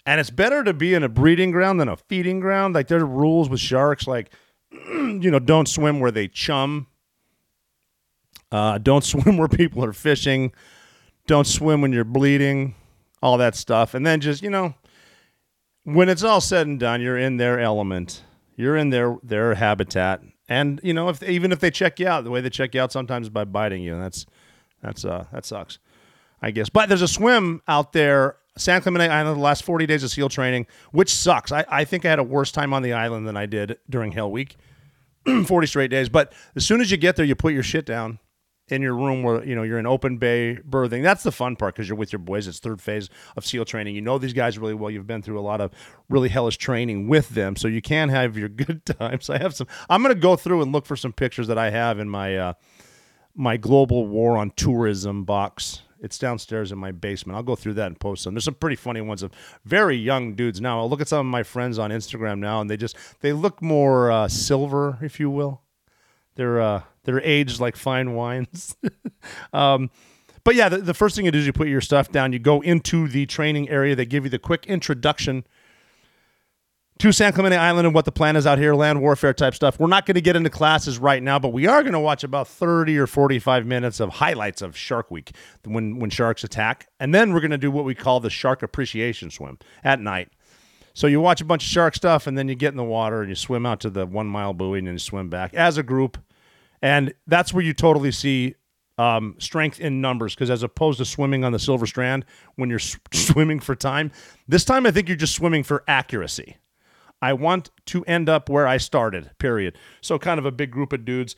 And 0.09 0.21
it's 0.21 0.31
better 0.31 0.65
to 0.65 0.73
be 0.73 0.95
in 0.95 1.03
a 1.03 1.09
breeding 1.11 1.51
ground 1.51 1.79
than 1.79 1.89
a 1.91 1.97
feeding 1.97 2.41
ground. 2.41 2.75
Like 2.75 2.89
there's 2.89 3.03
rules 3.03 3.51
with 3.51 3.61
sharks, 3.61 4.07
like 4.07 4.31
you 4.73 5.31
know, 5.31 5.39
don't 5.39 5.69
swim 5.69 6.01
where 6.01 6.11
they 6.11 6.29
chum. 6.29 6.87
Uh, 8.51 8.79
don't 8.79 9.05
swim 9.13 9.37
where 9.37 9.49
people 9.49 9.85
are 9.85 9.93
fishing. 9.93 10.53
Don't 11.27 11.47
swim 11.47 11.83
when 11.83 11.93
you're 11.93 12.05
bleeding. 12.05 12.75
All 13.21 13.37
that 13.37 13.55
stuff, 13.55 13.93
and 13.93 14.07
then 14.07 14.23
just 14.23 14.43
you 14.43 14.49
know 14.49 14.75
when 15.85 16.09
it's 16.09 16.23
all 16.23 16.41
said 16.41 16.67
and 16.67 16.81
done, 16.81 17.03
you're 17.03 17.19
in 17.19 17.37
their 17.37 17.61
element. 17.61 18.23
You're 18.57 18.79
in 18.79 18.89
their 18.89 19.19
their 19.23 19.57
habitat, 19.57 20.23
and 20.49 20.81
you 20.83 20.95
know 20.95 21.11
if 21.11 21.23
even 21.23 21.53
if 21.53 21.61
they 21.61 21.71
check 21.71 22.01
you 22.01 22.09
out, 22.09 22.25
the 22.25 22.31
way 22.31 22.41
they 22.41 22.49
check 22.49 22.75
you 22.75 22.81
out 22.81 22.93
sometimes 22.93 23.27
is 23.27 23.31
by 23.31 23.45
biting 23.45 23.83
you, 23.83 23.93
and 23.93 24.03
that's 24.03 24.25
that's 24.81 25.05
uh 25.05 25.27
that 25.33 25.45
sucks, 25.45 25.79
I 26.41 26.51
guess. 26.51 26.71
But 26.71 26.89
there's 26.89 27.03
a 27.03 27.09
swim 27.09 27.61
out 27.69 27.93
there, 27.93 28.37
San 28.59 28.83
Clemente 28.83 29.09
Island, 29.09 29.37
the 29.37 29.43
last 29.43 29.65
40 29.65 29.87
days 29.87 30.03
of 30.03 30.11
SEAL 30.11 30.29
training, 30.29 30.67
which 30.93 31.13
sucks. 31.13 31.53
I, 31.53 31.65
I 31.69 31.85
think 31.85 32.05
I 32.05 32.11
had 32.11 32.19
a 32.19 32.25
worse 32.25 32.53
time 32.53 32.73
on 32.73 32.83
the 32.83 32.93
island 32.93 33.27
than 33.27 33.37
I 33.37 33.47
did 33.47 33.79
during 33.89 34.13
Hell 34.13 34.31
Week, 34.31 34.57
40 35.47 35.67
straight 35.67 35.91
days. 35.91 36.09
But 36.09 36.33
as 36.57 36.65
soon 36.65 36.81
as 36.81 36.91
you 36.91 36.97
get 36.97 37.17
there, 37.17 37.25
you 37.25 37.35
put 37.35 37.53
your 37.53 37.63
shit 37.63 37.87
down 37.87 38.19
in 38.71 38.83
your 38.83 38.95
room 38.95 39.23
where 39.23 39.45
you 39.45 39.55
know 39.55 39.63
you're 39.63 39.79
in 39.79 39.87
open 39.87 40.19
bay 40.19 40.59
berthing. 40.65 41.03
That's 41.03 41.23
the 41.23 41.33
fun 41.33 41.57
part 41.57 41.75
because 41.75 41.89
you're 41.89 41.99
with 41.99 42.13
your 42.13 42.21
boys. 42.21 42.47
It's 42.47 42.59
third 42.59 42.81
phase 42.81 43.09
of 43.37 43.47
SEAL 43.47 43.65
training. 43.65 43.95
You 43.95 44.03
know 44.03 44.19
these 44.19 44.33
guys 44.33 44.59
really 44.59 44.75
well. 44.75 44.91
You've 44.91 45.07
been 45.07 45.23
through 45.23 45.39
a 45.39 45.43
lot 45.43 45.61
of 45.61 45.73
really 46.09 46.29
hellish 46.29 46.59
training 46.59 47.09
with 47.09 47.31
them, 47.31 47.57
so 47.57 47.69
you 47.69 47.83
can 47.83 48.09
have 48.09 48.37
your 48.37 48.49
good 48.49 48.85
times. 48.85 49.31
I 49.31 49.39
have 49.39 49.55
some. 49.55 49.67
I'm 49.89 50.03
gonna 50.03 50.15
go 50.15 50.37
through 50.37 50.63
and 50.63 50.73
look 50.73 50.87
for 50.87 50.97
some 50.97 51.13
pictures 51.13 51.49
that 51.49 51.59
I 51.59 51.71
have 51.71 51.99
in 51.99 52.09
my 52.09 52.37
uh, 52.37 52.53
my 53.35 53.57
global 53.57 54.07
war 54.07 54.37
on 54.37 54.51
tourism 54.51 55.25
box. 55.25 55.83
It's 56.01 56.19
downstairs 56.19 56.71
in 56.73 56.79
my 56.79 56.93
basement. 56.93 57.37
I'll 57.37 57.43
go 57.43 57.57
through 57.57 57.75
that 57.75 57.87
and 57.87 57.99
post 57.99 58.23
some. 58.23 58.35
There's 58.35 58.45
some 58.45 58.55
pretty 58.55 58.77
funny 58.77 59.01
ones 59.01 59.23
of 59.23 59.33
very 59.65 59.97
young 59.97 60.35
dudes 60.35 60.61
now. 60.61 60.79
I'll 60.79 60.89
look 60.89 61.01
at 61.01 61.09
some 61.09 61.27
of 61.27 61.31
my 61.31 61.43
friends 61.43 61.79
on 61.79 61.91
Instagram 61.91 62.39
now, 62.39 62.61
and 62.61 62.71
they 62.71 62.77
just 62.77 62.97
they 63.21 63.33
look 63.33 63.61
more 63.61 64.11
uh, 64.11 64.29
silver, 64.29 64.99
if 65.03 65.19
you 65.19 65.31
will. 65.31 65.63
They're 66.37 66.61
uh, 66.61 66.83
they're 67.05 67.21
aged 67.23 67.61
like 67.61 67.77
fine 67.77 68.15
wines. 68.15 68.77
um, 69.53 69.91
but 70.45 70.55
yeah, 70.55 70.69
the, 70.69 70.79
the, 70.79 70.95
first 70.95 71.17
thing 71.17 71.25
you 71.25 71.31
do 71.31 71.39
is 71.39 71.47
you 71.47 71.53
put 71.53 71.69
your 71.69 71.81
stuff 71.81 72.11
down. 72.11 72.33
You 72.33 72.39
go 72.39 72.61
into 72.61 73.09
the 73.09 73.27
training 73.27 73.69
area. 73.69 73.95
They 73.97 74.07
give 74.07 74.25
you 74.25 74.31
the 74.31 74.39
quick 74.39 74.67
introduction 74.67 75.45
to 76.99 77.13
San 77.13 77.33
Clemente 77.33 77.57
Island 77.57 77.87
and 77.87 77.95
what 77.95 78.05
the 78.05 78.13
plan 78.13 78.35
is 78.35 78.47
out 78.47 78.59
here, 78.59 78.75
land 78.75 79.01
warfare 79.01 79.33
type 79.33 79.55
stuff. 79.55 79.79
We're 79.79 79.87
not 79.87 80.05
going 80.05 80.17
to 80.17 80.21
get 80.21 80.35
into 80.35 80.51
classes 80.51 80.99
right 80.99 81.23
now, 81.23 81.39
but 81.39 81.53
we 81.53 81.67
are 81.67 81.83
going 81.83 81.93
to 81.93 82.01
watch 82.01 82.25
about 82.25 82.49
30 82.49 82.99
or 82.99 83.07
45 83.07 83.67
minutes 83.67 84.01
of 84.01 84.11
highlights 84.11 84.63
of 84.63 84.77
Shark 84.77 85.11
Week 85.11 85.31
when, 85.65 86.01
when 86.01 86.11
sharks 86.11 86.43
attack. 86.43 86.89
And 86.99 87.15
then 87.15 87.33
we're 87.33 87.41
going 87.41 87.53
to 87.53 87.59
do 87.59 87.71
what 87.71 87.85
we 87.85 87.95
call 87.95 88.19
the 88.19 88.31
shark 88.31 88.65
appreciation 88.65 89.31
swim 89.31 89.59
at 89.85 90.01
night. 90.01 90.31
So 90.93 91.07
you 91.07 91.21
watch 91.21 91.41
a 91.41 91.45
bunch 91.45 91.63
of 91.63 91.69
shark 91.69 91.95
stuff, 91.95 92.27
and 92.27 92.37
then 92.37 92.49
you 92.49 92.57
get 92.57 92.73
in 92.73 92.77
the 92.77 92.83
water 92.83 93.21
and 93.21 93.29
you 93.29 93.37
swim 93.37 93.65
out 93.65 93.79
to 93.81 93.91
the 93.91 94.05
one 94.05 94.27
mile 94.27 94.53
buoy 94.53 94.79
and 94.79 94.89
then 94.89 94.95
you 94.95 94.99
swim 94.99 95.29
back 95.29 95.55
as 95.55 95.79
a 95.79 95.85
group. 95.85 96.19
And 96.83 97.15
that's 97.29 97.55
where 97.55 97.63
you 97.63 97.73
totally 97.75 98.11
see 98.11 98.57
um, 98.99 99.37
strength 99.39 99.79
in 99.79 100.01
numbers 100.01 100.35
because 100.35 100.51
as 100.51 100.65
opposed 100.65 100.99
to 100.99 101.05
swimming 101.05 101.45
on 101.45 101.53
the 101.53 101.61
Silver 101.61 101.87
Strand 101.87 102.25
when 102.57 102.69
you're 102.69 102.81
s- 102.81 102.97
swimming 103.13 103.61
for 103.61 103.77
time, 103.77 104.11
this 104.49 104.65
time 104.65 104.87
I 104.87 104.91
think 104.91 105.07
you're 105.07 105.17
just 105.17 105.37
swimming 105.37 105.63
for 105.63 105.85
accuracy. 105.87 106.57
I 107.21 107.33
want 107.33 107.71
to 107.87 108.05
end 108.05 108.29
up 108.29 108.49
where 108.49 108.67
I 108.67 108.77
started, 108.77 109.31
period. 109.39 109.77
So 110.01 110.19
kind 110.19 110.39
of 110.39 110.47
a 110.47 110.53
big 110.53 110.71
group 110.71 110.93
of 110.93 111.05
dudes. 111.05 111.35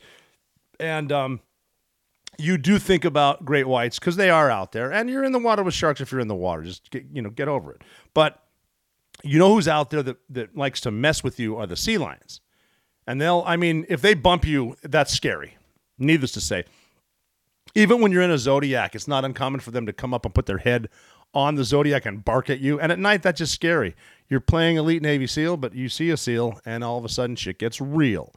And 0.79 1.11
um, 1.11 1.41
you 2.37 2.57
do 2.57 2.77
think 2.79 3.05
about 3.05 3.45
great 3.45 3.67
whites 3.67 3.99
because 3.99 4.15
they 4.15 4.29
are 4.29 4.49
out 4.49 4.71
there. 4.71 4.91
And 4.91 5.09
you're 5.09 5.23
in 5.23 5.31
the 5.31 5.39
water 5.39 5.63
with 5.63 5.73
sharks 5.73 6.01
if 6.01 6.11
you're 6.11 6.21
in 6.21 6.27
the 6.27 6.35
water. 6.35 6.63
Just 6.63 6.89
get, 6.91 7.05
you 7.11 7.21
know, 7.21 7.29
get 7.29 7.47
over 7.47 7.71
it. 7.73 7.81
But 8.13 8.43
you 9.23 9.39
know 9.39 9.53
who's 9.53 9.67
out 9.67 9.89
there 9.89 10.03
that, 10.03 10.17
that 10.29 10.55
likes 10.55 10.81
to 10.81 10.91
mess 10.91 11.23
with 11.23 11.39
you 11.39 11.57
are 11.57 11.67
the 11.67 11.75
sea 11.75 11.97
lions. 11.97 12.41
And 13.07 13.19
they'll, 13.19 13.43
I 13.45 13.55
mean, 13.55 13.85
if 13.89 14.01
they 14.01 14.13
bump 14.13 14.45
you, 14.45 14.75
that's 14.83 15.11
scary. 15.13 15.57
Needless 15.97 16.31
to 16.33 16.41
say. 16.41 16.65
Even 17.73 18.01
when 18.01 18.11
you're 18.11 18.21
in 18.21 18.31
a 18.31 18.37
Zodiac, 18.37 18.95
it's 18.95 19.07
not 19.07 19.25
uncommon 19.25 19.59
for 19.59 19.71
them 19.71 19.85
to 19.85 19.93
come 19.93 20.13
up 20.13 20.25
and 20.25 20.33
put 20.33 20.45
their 20.45 20.59
head 20.59 20.89
on 21.33 21.55
the 21.55 21.63
Zodiac 21.63 22.05
and 22.05 22.23
bark 22.23 22.49
at 22.49 22.59
you. 22.59 22.79
And 22.79 22.91
at 22.91 22.99
night, 22.99 23.23
that's 23.23 23.39
just 23.39 23.53
scary. 23.53 23.95
You're 24.31 24.39
playing 24.39 24.77
Elite 24.77 25.01
Navy 25.01 25.27
SEAL, 25.27 25.57
but 25.57 25.75
you 25.75 25.89
see 25.89 26.09
a 26.09 26.15
SEAL, 26.15 26.61
and 26.65 26.85
all 26.85 26.97
of 26.97 27.03
a 27.03 27.09
sudden 27.09 27.35
shit 27.35 27.59
gets 27.59 27.81
real. 27.81 28.33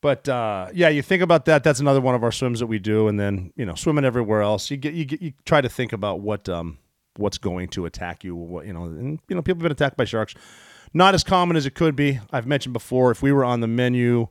But 0.00 0.28
uh, 0.28 0.66
yeah, 0.74 0.88
you 0.88 1.00
think 1.00 1.22
about 1.22 1.44
that. 1.44 1.62
That's 1.62 1.78
another 1.78 2.00
one 2.00 2.16
of 2.16 2.24
our 2.24 2.32
swims 2.32 2.58
that 2.58 2.66
we 2.66 2.80
do, 2.80 3.06
and 3.06 3.18
then 3.18 3.52
you 3.54 3.64
know, 3.64 3.76
swimming 3.76 4.04
everywhere 4.04 4.42
else. 4.42 4.68
You 4.68 4.76
get 4.76 4.94
you 4.94 5.04
get 5.04 5.22
you 5.22 5.32
try 5.44 5.60
to 5.60 5.68
think 5.68 5.92
about 5.92 6.20
what 6.20 6.48
um 6.48 6.78
what's 7.18 7.38
going 7.38 7.68
to 7.68 7.86
attack 7.86 8.24
you. 8.24 8.34
What 8.34 8.66
you 8.66 8.72
know, 8.72 8.86
and 8.86 9.20
you 9.28 9.36
know, 9.36 9.42
people 9.42 9.58
have 9.58 9.62
been 9.62 9.72
attacked 9.72 9.96
by 9.96 10.06
sharks. 10.06 10.34
Not 10.92 11.14
as 11.14 11.22
common 11.22 11.56
as 11.56 11.66
it 11.66 11.76
could 11.76 11.94
be. 11.94 12.18
I've 12.32 12.46
mentioned 12.48 12.72
before. 12.72 13.12
If 13.12 13.22
we 13.22 13.30
were 13.30 13.44
on 13.44 13.60
the 13.60 13.68
menu, 13.68 14.26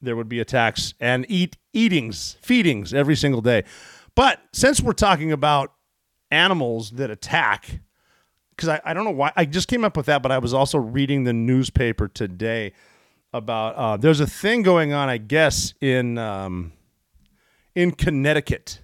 there 0.00 0.16
would 0.16 0.28
be 0.28 0.40
attacks 0.40 0.94
and 0.98 1.24
eat 1.28 1.56
eatings, 1.72 2.36
feedings 2.42 2.92
every 2.92 3.14
single 3.14 3.40
day. 3.40 3.62
But 4.16 4.40
since 4.52 4.80
we're 4.80 4.94
talking 4.94 5.30
about 5.30 5.72
animals 6.32 6.90
that 6.92 7.08
attack, 7.08 7.80
because 8.56 8.68
I, 8.68 8.80
I 8.84 8.94
don't 8.94 9.04
know 9.04 9.10
why 9.10 9.32
I 9.36 9.44
just 9.44 9.68
came 9.68 9.84
up 9.84 9.96
with 9.96 10.06
that, 10.06 10.22
but 10.22 10.32
I 10.32 10.38
was 10.38 10.54
also 10.54 10.78
reading 10.78 11.24
the 11.24 11.32
newspaper 11.32 12.08
today 12.08 12.72
about 13.32 13.74
uh, 13.74 13.96
there's 13.96 14.20
a 14.20 14.26
thing 14.26 14.62
going 14.62 14.92
on, 14.92 15.08
I 15.08 15.18
guess, 15.18 15.74
in 15.80 16.18
um, 16.18 16.72
in 17.74 17.92
Connecticut 17.92 18.80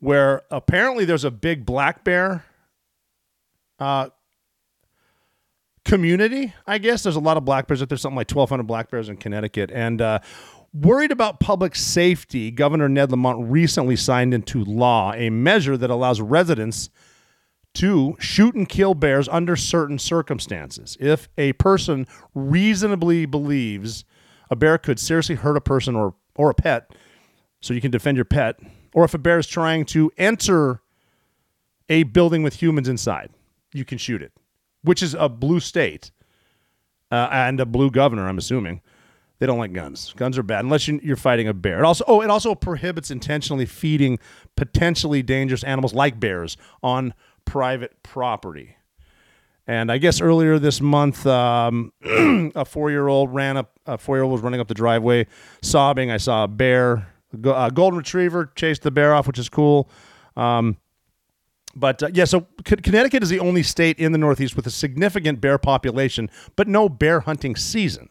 where 0.00 0.42
apparently 0.50 1.04
there's 1.04 1.24
a 1.24 1.30
big 1.30 1.64
black 1.64 2.04
bear 2.04 2.44
uh, 3.78 4.08
community. 5.84 6.54
I 6.66 6.78
guess 6.78 7.02
there's 7.02 7.16
a 7.16 7.20
lot 7.20 7.36
of 7.36 7.44
black 7.44 7.66
bears. 7.66 7.84
There's 7.86 8.00
something 8.00 8.16
like 8.16 8.30
1,200 8.30 8.64
black 8.64 8.90
bears 8.90 9.08
in 9.08 9.16
Connecticut, 9.18 9.70
and 9.70 10.00
uh, 10.00 10.18
worried 10.72 11.12
about 11.12 11.40
public 11.40 11.76
safety, 11.76 12.50
Governor 12.50 12.88
Ned 12.88 13.10
Lamont 13.10 13.50
recently 13.50 13.96
signed 13.96 14.34
into 14.34 14.64
law 14.64 15.12
a 15.12 15.30
measure 15.30 15.76
that 15.76 15.90
allows 15.90 16.20
residents 16.20 16.90
to 17.74 18.16
shoot 18.18 18.54
and 18.54 18.68
kill 18.68 18.94
bears 18.94 19.28
under 19.28 19.56
certain 19.56 19.98
circumstances. 19.98 20.96
If 21.00 21.28
a 21.38 21.52
person 21.54 22.06
reasonably 22.34 23.26
believes 23.26 24.04
a 24.50 24.56
bear 24.56 24.78
could 24.78 24.98
seriously 24.98 25.36
hurt 25.36 25.56
a 25.56 25.60
person 25.60 25.94
or 25.94 26.14
or 26.36 26.50
a 26.50 26.54
pet, 26.54 26.90
so 27.60 27.74
you 27.74 27.80
can 27.80 27.90
defend 27.90 28.16
your 28.16 28.24
pet, 28.24 28.56
or 28.94 29.04
if 29.04 29.14
a 29.14 29.18
bear 29.18 29.38
is 29.38 29.46
trying 29.46 29.84
to 29.84 30.10
enter 30.16 30.80
a 31.88 32.04
building 32.04 32.42
with 32.42 32.62
humans 32.62 32.88
inside, 32.88 33.30
you 33.74 33.84
can 33.84 33.98
shoot 33.98 34.22
it, 34.22 34.32
which 34.82 35.02
is 35.02 35.14
a 35.14 35.28
blue 35.28 35.60
state 35.60 36.10
uh, 37.10 37.28
and 37.30 37.60
a 37.60 37.66
blue 37.66 37.90
governor, 37.90 38.28
I'm 38.28 38.38
assuming. 38.38 38.80
They 39.38 39.46
don't 39.46 39.58
like 39.58 39.72
guns. 39.72 40.12
Guns 40.16 40.36
are 40.36 40.42
bad 40.42 40.64
unless 40.64 40.86
you're 40.86 41.16
fighting 41.16 41.48
a 41.48 41.54
bear. 41.54 41.78
It 41.78 41.84
also 41.84 42.04
oh, 42.06 42.20
it 42.20 42.28
also 42.28 42.54
prohibits 42.54 43.10
intentionally 43.10 43.64
feeding 43.64 44.18
potentially 44.54 45.22
dangerous 45.22 45.64
animals 45.64 45.94
like 45.94 46.20
bears 46.20 46.58
on 46.82 47.14
private 47.44 48.02
property. 48.02 48.76
And 49.66 49.92
I 49.92 49.98
guess 49.98 50.20
earlier 50.20 50.58
this 50.58 50.80
month, 50.80 51.26
um, 51.26 51.92
a 52.54 52.64
four-year-old 52.64 53.32
ran 53.32 53.56
up. 53.56 53.78
A 53.86 53.98
four-year-old 53.98 54.32
was 54.32 54.40
running 54.40 54.60
up 54.60 54.68
the 54.68 54.74
driveway, 54.74 55.26
sobbing. 55.62 56.10
I 56.10 56.16
saw 56.16 56.44
a 56.44 56.48
bear, 56.48 57.08
a 57.32 57.70
golden 57.70 57.98
retriever, 57.98 58.50
chased 58.56 58.82
the 58.82 58.90
bear 58.90 59.14
off, 59.14 59.26
which 59.26 59.38
is 59.38 59.48
cool. 59.48 59.88
Um, 60.36 60.76
but 61.76 62.02
uh, 62.02 62.08
yeah, 62.12 62.24
so 62.24 62.46
Connecticut 62.64 63.22
is 63.22 63.28
the 63.28 63.38
only 63.38 63.62
state 63.62 63.98
in 63.98 64.12
the 64.12 64.18
Northeast 64.18 64.56
with 64.56 64.66
a 64.66 64.70
significant 64.70 65.40
bear 65.40 65.58
population, 65.58 66.30
but 66.56 66.66
no 66.66 66.88
bear 66.88 67.20
hunting 67.20 67.54
season. 67.54 68.08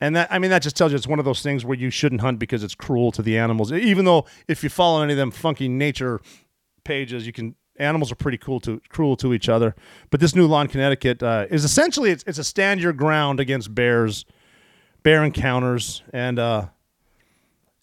And 0.00 0.16
that, 0.16 0.32
I 0.32 0.38
mean, 0.38 0.50
that 0.50 0.62
just 0.62 0.76
tells 0.76 0.92
you 0.92 0.96
it's 0.96 1.06
one 1.06 1.18
of 1.20 1.24
those 1.24 1.42
things 1.42 1.64
where 1.64 1.78
you 1.78 1.90
shouldn't 1.90 2.20
hunt 2.20 2.38
because 2.38 2.64
it's 2.64 2.74
cruel 2.74 3.12
to 3.12 3.22
the 3.22 3.38
animals. 3.38 3.72
Even 3.72 4.04
though 4.04 4.26
if 4.48 4.64
you 4.64 4.68
follow 4.68 5.02
any 5.02 5.12
of 5.12 5.16
them 5.16 5.30
funky 5.30 5.68
nature 5.68 6.20
pages, 6.84 7.26
you 7.26 7.32
can 7.32 7.54
animals 7.82 8.12
are 8.12 8.16
pretty 8.16 8.38
cool 8.38 8.60
to 8.60 8.80
cruel 8.88 9.16
to 9.16 9.34
each 9.34 9.48
other. 9.48 9.74
But 10.10 10.20
this 10.20 10.34
new 10.34 10.46
law 10.46 10.62
in 10.62 10.68
Connecticut 10.68 11.22
uh, 11.22 11.46
is 11.50 11.64
essentially 11.64 12.10
it's, 12.10 12.24
it's 12.26 12.38
a 12.38 12.44
stand 12.44 12.80
your 12.80 12.92
ground 12.92 13.40
against 13.40 13.74
bears, 13.74 14.24
bear 15.02 15.24
encounters, 15.24 16.02
and 16.12 16.38
uh, 16.38 16.66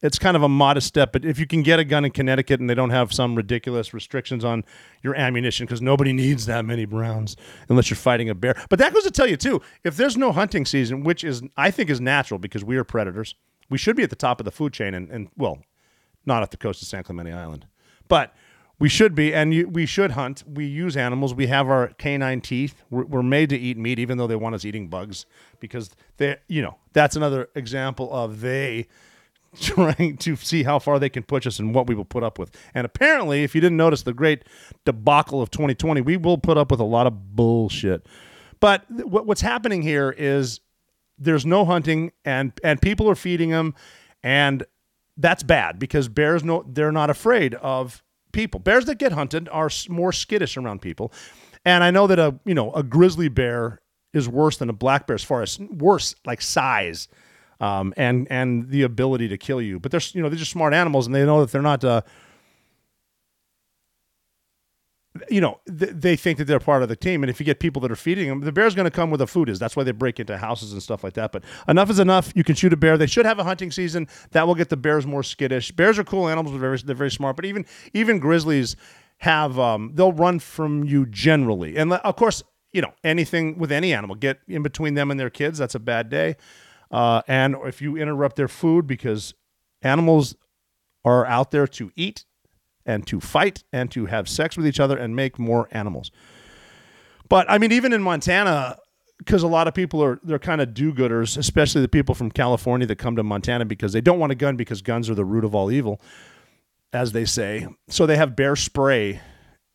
it's 0.01 0.17
kind 0.17 0.37
of 0.37 0.43
a 0.43 0.49
modest 0.49 0.87
step, 0.87 1.11
but 1.11 1.25
if 1.25 1.39
you 1.39 1.45
can 1.45 1.61
get 1.61 1.77
a 1.77 1.83
gun 1.83 2.05
in 2.05 2.11
Connecticut 2.11 2.61
and 2.61 2.69
they 2.69 2.73
don't 2.73 2.91
have 2.91 3.11
some 3.11 3.35
ridiculous 3.35 3.93
restrictions 3.93 4.45
on 4.45 4.63
your 5.03 5.13
ammunition, 5.15 5.65
because 5.65 5.81
nobody 5.81 6.13
needs 6.13 6.45
that 6.45 6.63
many 6.63 6.85
rounds 6.85 7.35
unless 7.67 7.89
you're 7.89 7.97
fighting 7.97 8.29
a 8.29 8.35
bear. 8.35 8.55
But 8.69 8.79
that 8.79 8.93
goes 8.93 9.03
to 9.03 9.11
tell 9.11 9.27
you 9.27 9.35
too, 9.35 9.61
if 9.83 9.97
there's 9.97 10.15
no 10.15 10.31
hunting 10.31 10.65
season, 10.65 11.03
which 11.03 11.23
is 11.23 11.41
I 11.57 11.71
think 11.71 11.89
is 11.89 11.99
natural 11.99 12.39
because 12.39 12.63
we 12.63 12.77
are 12.77 12.85
predators, 12.85 13.35
we 13.69 13.77
should 13.77 13.97
be 13.97 14.03
at 14.03 14.09
the 14.09 14.15
top 14.15 14.39
of 14.39 14.45
the 14.45 14.51
food 14.51 14.71
chain, 14.71 14.93
and, 14.93 15.09
and 15.09 15.27
well, 15.35 15.59
not 16.25 16.43
at 16.43 16.51
the 16.51 16.57
coast 16.57 16.81
of 16.81 16.87
San 16.87 17.03
Clemente 17.03 17.33
Island, 17.33 17.67
but 18.07 18.33
we 18.79 18.87
should 18.87 19.13
be, 19.13 19.33
and 19.33 19.53
you, 19.53 19.67
we 19.67 19.85
should 19.85 20.11
hunt. 20.11 20.43
We 20.47 20.65
use 20.65 20.95
animals. 20.95 21.33
We 21.33 21.47
have 21.47 21.69
our 21.69 21.87
canine 21.97 22.39
teeth. 22.39 22.81
We're, 22.89 23.05
we're 23.05 23.23
made 23.23 23.49
to 23.49 23.57
eat 23.57 23.77
meat, 23.77 23.99
even 23.99 24.17
though 24.17 24.27
they 24.27 24.37
want 24.37 24.55
us 24.55 24.63
eating 24.63 24.87
bugs, 24.87 25.25
because 25.59 25.91
they, 26.17 26.37
you 26.47 26.61
know, 26.61 26.77
that's 26.93 27.17
another 27.17 27.49
example 27.55 28.11
of 28.13 28.39
they 28.39 28.87
trying 29.59 30.15
to 30.17 30.35
see 30.37 30.63
how 30.63 30.79
far 30.79 30.97
they 30.97 31.09
can 31.09 31.23
push 31.23 31.45
us 31.45 31.59
and 31.59 31.75
what 31.75 31.87
we 31.87 31.95
will 31.95 32.05
put 32.05 32.23
up 32.23 32.39
with. 32.39 32.55
And 32.73 32.85
apparently, 32.85 33.43
if 33.43 33.53
you 33.53 33.59
didn't 33.59 33.77
notice 33.77 34.03
the 34.03 34.13
great 34.13 34.45
debacle 34.85 35.41
of 35.41 35.51
2020, 35.51 36.01
we 36.01 36.15
will 36.15 36.37
put 36.37 36.57
up 36.57 36.71
with 36.71 36.79
a 36.79 36.85
lot 36.85 37.05
of 37.05 37.35
bullshit. 37.35 38.05
But 38.61 38.87
th- 38.87 39.05
what's 39.05 39.41
happening 39.41 39.81
here 39.81 40.15
is 40.17 40.61
there's 41.17 41.45
no 41.45 41.65
hunting, 41.65 42.13
and 42.23 42.53
and 42.63 42.81
people 42.81 43.09
are 43.09 43.15
feeding 43.15 43.49
them, 43.49 43.75
and 44.23 44.65
that's 45.17 45.43
bad 45.43 45.79
because 45.79 46.07
bears 46.07 46.45
know 46.45 46.63
they're 46.65 46.93
not 46.93 47.09
afraid 47.09 47.55
of 47.55 48.01
people. 48.31 48.59
Bears 48.59 48.85
that 48.85 48.99
get 48.99 49.11
hunted 49.11 49.49
are 49.49 49.69
more 49.89 50.11
skittish 50.11 50.57
around 50.57 50.81
people, 50.81 51.11
and 51.65 51.83
I 51.83 51.91
know 51.91 52.07
that 52.07 52.19
a 52.19 52.35
you 52.45 52.53
know 52.53 52.71
a 52.73 52.83
grizzly 52.83 53.29
bear 53.29 53.81
is 54.13 54.27
worse 54.27 54.57
than 54.57 54.69
a 54.69 54.73
black 54.73 55.07
bear 55.07 55.15
as 55.15 55.23
far 55.23 55.41
as 55.41 55.59
worse 55.59 56.15
like 56.25 56.41
size 56.41 57.07
um, 57.59 57.93
and 57.97 58.27
and 58.29 58.69
the 58.69 58.83
ability 58.83 59.27
to 59.29 59.37
kill 59.37 59.61
you. 59.61 59.79
But 59.79 59.91
they're 59.91 60.01
you 60.13 60.21
know 60.21 60.29
they're 60.29 60.39
just 60.39 60.51
smart 60.51 60.73
animals, 60.73 61.05
and 61.05 61.15
they 61.15 61.25
know 61.25 61.41
that 61.41 61.51
they're 61.51 61.61
not. 61.61 61.83
Uh, 61.83 62.01
you 65.29 65.41
know, 65.41 65.59
th- 65.65 65.91
they 65.93 66.15
think 66.15 66.37
that 66.37 66.45
they're 66.45 66.59
part 66.59 66.83
of 66.83 66.89
the 66.89 66.95
team, 66.95 67.23
and 67.23 67.29
if 67.29 67.39
you 67.39 67.45
get 67.45 67.59
people 67.59 67.81
that 67.81 67.91
are 67.91 67.95
feeding 67.95 68.29
them, 68.29 68.41
the 68.41 68.51
bear's 68.51 68.75
going 68.75 68.85
to 68.85 68.91
come 68.91 69.09
where 69.09 69.17
the 69.17 69.27
food 69.27 69.49
is. 69.49 69.59
That's 69.59 69.75
why 69.75 69.83
they 69.83 69.91
break 69.91 70.19
into 70.19 70.37
houses 70.37 70.73
and 70.73 70.81
stuff 70.81 71.03
like 71.03 71.13
that. 71.13 71.31
But 71.31 71.43
enough 71.67 71.89
is 71.89 71.99
enough. 71.99 72.31
You 72.35 72.43
can 72.43 72.55
shoot 72.55 72.73
a 72.73 72.77
bear. 72.77 72.97
They 72.97 73.07
should 73.07 73.25
have 73.25 73.39
a 73.39 73.43
hunting 73.43 73.71
season 73.71 74.07
that 74.31 74.47
will 74.47 74.55
get 74.55 74.69
the 74.69 74.77
bears 74.77 75.05
more 75.05 75.23
skittish. 75.23 75.71
Bears 75.71 75.99
are 75.99 76.03
cool 76.03 76.27
animals. 76.27 76.51
They're 76.53 76.59
very, 76.59 76.77
they're 76.77 76.95
very 76.95 77.11
smart. 77.11 77.35
But 77.35 77.45
even 77.45 77.65
even 77.93 78.19
grizzlies 78.19 78.75
have 79.17 79.59
um, 79.59 79.91
they'll 79.95 80.13
run 80.13 80.39
from 80.39 80.83
you 80.83 81.05
generally, 81.05 81.77
and 81.77 81.93
of 81.93 82.15
course, 82.15 82.43
you 82.71 82.81
know 82.81 82.93
anything 83.03 83.57
with 83.57 83.71
any 83.71 83.93
animal 83.93 84.15
get 84.15 84.39
in 84.47 84.63
between 84.63 84.93
them 84.93 85.11
and 85.11 85.19
their 85.19 85.29
kids. 85.29 85.57
That's 85.57 85.75
a 85.75 85.79
bad 85.79 86.09
day. 86.09 86.35
Uh, 86.91 87.21
and 87.27 87.55
if 87.65 87.81
you 87.81 87.97
interrupt 87.97 88.35
their 88.35 88.47
food 88.47 88.87
because 88.87 89.33
animals 89.81 90.35
are 91.05 91.25
out 91.25 91.51
there 91.51 91.67
to 91.67 91.91
eat 91.95 92.25
and 92.89 93.05
to 93.05 93.19
fight 93.19 93.63
and 93.71 93.91
to 93.91 94.07
have 94.07 94.27
sex 94.27 94.57
with 94.57 94.65
each 94.65 94.79
other 94.79 94.97
and 94.97 95.15
make 95.15 95.37
more 95.37 95.67
animals. 95.69 96.09
But 97.29 97.45
I 97.47 97.59
mean, 97.59 97.71
even 97.71 97.93
in 97.93 98.01
Montana, 98.01 98.77
because 99.19 99.43
a 99.43 99.47
lot 99.47 99.67
of 99.67 99.75
people 99.75 100.03
are 100.03 100.19
they're 100.23 100.39
kind 100.39 100.59
of 100.59 100.73
do-gooders, 100.73 101.37
especially 101.37 101.81
the 101.81 101.87
people 101.87 102.15
from 102.15 102.31
California 102.31 102.87
that 102.87 102.95
come 102.95 103.15
to 103.15 103.21
Montana 103.21 103.65
because 103.65 103.93
they 103.93 104.01
don't 104.01 104.17
want 104.17 104.31
a 104.31 104.35
gun 104.35 104.55
because 104.55 104.81
guns 104.81 105.07
are 105.07 105.13
the 105.13 105.23
root 105.23 105.45
of 105.45 105.53
all 105.53 105.71
evil, 105.71 106.01
as 106.91 107.11
they 107.11 107.25
say. 107.25 107.67
So 107.89 108.07
they 108.07 108.17
have 108.17 108.35
bear 108.35 108.55
spray 108.55 109.21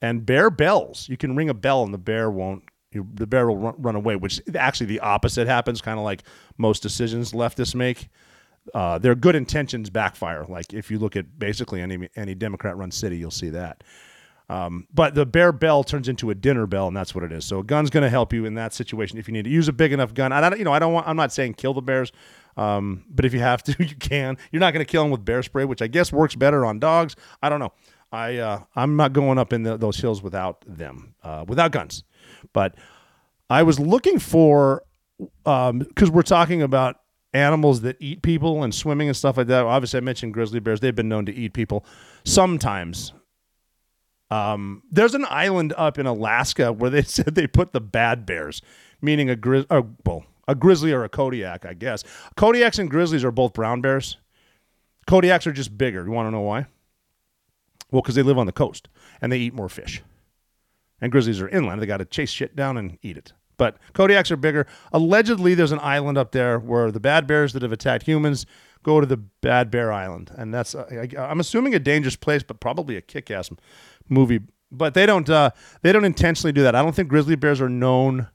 and 0.03 0.27
bear 0.27 0.51
bells. 0.51 1.09
You 1.09 1.17
can 1.17 1.37
ring 1.37 1.49
a 1.49 1.55
bell 1.55 1.85
and 1.85 1.95
the 1.95 1.99
bear 1.99 2.29
won't. 2.29 2.65
The 2.91 3.27
bear 3.27 3.47
will 3.47 3.59
run, 3.59 3.75
run 3.79 3.97
away, 3.97 4.17
which 4.17 4.41
actually 4.57 4.87
the 4.87 5.01
opposite 5.01 5.47
happens, 5.47 5.81
kind 5.81 5.99
of 5.99 6.05
like 6.05 6.25
most 6.59 6.83
decisions 6.83 7.33
leftists 7.33 7.75
make 7.77 8.09
uh, 8.73 8.99
their 8.99 9.15
good 9.15 9.35
intentions 9.35 9.91
backfire. 9.91 10.45
Like 10.49 10.73
if 10.73 10.91
you 10.91 10.99
look 10.99 11.17
at 11.17 11.39
basically 11.39 11.83
any 11.83 12.09
any 12.17 12.35
Democrat 12.35 12.77
run 12.77 12.91
city, 12.91 13.19
you'll 13.19 13.31
see 13.31 13.51
that. 13.51 13.83
Um, 14.49 14.87
but 14.93 15.15
the 15.15 15.25
bear 15.25 15.53
bell 15.53 15.83
turns 15.85 16.09
into 16.09 16.31
a 16.31 16.35
dinner 16.35 16.67
bell, 16.67 16.89
and 16.89 16.97
that's 16.97 17.15
what 17.15 17.25
it 17.25 17.33
is. 17.33 17.45
So 17.45 17.61
a 17.61 17.65
gun's 17.65 17.89
going 17.89 18.03
to 18.03 18.11
help 18.11 18.33
you 18.33 18.45
in 18.45 18.55
that 18.55 18.75
situation 18.75 19.19
if 19.19 19.27
you 19.27 19.33
need 19.33 19.45
to 19.45 19.51
use 19.51 19.69
a 19.69 19.73
big 19.73 19.93
enough 19.93 20.13
gun. 20.13 20.33
I 20.33 20.41
don't, 20.41 20.59
you 20.59 20.65
know, 20.65 20.73
I 20.73 20.79
don't 20.79 20.93
want. 20.93 21.09
I'm 21.09 21.17
not 21.17 21.33
saying 21.33 21.55
kill 21.55 21.73
the 21.73 21.81
bears, 21.81 22.13
um, 22.57 23.05
but 23.09 23.25
if 23.25 23.33
you 23.33 23.41
have 23.41 23.63
to, 23.65 23.77
you 23.85 23.97
can. 23.97 24.37
You're 24.53 24.61
not 24.61 24.73
going 24.73 24.85
to 24.85 24.91
kill 24.91 25.03
them 25.03 25.11
with 25.11 25.25
bear 25.25 25.43
spray, 25.43 25.65
which 25.65 25.81
I 25.81 25.87
guess 25.87 26.13
works 26.13 26.35
better 26.35 26.65
on 26.65 26.79
dogs. 26.79 27.17
I 27.43 27.49
don't 27.49 27.61
know. 27.61 27.73
I 28.13 28.37
uh, 28.37 28.63
I'm 28.77 28.97
not 28.97 29.13
going 29.13 29.39
up 29.39 29.53
in 29.53 29.63
the, 29.63 29.77
those 29.77 29.97
hills 29.97 30.23
without 30.23 30.63
them, 30.67 31.15
uh, 31.23 31.45
without 31.49 31.73
guns. 31.73 32.05
But 32.53 32.77
I 33.49 33.63
was 33.63 33.81
looking 33.81 34.19
for 34.19 34.83
um 35.47 35.79
because 35.79 36.11
we're 36.11 36.23
talking 36.23 36.61
about 36.61 36.97
animals 37.35 37.83
that 37.83 37.97
eat 38.01 38.23
people 38.23 38.63
and 38.63 38.75
swimming 38.75 39.09
and 39.09 39.17
stuff 39.17 39.37
like 39.37 39.49
that. 39.49 39.65
Obviously, 39.65 39.99
I 39.99 40.01
mentioned 40.01 40.33
grizzly 40.33 40.61
bears. 40.61 40.81
They've 40.81 40.95
been 40.95 41.09
known 41.09 41.27
to 41.27 41.35
eat 41.35 41.53
people 41.53 41.85
sometimes. 42.25 43.13
Um, 44.31 44.83
there's 44.91 45.15
an 45.15 45.27
island 45.29 45.75
up 45.77 45.99
in 45.99 46.07
Alaska 46.07 46.73
where 46.73 46.91
they 46.91 47.03
said 47.05 47.35
they 47.35 47.47
put 47.47 47.73
the 47.73 47.81
bad 47.81 48.25
bears, 48.25 48.63
meaning 49.03 49.29
a 49.29 49.85
well, 50.05 50.25
a 50.47 50.55
grizzly 50.55 50.93
or 50.93 51.05
a 51.05 51.09
Kodiak, 51.09 51.67
I 51.67 51.75
guess. 51.75 52.05
Kodiaks 52.37 52.79
and 52.79 52.89
grizzlies 52.91 53.25
are 53.25 53.31
both 53.31 53.53
brown 53.53 53.81
bears. 53.81 54.17
Kodiaks 55.07 55.47
are 55.47 55.53
just 55.53 55.77
bigger. 55.77 56.05
You 56.05 56.13
want 56.13 56.29
to 56.29 56.31
know 56.31 56.41
why? 56.41 56.67
Well, 57.91 58.03
because 58.03 58.15
they 58.15 58.23
live 58.23 58.39
on 58.39 58.47
the 58.47 58.53
coast 58.53 58.89
and 59.21 59.31
they 59.31 59.39
eat 59.39 59.55
more 59.55 59.69
fish. 59.69 60.03
And 61.01 61.13
grizzlies 61.13 61.41
are 61.41 61.49
inland. 61.49 61.83
They 61.83 61.87
got 61.87 61.99
to 61.99 62.05
chase 62.05 62.31
shit 62.31 62.57
down 62.57 62.77
and 62.77 62.99
eat 63.03 63.17
it. 63.17 63.33
But 63.57 63.77
Kodiaks 63.93 64.31
are 64.31 64.37
bigger. 64.37 64.67
Allegedly, 64.93 65.55
there's 65.55 65.73
an 65.73 65.81
island 65.81 66.19
up 66.19 66.33
there 66.33 66.59
where 66.59 66.91
the 66.91 67.01
bad 67.01 67.27
bears 67.27 67.53
that 67.53 67.63
have 67.63 67.73
attacked 67.73 68.05
humans 68.05 68.47
go 68.83 69.01
to 69.01 69.07
the 69.07 69.17
Bad 69.17 69.71
Bear 69.71 69.93
Island, 69.93 70.31
and 70.37 70.53
that's 70.53 70.75
I, 70.75 71.09
I'm 71.17 71.41
assuming 71.41 71.75
a 71.75 71.79
dangerous 71.79 72.17
place, 72.17 72.43
but 72.43 72.61
probably 72.61 72.97
a 72.97 73.01
kick-ass 73.01 73.51
movie. 74.09 74.41
But 74.71 74.95
they 74.95 75.07
don't 75.07 75.29
uh, 75.29 75.51
they 75.83 75.93
don't 75.93 76.05
intentionally 76.05 76.53
do 76.53 76.63
that. 76.63 76.75
I 76.75 76.83
don't 76.83 76.95
think 76.95 77.09
grizzly 77.09 77.37
bears 77.37 77.61
are 77.61 77.69
known 77.69 78.29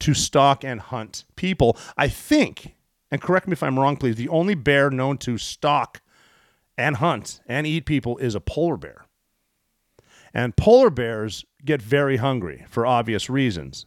to 0.00 0.14
stalk 0.14 0.64
and 0.64 0.80
hunt 0.80 1.24
people. 1.36 1.76
I 1.96 2.08
think, 2.08 2.74
and 3.10 3.20
correct 3.20 3.46
me 3.46 3.52
if 3.52 3.62
I'm 3.62 3.78
wrong, 3.78 3.96
please. 3.96 4.16
The 4.16 4.28
only 4.28 4.54
bear 4.54 4.90
known 4.90 5.18
to 5.18 5.38
stalk 5.38 6.00
and 6.76 6.96
hunt 6.96 7.40
and 7.46 7.66
eat 7.66 7.86
people 7.86 8.16
is 8.18 8.34
a 8.34 8.40
polar 8.40 8.76
bear. 8.76 9.06
And 10.32 10.56
polar 10.56 10.90
bears 10.90 11.44
get 11.64 11.80
very 11.80 12.16
hungry 12.16 12.66
for 12.68 12.84
obvious 12.84 13.30
reasons. 13.30 13.86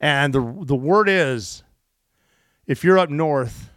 And 0.00 0.32
the 0.32 0.56
the 0.62 0.76
word 0.76 1.08
is 1.08 1.62
if 2.66 2.84
you're 2.84 2.98
up 2.98 3.10
north 3.10 3.70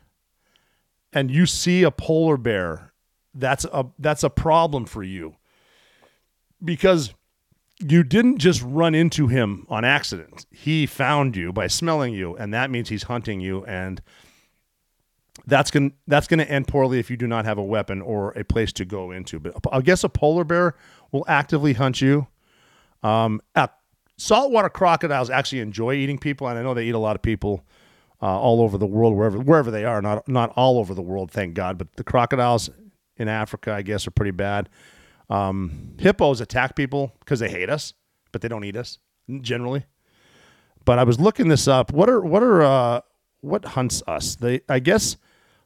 and 1.14 1.32
you 1.32 1.46
see 1.46 1.84
a 1.84 1.92
polar 1.92 2.38
bear, 2.38 2.94
that's 3.34 3.66
a 3.66 3.86
that's 4.00 4.24
a 4.24 4.30
problem 4.30 4.86
for 4.86 5.04
you. 5.04 5.36
Because 6.64 7.14
you 7.80 8.04
didn't 8.04 8.38
just 8.38 8.62
run 8.62 8.94
into 8.94 9.28
him 9.28 9.66
on 9.68 9.84
accident. 9.84 10.46
He 10.52 10.86
found 10.86 11.36
you 11.36 11.52
by 11.52 11.66
smelling 11.68 12.14
you, 12.14 12.36
and 12.36 12.54
that 12.54 12.70
means 12.70 12.90
he's 12.90 13.04
hunting 13.04 13.42
you 13.42 13.66
and 13.66 14.02
that's 15.46 15.72
going 15.72 15.94
that's 16.08 16.28
going 16.28 16.40
to 16.40 16.50
end 16.50 16.68
poorly 16.68 17.00
if 17.00 17.10
you 17.10 17.18
do 17.18 17.28
not 17.28 17.46
have 17.46 17.58
a 17.58 17.64
weapon 17.64 18.02
or 18.02 18.32
a 18.32 18.44
place 18.44 18.72
to 18.74 18.86
go 18.86 19.12
into. 19.12 19.40
But 19.40 19.56
I 19.72 19.82
guess 19.82 20.04
a 20.04 20.10
polar 20.10 20.44
bear 20.44 20.76
will 21.12 21.26
actively 21.28 21.74
hunt 21.74 22.02
you. 22.02 22.28
Um, 23.04 23.42
uh, 23.56 23.68
saltwater 24.22 24.70
crocodiles 24.70 25.30
actually 25.30 25.60
enjoy 25.60 25.94
eating 25.96 26.18
people, 26.18 26.48
and 26.48 26.58
I 26.58 26.62
know 26.62 26.74
they 26.74 26.86
eat 26.86 26.94
a 26.94 27.00
lot 27.00 27.16
of 27.16 27.22
people 27.22 27.66
uh, 28.22 28.40
all 28.40 28.62
over 28.62 28.78
the 28.78 28.86
world, 28.86 29.16
wherever 29.16 29.40
wherever 29.40 29.72
they 29.72 29.84
are. 29.84 30.02
Not 30.02 30.28
not 30.28 30.52
all 30.56 30.78
over 30.78 30.94
the 30.94 31.02
world, 31.02 31.32
thank 31.32 31.56
God. 31.56 31.78
But 31.78 31.96
the 31.96 32.04
crocodiles 32.04 32.70
in 33.18 33.28
Africa, 33.28 33.74
I 33.74 33.82
guess, 33.82 34.06
are 34.08 34.12
pretty 34.12 34.32
bad. 34.32 34.70
Um, 35.30 35.96
hippos 35.98 36.40
attack 36.40 36.76
people 36.76 37.14
because 37.20 37.40
they 37.40 37.50
hate 37.50 37.70
us, 37.70 37.94
but 38.32 38.42
they 38.42 38.48
don't 38.48 38.64
eat 38.64 38.78
us 38.78 39.00
generally. 39.42 39.86
But 40.86 41.00
I 41.00 41.04
was 41.04 41.20
looking 41.20 41.48
this 41.48 41.68
up. 41.68 41.92
What 41.92 42.10
are 42.10 42.22
what 42.22 42.44
are 42.44 42.62
uh, 42.62 43.02
what 43.42 43.66
hunts 43.66 44.04
us? 44.06 44.36
They 44.36 44.62
I 44.70 44.80
guess 44.80 45.18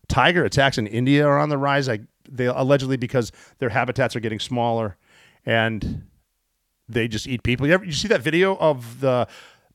tiger 0.08 0.46
attacks 0.46 0.78
in 0.78 0.88
India 0.88 1.28
are 1.28 1.40
on 1.40 1.50
the 1.50 1.58
rise. 1.58 1.90
I 1.90 2.00
they 2.30 2.46
allegedly 2.46 2.96
because 2.96 3.34
their 3.60 3.70
habitats 3.70 4.16
are 4.16 4.22
getting 4.22 4.40
smaller, 4.40 4.98
and 5.46 6.04
they 6.88 7.08
just 7.08 7.28
eat 7.28 7.44
people. 7.44 7.68
You 7.68 7.74
ever 7.74 7.86
you 7.86 7.92
see 7.92 8.08
that 8.08 8.22
video 8.22 8.56
of 8.58 9.00
the 9.02 9.28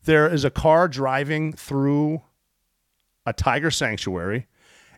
there 0.04 0.32
is 0.32 0.44
a 0.44 0.50
car 0.50 0.88
driving 0.88 1.52
through 1.52 2.22
a 3.26 3.32
tiger 3.32 3.70
sanctuary, 3.70 4.46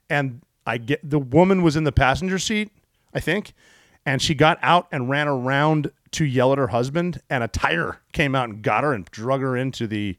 and 0.08 0.42
I 0.66 0.78
get 0.78 1.08
the 1.08 1.18
woman 1.18 1.62
was 1.62 1.76
in 1.76 1.84
the 1.84 1.92
passenger 1.92 2.38
seat, 2.38 2.70
I 3.12 3.20
think, 3.20 3.52
and 4.06 4.22
she 4.22 4.34
got 4.34 4.58
out 4.62 4.88
and 4.92 5.08
ran 5.08 5.28
around 5.28 5.90
to 6.12 6.24
yell 6.24 6.52
at 6.52 6.58
her 6.58 6.68
husband, 6.68 7.20
and 7.30 7.42
a 7.42 7.48
tiger 7.48 7.98
came 8.12 8.34
out 8.34 8.48
and 8.48 8.62
got 8.62 8.84
her 8.84 8.92
and 8.92 9.04
drug 9.06 9.40
her 9.40 9.56
into 9.56 9.86
the 9.86 10.16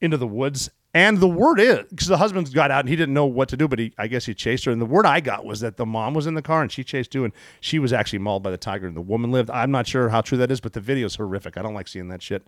into 0.00 0.16
the 0.16 0.26
woods. 0.26 0.70
And 0.96 1.18
the 1.18 1.28
word 1.28 1.60
is 1.60 1.84
because 1.90 2.06
the 2.06 2.16
husband 2.16 2.50
got 2.54 2.70
out 2.70 2.80
and 2.80 2.88
he 2.88 2.96
didn't 2.96 3.12
know 3.12 3.26
what 3.26 3.50
to 3.50 3.56
do, 3.58 3.68
but 3.68 3.78
he 3.78 3.92
I 3.98 4.06
guess 4.06 4.24
he 4.24 4.32
chased 4.32 4.64
her. 4.64 4.72
And 4.72 4.80
the 4.80 4.86
word 4.86 5.04
I 5.04 5.20
got 5.20 5.44
was 5.44 5.60
that 5.60 5.76
the 5.76 5.84
mom 5.84 6.14
was 6.14 6.26
in 6.26 6.32
the 6.32 6.40
car 6.40 6.62
and 6.62 6.72
she 6.72 6.82
chased 6.82 7.10
too, 7.10 7.22
and 7.22 7.34
she 7.60 7.78
was 7.78 7.92
actually 7.92 8.20
mauled 8.20 8.42
by 8.42 8.50
the 8.50 8.56
tiger, 8.56 8.86
and 8.86 8.96
the 8.96 9.02
woman 9.02 9.30
lived. 9.30 9.50
I'm 9.50 9.70
not 9.70 9.86
sure 9.86 10.08
how 10.08 10.22
true 10.22 10.38
that 10.38 10.50
is, 10.50 10.58
but 10.58 10.72
the 10.72 10.80
video 10.80 11.04
is 11.04 11.16
horrific. 11.16 11.58
I 11.58 11.62
don't 11.62 11.74
like 11.74 11.86
seeing 11.86 12.08
that 12.08 12.22
shit. 12.22 12.46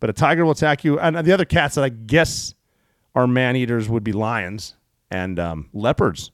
But 0.00 0.10
a 0.10 0.12
tiger 0.12 0.44
will 0.44 0.52
attack 0.52 0.84
you, 0.84 1.00
and 1.00 1.16
the 1.16 1.32
other 1.32 1.46
cats 1.46 1.76
that 1.76 1.84
I 1.84 1.88
guess 1.88 2.52
are 3.14 3.26
man 3.26 3.56
eaters 3.56 3.88
would 3.88 4.04
be 4.04 4.12
lions 4.12 4.76
and 5.10 5.38
um, 5.38 5.70
leopards 5.72 6.30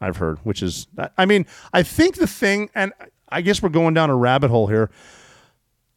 I've 0.00 0.16
heard, 0.16 0.38
which 0.44 0.62
is, 0.62 0.86
I 1.18 1.26
mean, 1.26 1.44
I 1.74 1.82
think 1.82 2.16
the 2.16 2.26
thing, 2.26 2.70
and 2.74 2.94
I 3.28 3.42
guess 3.42 3.62
we're 3.62 3.68
going 3.68 3.92
down 3.92 4.08
a 4.08 4.16
rabbit 4.16 4.48
hole 4.48 4.68
here. 4.68 4.90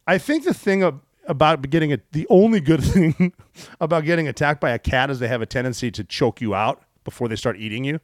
I 0.06 0.18
think 0.18 0.44
the 0.44 0.52
thing 0.52 0.82
about 1.26 1.68
getting 1.70 1.90
it, 1.90 2.10
the 2.12 2.26
only 2.28 2.60
good 2.60 2.82
thing 2.84 3.32
about 3.80 4.04
getting 4.04 4.28
attacked 4.28 4.60
by 4.60 4.70
a 4.70 4.78
cat 4.78 5.10
is 5.10 5.18
they 5.18 5.28
have 5.28 5.42
a 5.42 5.46
tendency 5.46 5.90
to 5.90 6.04
choke 6.04 6.40
you 6.40 6.54
out 6.54 6.82
before 7.04 7.28
they 7.28 7.36
start 7.36 7.56
eating 7.56 7.84
you. 7.84 8.00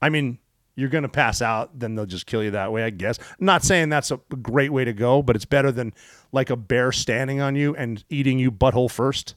I 0.00 0.08
mean, 0.08 0.38
you're 0.74 0.90
going 0.90 1.02
to 1.02 1.08
pass 1.08 1.40
out, 1.40 1.78
then 1.78 1.94
they'll 1.94 2.06
just 2.06 2.26
kill 2.26 2.44
you 2.44 2.50
that 2.50 2.70
way, 2.70 2.84
I 2.84 2.90
guess. 2.90 3.18
I'm 3.18 3.46
not 3.46 3.64
saying 3.64 3.88
that's 3.88 4.10
a 4.10 4.18
great 4.42 4.72
way 4.72 4.84
to 4.84 4.92
go, 4.92 5.22
but 5.22 5.34
it's 5.34 5.46
better 5.46 5.72
than 5.72 5.94
like 6.32 6.50
a 6.50 6.56
bear 6.56 6.92
standing 6.92 7.40
on 7.40 7.56
you 7.56 7.74
and 7.74 8.04
eating 8.10 8.38
you 8.38 8.52
butthole 8.52 8.90
first. 8.90 9.34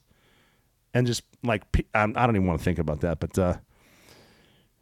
And 0.93 1.07
just 1.07 1.24
like, 1.43 1.64
I 1.93 2.05
don't 2.05 2.36
even 2.36 2.45
want 2.45 2.60
to 2.60 2.66
think 2.66 2.80
about 2.80 3.01
that, 3.01 3.20
but, 3.20 3.39
uh, 3.39 3.57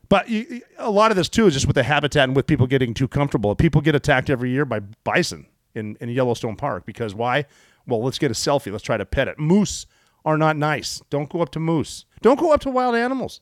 but 0.09 0.30
you, 0.30 0.61
a 0.78 0.89
lot 0.89 1.11
of 1.11 1.17
this 1.17 1.30
too 1.30 1.47
is 1.47 1.53
just 1.53 1.67
with 1.67 1.75
the 1.75 1.84
habitat 1.84 2.23
and 2.23 2.36
with 2.36 2.47
people 2.47 2.65
getting 2.65 2.93
too 2.93 3.07
comfortable. 3.07 3.53
People 3.55 3.82
get 3.82 3.93
attacked 3.93 4.30
every 4.30 4.49
year 4.49 4.65
by 4.65 4.80
bison 5.03 5.45
in, 5.78 5.97
in 6.01 6.09
Yellowstone 6.09 6.55
Park 6.55 6.86
because 6.86 7.15
why? 7.15 7.45
Well, 7.86 8.03
let's 8.03 8.17
get 8.17 8.32
a 8.32 8.34
selfie. 8.34 8.71
Let's 8.71 8.84
try 8.84 8.97
to 8.97 9.05
pet 9.05 9.28
it. 9.28 9.39
Moose 9.39 9.86
are 10.25 10.38
not 10.38 10.57
nice. 10.57 11.01
Don't 11.09 11.30
go 11.30 11.41
up 11.41 11.51
to 11.51 11.59
moose. 11.59 12.05
Don't 12.21 12.39
go 12.39 12.51
up 12.51 12.59
to 12.61 12.69
wild 12.69 12.95
animals. 12.95 13.39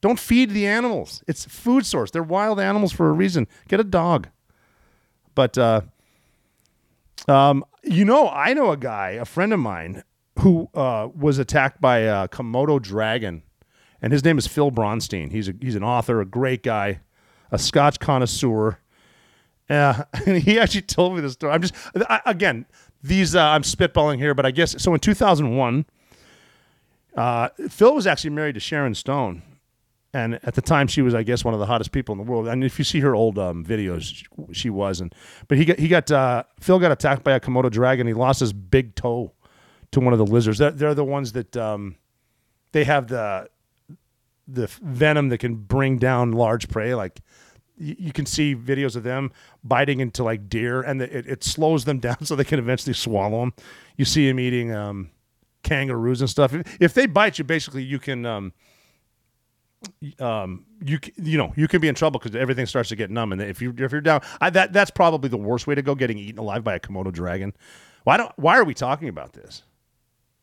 Don't 0.00 0.20
feed 0.20 0.50
the 0.50 0.66
animals. 0.66 1.24
It's 1.26 1.44
food 1.44 1.84
source. 1.84 2.12
They're 2.12 2.22
wild 2.22 2.60
animals 2.60 2.92
for 2.92 3.08
a 3.08 3.12
reason. 3.12 3.48
Get 3.66 3.80
a 3.80 3.84
dog. 3.84 4.28
But 5.34 5.58
uh, 5.58 5.80
um, 7.26 7.64
you 7.82 8.04
know, 8.04 8.28
I 8.28 8.54
know 8.54 8.70
a 8.70 8.76
guy, 8.76 9.10
a 9.10 9.24
friend 9.24 9.52
of 9.52 9.58
mine, 9.58 10.04
who 10.38 10.68
uh, 10.74 11.08
was 11.12 11.38
attacked 11.38 11.80
by 11.80 11.98
a 11.98 12.28
Komodo 12.28 12.80
dragon 12.80 13.42
and 14.00 14.12
his 14.12 14.24
name 14.24 14.38
is 14.38 14.46
Phil 14.46 14.70
Bronstein. 14.70 15.32
He's 15.32 15.48
a, 15.48 15.54
he's 15.60 15.74
an 15.74 15.82
author, 15.82 16.20
a 16.20 16.26
great 16.26 16.62
guy, 16.62 17.00
a 17.50 17.58
Scotch 17.58 17.98
connoisseur. 17.98 18.78
Yeah, 19.68 20.04
and 20.26 20.38
he 20.38 20.58
actually 20.58 20.82
told 20.82 21.14
me 21.14 21.20
this 21.20 21.34
story. 21.34 21.52
I'm 21.52 21.62
just 21.62 21.74
I, 22.08 22.20
again 22.24 22.66
these 23.02 23.34
uh, 23.34 23.42
I'm 23.42 23.62
spitballing 23.62 24.18
here, 24.18 24.34
but 24.34 24.46
I 24.46 24.50
guess 24.50 24.80
so. 24.82 24.92
In 24.94 25.00
2001, 25.00 25.86
uh, 27.16 27.48
Phil 27.68 27.94
was 27.94 28.06
actually 28.06 28.30
married 28.30 28.54
to 28.54 28.60
Sharon 28.60 28.94
Stone, 28.94 29.42
and 30.12 30.40
at 30.42 30.54
the 30.54 30.62
time 30.62 30.86
she 30.86 31.02
was, 31.02 31.14
I 31.14 31.22
guess, 31.22 31.44
one 31.44 31.54
of 31.54 31.60
the 31.60 31.66
hottest 31.66 31.92
people 31.92 32.12
in 32.12 32.18
the 32.18 32.24
world. 32.24 32.48
And 32.48 32.64
if 32.64 32.78
you 32.78 32.84
see 32.84 33.00
her 33.00 33.14
old 33.14 33.38
um, 33.38 33.64
videos, 33.64 34.24
she 34.52 34.70
was. 34.70 35.00
And 35.00 35.14
but 35.46 35.58
he 35.58 35.64
got 35.64 35.78
he 35.78 35.88
got 35.88 36.10
uh, 36.10 36.44
Phil 36.60 36.78
got 36.78 36.92
attacked 36.92 37.22
by 37.24 37.32
a 37.32 37.40
Komodo 37.40 37.70
dragon. 37.70 38.06
He 38.06 38.14
lost 38.14 38.40
his 38.40 38.52
big 38.52 38.94
toe 38.94 39.32
to 39.92 40.00
one 40.00 40.12
of 40.12 40.18
the 40.18 40.26
lizards. 40.26 40.58
They're, 40.58 40.70
they're 40.70 40.94
the 40.94 41.04
ones 41.04 41.32
that 41.32 41.56
um, 41.56 41.96
they 42.72 42.84
have 42.84 43.08
the 43.08 43.48
the 44.46 44.66
venom 44.82 45.28
that 45.28 45.38
can 45.38 45.54
bring 45.54 45.98
down 45.98 46.32
large 46.32 46.68
prey. 46.68 46.94
Like 46.94 47.20
you, 47.78 48.12
can 48.12 48.26
see 48.26 48.54
videos 48.54 48.96
of 48.96 49.02
them 49.02 49.32
biting 49.64 50.00
into 50.00 50.24
like 50.24 50.48
deer, 50.48 50.82
and 50.82 51.00
the, 51.00 51.16
it, 51.16 51.26
it, 51.26 51.44
slows 51.44 51.84
them 51.84 51.98
down 52.00 52.24
so 52.24 52.36
they 52.36 52.44
can 52.44 52.58
eventually 52.58 52.94
swallow 52.94 53.40
them. 53.40 53.54
You 53.96 54.04
see 54.04 54.26
them 54.26 54.40
eating 54.40 54.72
um, 54.72 55.10
kangaroos 55.62 56.20
and 56.20 56.30
stuff. 56.30 56.52
If, 56.52 56.76
if, 56.80 56.94
they 56.94 57.06
bite 57.06 57.38
you, 57.38 57.44
basically 57.44 57.82
you 57.82 57.98
can. 57.98 58.26
Um, 58.26 58.52
um, 60.18 60.64
you 60.84 60.98
you 61.16 61.38
know 61.38 61.52
you 61.56 61.68
can 61.68 61.80
be 61.80 61.86
in 61.86 61.94
trouble 61.94 62.18
because 62.18 62.34
everything 62.34 62.66
starts 62.66 62.88
to 62.88 62.96
get 62.96 63.10
numb, 63.10 63.32
and 63.32 63.40
if 63.40 63.62
you 63.62 63.72
if 63.78 63.92
you're 63.92 64.00
down, 64.00 64.22
I, 64.40 64.50
that 64.50 64.72
that's 64.72 64.90
probably 64.90 65.28
the 65.28 65.36
worst 65.36 65.68
way 65.68 65.76
to 65.76 65.82
go, 65.82 65.94
getting 65.94 66.18
eaten 66.18 66.38
alive 66.38 66.64
by 66.64 66.74
a 66.74 66.80
Komodo 66.80 67.12
dragon. 67.12 67.52
Why 68.02 68.16
don't 68.16 68.32
why 68.36 68.58
are 68.58 68.64
we 68.64 68.74
talking 68.74 69.08
about 69.08 69.34
this? 69.34 69.62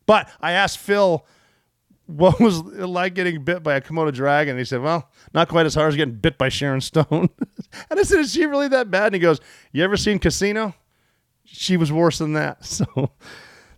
But 0.06 0.30
I 0.40 0.54
asked 0.54 0.78
Phil 0.78 1.26
what 2.08 2.39
was 2.39 2.60
it 2.60 2.86
like 2.88 3.16
getting 3.16 3.43
bit 3.43 3.64
by 3.64 3.76
a 3.76 3.82
Komodo 3.82 4.14
dragon? 4.14 4.51
And 4.51 4.60
he 4.60 4.66
said, 4.66 4.82
well, 4.82 5.10
not 5.34 5.47
quite 5.47 5.66
as 5.66 5.74
hard 5.74 5.89
as 5.89 5.95
getting 5.95 6.16
bit 6.16 6.38
by 6.38 6.49
Sharon 6.49 6.82
Stone. 6.82 7.06
and 7.89 7.99
I 7.99 8.03
said, 8.03 8.20
is 8.20 8.34
she 8.34 8.45
really 8.45 8.68
that 8.70 8.91
bad? 8.91 9.08
And 9.08 9.16
he 9.16 9.20
goes, 9.20 9.39
you 9.72 9.84
ever 9.84 9.97
seen 9.97 10.20
Casino? 10.20 10.76
She 11.45 11.78
was 11.78 11.91
worse 11.91 12.20
than 12.20 12.34
that. 12.34 12.64
So, 12.66 13.12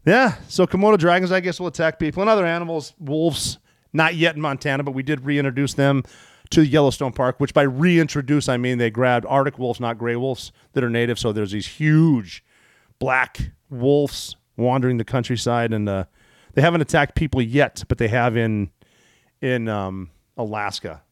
yeah. 0.06 0.36
So 0.48 0.66
Komodo 0.66 0.98
dragons, 0.98 1.34
I 1.34 1.42
guess, 1.42 1.60
will 1.60 1.68
attack 1.68 2.00
people 2.00 2.22
and 2.22 2.30
other 2.30 2.46
animals. 2.46 2.94
Wolves, 2.98 3.58
not 3.92 4.16
yet 4.16 4.36
in 4.36 4.42
Montana, 4.42 4.84
but 4.84 4.94
we 4.94 5.04
did 5.04 5.26
reintroduce 5.26 5.74
them 5.74 6.04
to 6.52 6.64
Yellowstone 6.64 7.12
Park, 7.12 7.40
which 7.40 7.54
by 7.54 7.64
reintroduce, 7.64 8.48
I 8.48 8.56
mean 8.56 8.78
they 8.78 8.90
grabbed 8.90 9.26
Arctic 9.26 9.60
wolves, 9.60 9.82
not 9.82 9.98
gray 9.98 10.16
wolves, 10.16 10.54
that 10.74 10.84
are 10.84 10.90
native. 10.90 11.20
So 11.20 11.34
there's 11.34 11.52
these 11.52 11.68
huge 11.68 12.44
black 13.00 13.52
wolves 13.70 14.38
wandering 14.56 14.98
the 14.98 15.04
countryside 15.04 15.74
and, 15.74 15.90
uh, 15.90 16.06
they 16.58 16.64
haven't 16.64 16.82
attacked 16.82 17.14
people 17.14 17.40
yet, 17.40 17.84
but 17.88 18.00
they 18.00 18.08
have 18.08 18.36
in 18.36 18.72
in 19.42 19.68
um, 19.70 20.10
Alaska. 20.38 21.04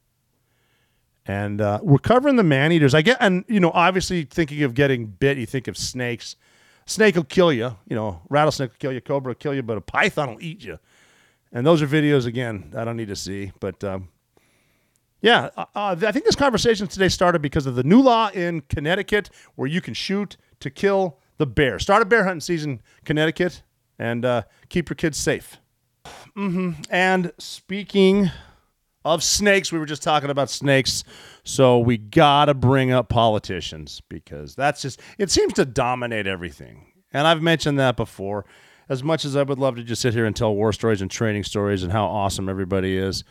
And 1.28 1.62
uh, 1.62 1.82
we're 1.84 2.00
covering 2.00 2.36
the 2.36 2.43
man 2.43 2.72
eaters. 2.72 2.96
I 2.96 3.04
get, 3.04 3.18
and 3.20 3.46
you 3.48 3.60
know, 3.60 3.70
obviously 3.72 4.24
thinking 4.24 4.64
of 4.64 4.74
getting 4.74 5.06
bit, 5.06 5.38
you 5.38 5.46
think 5.46 5.68
of 5.68 5.78
snakes. 5.78 6.36
Snake 6.88 7.16
will 7.16 7.26
kill 7.26 7.54
you. 7.54 7.78
You 7.88 7.96
know, 7.96 8.22
rattlesnake 8.28 8.72
will 8.72 8.78
kill 8.80 8.91
you, 8.91 9.02
cobra 9.02 9.30
will 9.30 9.36
kill 9.36 9.54
you, 9.54 9.62
but 9.62 9.78
a 9.78 9.82
python 9.82 10.32
will 10.32 10.41
eat 10.41 10.64
you. 10.64 10.80
And 11.52 11.64
those 11.64 11.80
are 11.84 11.88
videos 11.88 12.26
again 12.26 12.74
I 12.76 12.84
don't 12.84 12.98
need 12.98 13.10
to 13.10 13.16
see, 13.16 13.52
but 13.60 13.84
um, 13.84 14.08
yeah, 15.22 15.52
uh, 15.56 15.66
uh 15.76 15.96
I 16.08 16.12
think 16.12 16.26
this 16.26 16.36
conversation 16.36 16.88
today 16.88 17.10
started 17.10 17.43
because 17.43 17.68
of 17.68 17.76
the 17.76 17.84
new 17.84 18.02
law 18.02 18.32
in 18.34 18.62
Connecticut 18.62 19.30
where 19.54 19.68
you 19.68 19.80
can 19.80 19.93
shoot 19.93 20.38
to 20.62 20.72
kill 20.72 21.20
the 21.38 21.46
bear. 21.46 21.78
Start 21.78 22.02
a 22.02 22.06
bear 22.06 22.24
hunting 22.24 22.41
season, 22.41 22.82
Connecticut 23.04 23.62
and 24.00 24.26
uh, 24.26 24.43
keep 24.70 24.89
your 24.89 24.96
kids 24.96 25.18
safe. 25.18 25.58
Mm-hmm. 26.38 26.82
And 26.89 27.32
speaking 27.38 28.32
of 29.04 29.24
snakes, 29.24 29.72
we 29.72 29.80
were 29.80 29.86
just 29.86 30.04
talking 30.04 30.30
about 30.30 30.50
snakes, 30.50 31.04
so 31.43 31.80
we 31.80 31.98
gotta 31.98 32.54
bring 32.54 32.91
up 32.91 33.10
politicians 33.10 34.02
because 34.10 34.56
that's 34.56 34.82
just 34.82 35.00
it 35.18 35.32
seems 35.32 35.54
to 35.54 35.66
dominate 35.66 36.28
everything. 36.28 36.88
And 37.14 37.28
I've 37.28 37.41
mentioned 37.41 37.80
that 37.80 37.96
before. 37.96 38.46
As 38.88 39.04
much 39.04 39.26
as 39.26 39.36
I 39.36 39.41
would 39.41 39.58
love 39.58 39.78
to 39.78 39.84
just 39.84 40.02
sit 40.02 40.14
here 40.14 40.26
and 40.26 40.36
tell 40.36 40.54
war 40.54 40.72
stories 40.72 41.02
and 41.02 41.10
training 41.10 41.43
stories 41.43 41.82
and 41.82 41.91
how 41.91 42.06
awesome 42.06 42.48
everybody 42.48 42.96
is, 42.98 43.24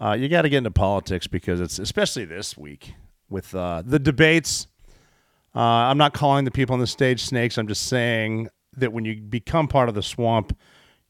uh, 0.00 0.12
you 0.12 0.28
got 0.28 0.42
to 0.42 0.48
get 0.48 0.58
into 0.58 0.70
politics 0.70 1.26
because 1.26 1.60
it's 1.60 1.78
especially 1.78 2.24
this 2.24 2.56
week 2.56 2.94
with 3.28 3.54
uh, 3.54 3.82
the 3.84 3.98
debates. 3.98 4.68
Uh, 5.54 5.60
I'm 5.60 5.98
not 5.98 6.14
calling 6.14 6.44
the 6.44 6.50
people 6.50 6.72
on 6.72 6.80
the 6.80 6.86
stage 6.86 7.22
snakes. 7.22 7.58
I'm 7.58 7.68
just 7.68 7.88
saying 7.88 8.48
that 8.76 8.92
when 8.92 9.04
you 9.04 9.20
become 9.20 9.68
part 9.68 9.88
of 9.88 9.94
the 9.94 10.02
swamp, 10.02 10.56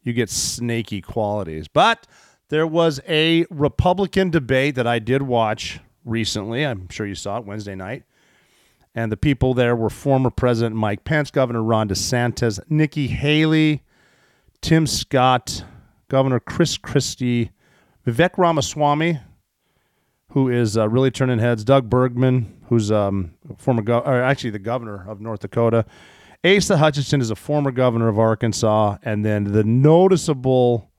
you 0.03 0.13
get 0.13 0.31
snaky 0.31 1.01
qualities. 1.01 1.69
But 1.69 2.07
there 2.49 2.67
was 2.67 3.01
a 3.09 3.47
Republican 3.51 4.31
debate 4.31 4.75
that 4.75 4.87
I 4.87 4.99
did 4.99 5.23
watch 5.23 5.81
recently. 6.05 6.67
I'm 6.67 6.89
sure 6.89 7.07
you 7.07 7.15
saw 7.15 7.39
it 7.39 7.45
Wednesday 7.45 7.75
night. 7.75 8.05
And 8.95 9.11
the 9.11 9.17
people 9.17 9.55
there 9.55 9.75
were 9.75 9.89
former 9.89 10.29
President 10.29 10.77
Mike 10.77 11.05
Pence, 11.05 11.31
Governor 11.31 11.63
Ron 11.63 11.89
DeSantis, 11.89 12.61
Nikki 12.69 13.07
Haley, 13.07 13.83
Tim 14.61 14.87
Scott, 14.87 15.65
Governor 16.09 16.41
Chris 16.41 16.77
Christie, 16.77 17.53
Vivek 18.07 18.37
Ramaswamy, 18.37 19.21
who 20.31 20.49
is 20.49 20.77
uh, 20.77 20.89
really 20.89 21.11
turning 21.11 21.39
heads, 21.39 21.65
Doug 21.65 21.89
Burgum, 21.89 22.47
who's 22.69 22.91
um, 22.93 23.33
former, 23.57 23.83
go- 23.83 24.01
or 24.01 24.23
actually 24.23 24.51
the 24.51 24.59
governor 24.59 25.09
of 25.09 25.21
North 25.21 25.41
Dakota, 25.41 25.87
Asa 26.45 26.77
Hutchinson 26.77 27.21
is 27.21 27.31
a 27.31 27.37
former 27.37 27.71
governor 27.71 28.09
of 28.09 28.19
Arkansas, 28.19 28.99
and 29.03 29.25
then 29.25 29.53
the 29.53 29.63
noticeable 29.63 30.91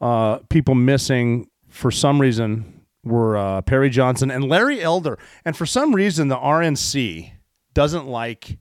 uh, 0.00 0.38
people 0.48 0.74
missing 0.74 1.48
for 1.68 1.90
some 1.90 2.20
reason 2.20 2.82
were 3.04 3.36
uh, 3.36 3.62
Perry 3.62 3.90
Johnson 3.90 4.30
and 4.30 4.48
Larry 4.48 4.80
Elder. 4.80 5.18
And 5.44 5.56
for 5.56 5.66
some 5.66 5.94
reason, 5.94 6.28
the 6.28 6.36
RNC 6.36 7.32
doesn't 7.74 8.06
like 8.06 8.58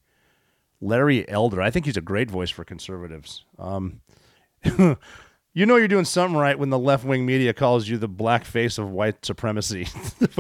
Larry 0.80 1.28
Elder. 1.30 1.62
I 1.62 1.70
think 1.70 1.86
he's 1.86 1.98
a 1.98 2.02
great 2.02 2.30
voice 2.30 2.50
for 2.50 2.64
conservatives. 2.64 3.46
Um, 3.60 4.02
you 4.64 5.66
know 5.66 5.76
you're 5.76 5.88
doing 5.88 6.06
something 6.06 6.38
right 6.38 6.58
when 6.58 6.70
the 6.70 6.80
left 6.80 7.06
wing 7.06 7.26
media 7.26 7.54
calls 7.54 7.88
you 7.88 7.98
the 7.98 8.08
black 8.08 8.46
face 8.46 8.78
of 8.78 8.90
white 8.90 9.24
supremacy. 9.26 9.88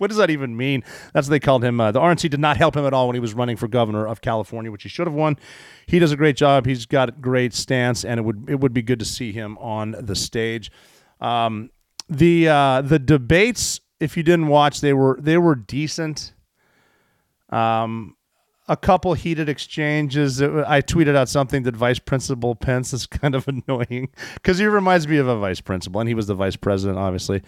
What 0.00 0.08
does 0.08 0.16
that 0.16 0.30
even 0.30 0.56
mean? 0.56 0.82
That's 1.12 1.28
what 1.28 1.32
they 1.32 1.40
called 1.40 1.62
him. 1.62 1.78
Uh, 1.78 1.92
the 1.92 2.00
RNC 2.00 2.30
did 2.30 2.40
not 2.40 2.56
help 2.56 2.74
him 2.74 2.86
at 2.86 2.94
all 2.94 3.06
when 3.06 3.14
he 3.14 3.20
was 3.20 3.34
running 3.34 3.56
for 3.56 3.68
governor 3.68 4.06
of 4.06 4.22
California, 4.22 4.72
which 4.72 4.82
he 4.82 4.88
should 4.88 5.06
have 5.06 5.14
won. 5.14 5.36
He 5.86 5.98
does 5.98 6.10
a 6.10 6.16
great 6.16 6.36
job. 6.36 6.64
He's 6.64 6.86
got 6.86 7.10
a 7.10 7.12
great 7.12 7.52
stance, 7.52 8.02
and 8.02 8.18
it 8.18 8.22
would 8.22 8.48
it 8.48 8.60
would 8.60 8.72
be 8.72 8.80
good 8.80 8.98
to 9.00 9.04
see 9.04 9.30
him 9.30 9.58
on 9.58 9.94
the 10.00 10.16
stage. 10.16 10.72
Um, 11.20 11.70
the 12.08 12.48
uh, 12.48 12.80
the 12.80 12.98
debates, 12.98 13.80
if 14.00 14.16
you 14.16 14.22
didn't 14.22 14.46
watch, 14.48 14.80
they 14.80 14.94
were 14.94 15.18
they 15.20 15.36
were 15.36 15.54
decent. 15.54 16.32
Um, 17.50 18.16
a 18.68 18.76
couple 18.76 19.12
heated 19.14 19.48
exchanges. 19.48 20.40
I 20.40 20.80
tweeted 20.80 21.16
out 21.16 21.28
something 21.28 21.64
that 21.64 21.76
Vice 21.76 21.98
Principal 21.98 22.54
Pence 22.54 22.94
is 22.94 23.06
kind 23.06 23.34
of 23.34 23.46
annoying 23.48 24.08
because 24.34 24.56
he 24.56 24.64
reminds 24.64 25.06
me 25.06 25.18
of 25.18 25.28
a 25.28 25.36
vice 25.36 25.60
principal, 25.60 26.00
and 26.00 26.08
he 26.08 26.14
was 26.14 26.26
the 26.26 26.34
vice 26.34 26.56
president, 26.56 26.98
obviously. 26.98 27.42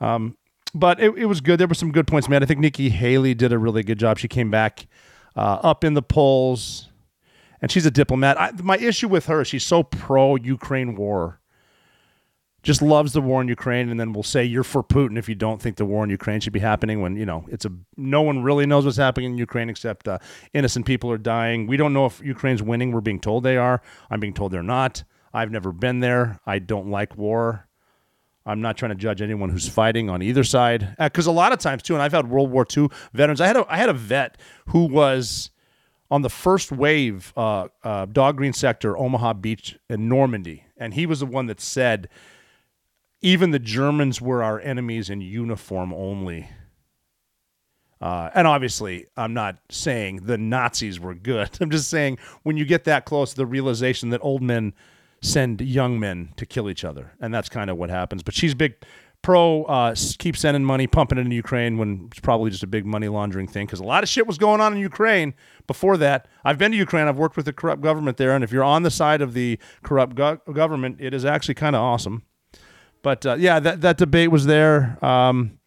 Um, 0.00 0.36
but 0.78 1.00
it, 1.00 1.16
it 1.16 1.26
was 1.26 1.40
good. 1.40 1.58
There 1.58 1.66
were 1.66 1.74
some 1.74 1.92
good 1.92 2.06
points 2.06 2.28
made. 2.28 2.42
I 2.42 2.46
think 2.46 2.60
Nikki 2.60 2.90
Haley 2.90 3.34
did 3.34 3.52
a 3.52 3.58
really 3.58 3.82
good 3.82 3.98
job. 3.98 4.18
She 4.18 4.28
came 4.28 4.50
back 4.50 4.86
uh, 5.34 5.58
up 5.62 5.84
in 5.84 5.94
the 5.94 6.02
polls, 6.02 6.88
and 7.60 7.70
she's 7.70 7.86
a 7.86 7.90
diplomat. 7.90 8.40
I, 8.40 8.52
my 8.62 8.76
issue 8.78 9.08
with 9.08 9.26
her, 9.26 9.40
is 9.40 9.48
she's 9.48 9.64
so 9.64 9.82
pro 9.82 10.36
Ukraine 10.36 10.94
war. 10.94 11.40
just 12.62 12.82
loves 12.82 13.12
the 13.12 13.20
war 13.20 13.40
in 13.40 13.48
Ukraine, 13.48 13.88
and 13.88 13.98
then 13.98 14.12
will 14.12 14.22
say 14.22 14.44
you're 14.44 14.64
for 14.64 14.82
Putin 14.82 15.16
if 15.18 15.28
you 15.28 15.34
don't 15.34 15.62
think 15.62 15.76
the 15.76 15.84
war 15.84 16.04
in 16.04 16.10
Ukraine 16.10 16.40
should 16.40 16.52
be 16.52 16.60
happening. 16.60 17.00
When 17.00 17.16
you 17.16 17.26
know 17.26 17.46
it's 17.48 17.64
a 17.64 17.72
no 17.96 18.22
one 18.22 18.42
really 18.42 18.66
knows 18.66 18.84
what's 18.84 18.96
happening 18.96 19.32
in 19.32 19.38
Ukraine 19.38 19.70
except 19.70 20.08
uh, 20.08 20.18
innocent 20.52 20.84
people 20.84 21.10
are 21.10 21.18
dying. 21.18 21.66
We 21.66 21.76
don't 21.76 21.92
know 21.92 22.06
if 22.06 22.20
Ukraine's 22.20 22.62
winning. 22.62 22.92
We're 22.92 23.00
being 23.00 23.20
told 23.20 23.44
they 23.44 23.56
are. 23.56 23.80
I'm 24.10 24.20
being 24.20 24.34
told 24.34 24.52
they're 24.52 24.62
not. 24.62 25.04
I've 25.32 25.50
never 25.50 25.72
been 25.72 26.00
there. 26.00 26.40
I 26.46 26.58
don't 26.58 26.90
like 26.90 27.16
war. 27.16 27.65
I'm 28.46 28.60
not 28.60 28.76
trying 28.76 28.90
to 28.90 28.96
judge 28.96 29.20
anyone 29.20 29.50
who's 29.50 29.68
fighting 29.68 30.08
on 30.08 30.22
either 30.22 30.44
side 30.44 30.94
because 30.98 31.26
a 31.26 31.32
lot 31.32 31.52
of 31.52 31.58
times 31.58 31.82
too, 31.82 31.94
and 31.94 32.02
I've 32.02 32.12
had 32.12 32.30
World 32.30 32.50
War 32.50 32.64
II 32.74 32.88
veterans. 33.12 33.40
I 33.40 33.48
had 33.48 33.56
a 33.56 33.66
I 33.68 33.76
had 33.76 33.88
a 33.88 33.94
vet 33.94 34.38
who 34.68 34.84
was 34.86 35.50
on 36.08 36.22
the 36.22 36.30
first 36.30 36.70
wave, 36.70 37.32
uh, 37.36 37.66
uh, 37.82 38.06
Dog 38.06 38.36
Green 38.36 38.52
Sector, 38.52 38.96
Omaha 38.96 39.32
Beach, 39.34 39.76
in 39.90 40.08
Normandy, 40.08 40.64
and 40.76 40.94
he 40.94 41.04
was 41.04 41.18
the 41.20 41.26
one 41.26 41.46
that 41.46 41.60
said 41.60 42.08
even 43.20 43.50
the 43.50 43.58
Germans 43.58 44.20
were 44.20 44.42
our 44.42 44.60
enemies 44.60 45.10
in 45.10 45.20
uniform 45.20 45.92
only. 45.92 46.48
Uh, 48.00 48.30
and 48.34 48.46
obviously, 48.46 49.06
I'm 49.16 49.32
not 49.34 49.58
saying 49.70 50.26
the 50.26 50.38
Nazis 50.38 51.00
were 51.00 51.14
good. 51.14 51.50
I'm 51.60 51.70
just 51.70 51.88
saying 51.88 52.18
when 52.42 52.56
you 52.56 52.64
get 52.64 52.84
that 52.84 53.04
close 53.04 53.34
the 53.34 53.46
realization 53.46 54.10
that 54.10 54.20
old 54.22 54.42
men 54.42 54.74
send 55.26 55.60
young 55.60 55.98
men 55.98 56.32
to 56.36 56.46
kill 56.46 56.70
each 56.70 56.84
other, 56.84 57.12
and 57.20 57.34
that's 57.34 57.48
kind 57.48 57.70
of 57.70 57.76
what 57.76 57.90
happens. 57.90 58.22
But 58.22 58.34
she's 58.34 58.54
big 58.54 58.74
pro, 59.22 59.64
uh, 59.64 59.94
keep 60.18 60.36
sending 60.36 60.64
money, 60.64 60.86
pumping 60.86 61.18
it 61.18 61.22
into 61.22 61.34
Ukraine 61.34 61.78
when 61.78 62.08
it's 62.10 62.20
probably 62.20 62.50
just 62.50 62.62
a 62.62 62.66
big 62.66 62.86
money 62.86 63.08
laundering 63.08 63.48
thing 63.48 63.66
because 63.66 63.80
a 63.80 63.84
lot 63.84 64.02
of 64.02 64.08
shit 64.08 64.26
was 64.26 64.38
going 64.38 64.60
on 64.60 64.72
in 64.72 64.78
Ukraine 64.78 65.34
before 65.66 65.96
that. 65.96 66.28
I've 66.44 66.58
been 66.58 66.70
to 66.70 66.76
Ukraine. 66.76 67.08
I've 67.08 67.18
worked 67.18 67.36
with 67.36 67.46
the 67.46 67.52
corrupt 67.52 67.82
government 67.82 68.18
there, 68.18 68.34
and 68.34 68.44
if 68.44 68.52
you're 68.52 68.64
on 68.64 68.84
the 68.84 68.90
side 68.90 69.20
of 69.20 69.34
the 69.34 69.58
corrupt 69.82 70.14
go- 70.14 70.40
government, 70.52 70.98
it 71.00 71.12
is 71.12 71.24
actually 71.24 71.54
kind 71.54 71.74
of 71.74 71.82
awesome. 71.82 72.22
But 73.02 73.26
uh, 73.26 73.34
yeah, 73.38 73.58
that 73.60 73.80
that 73.80 73.98
debate 73.98 74.30
was 74.30 74.46
there. 74.46 75.04
Um, 75.04 75.58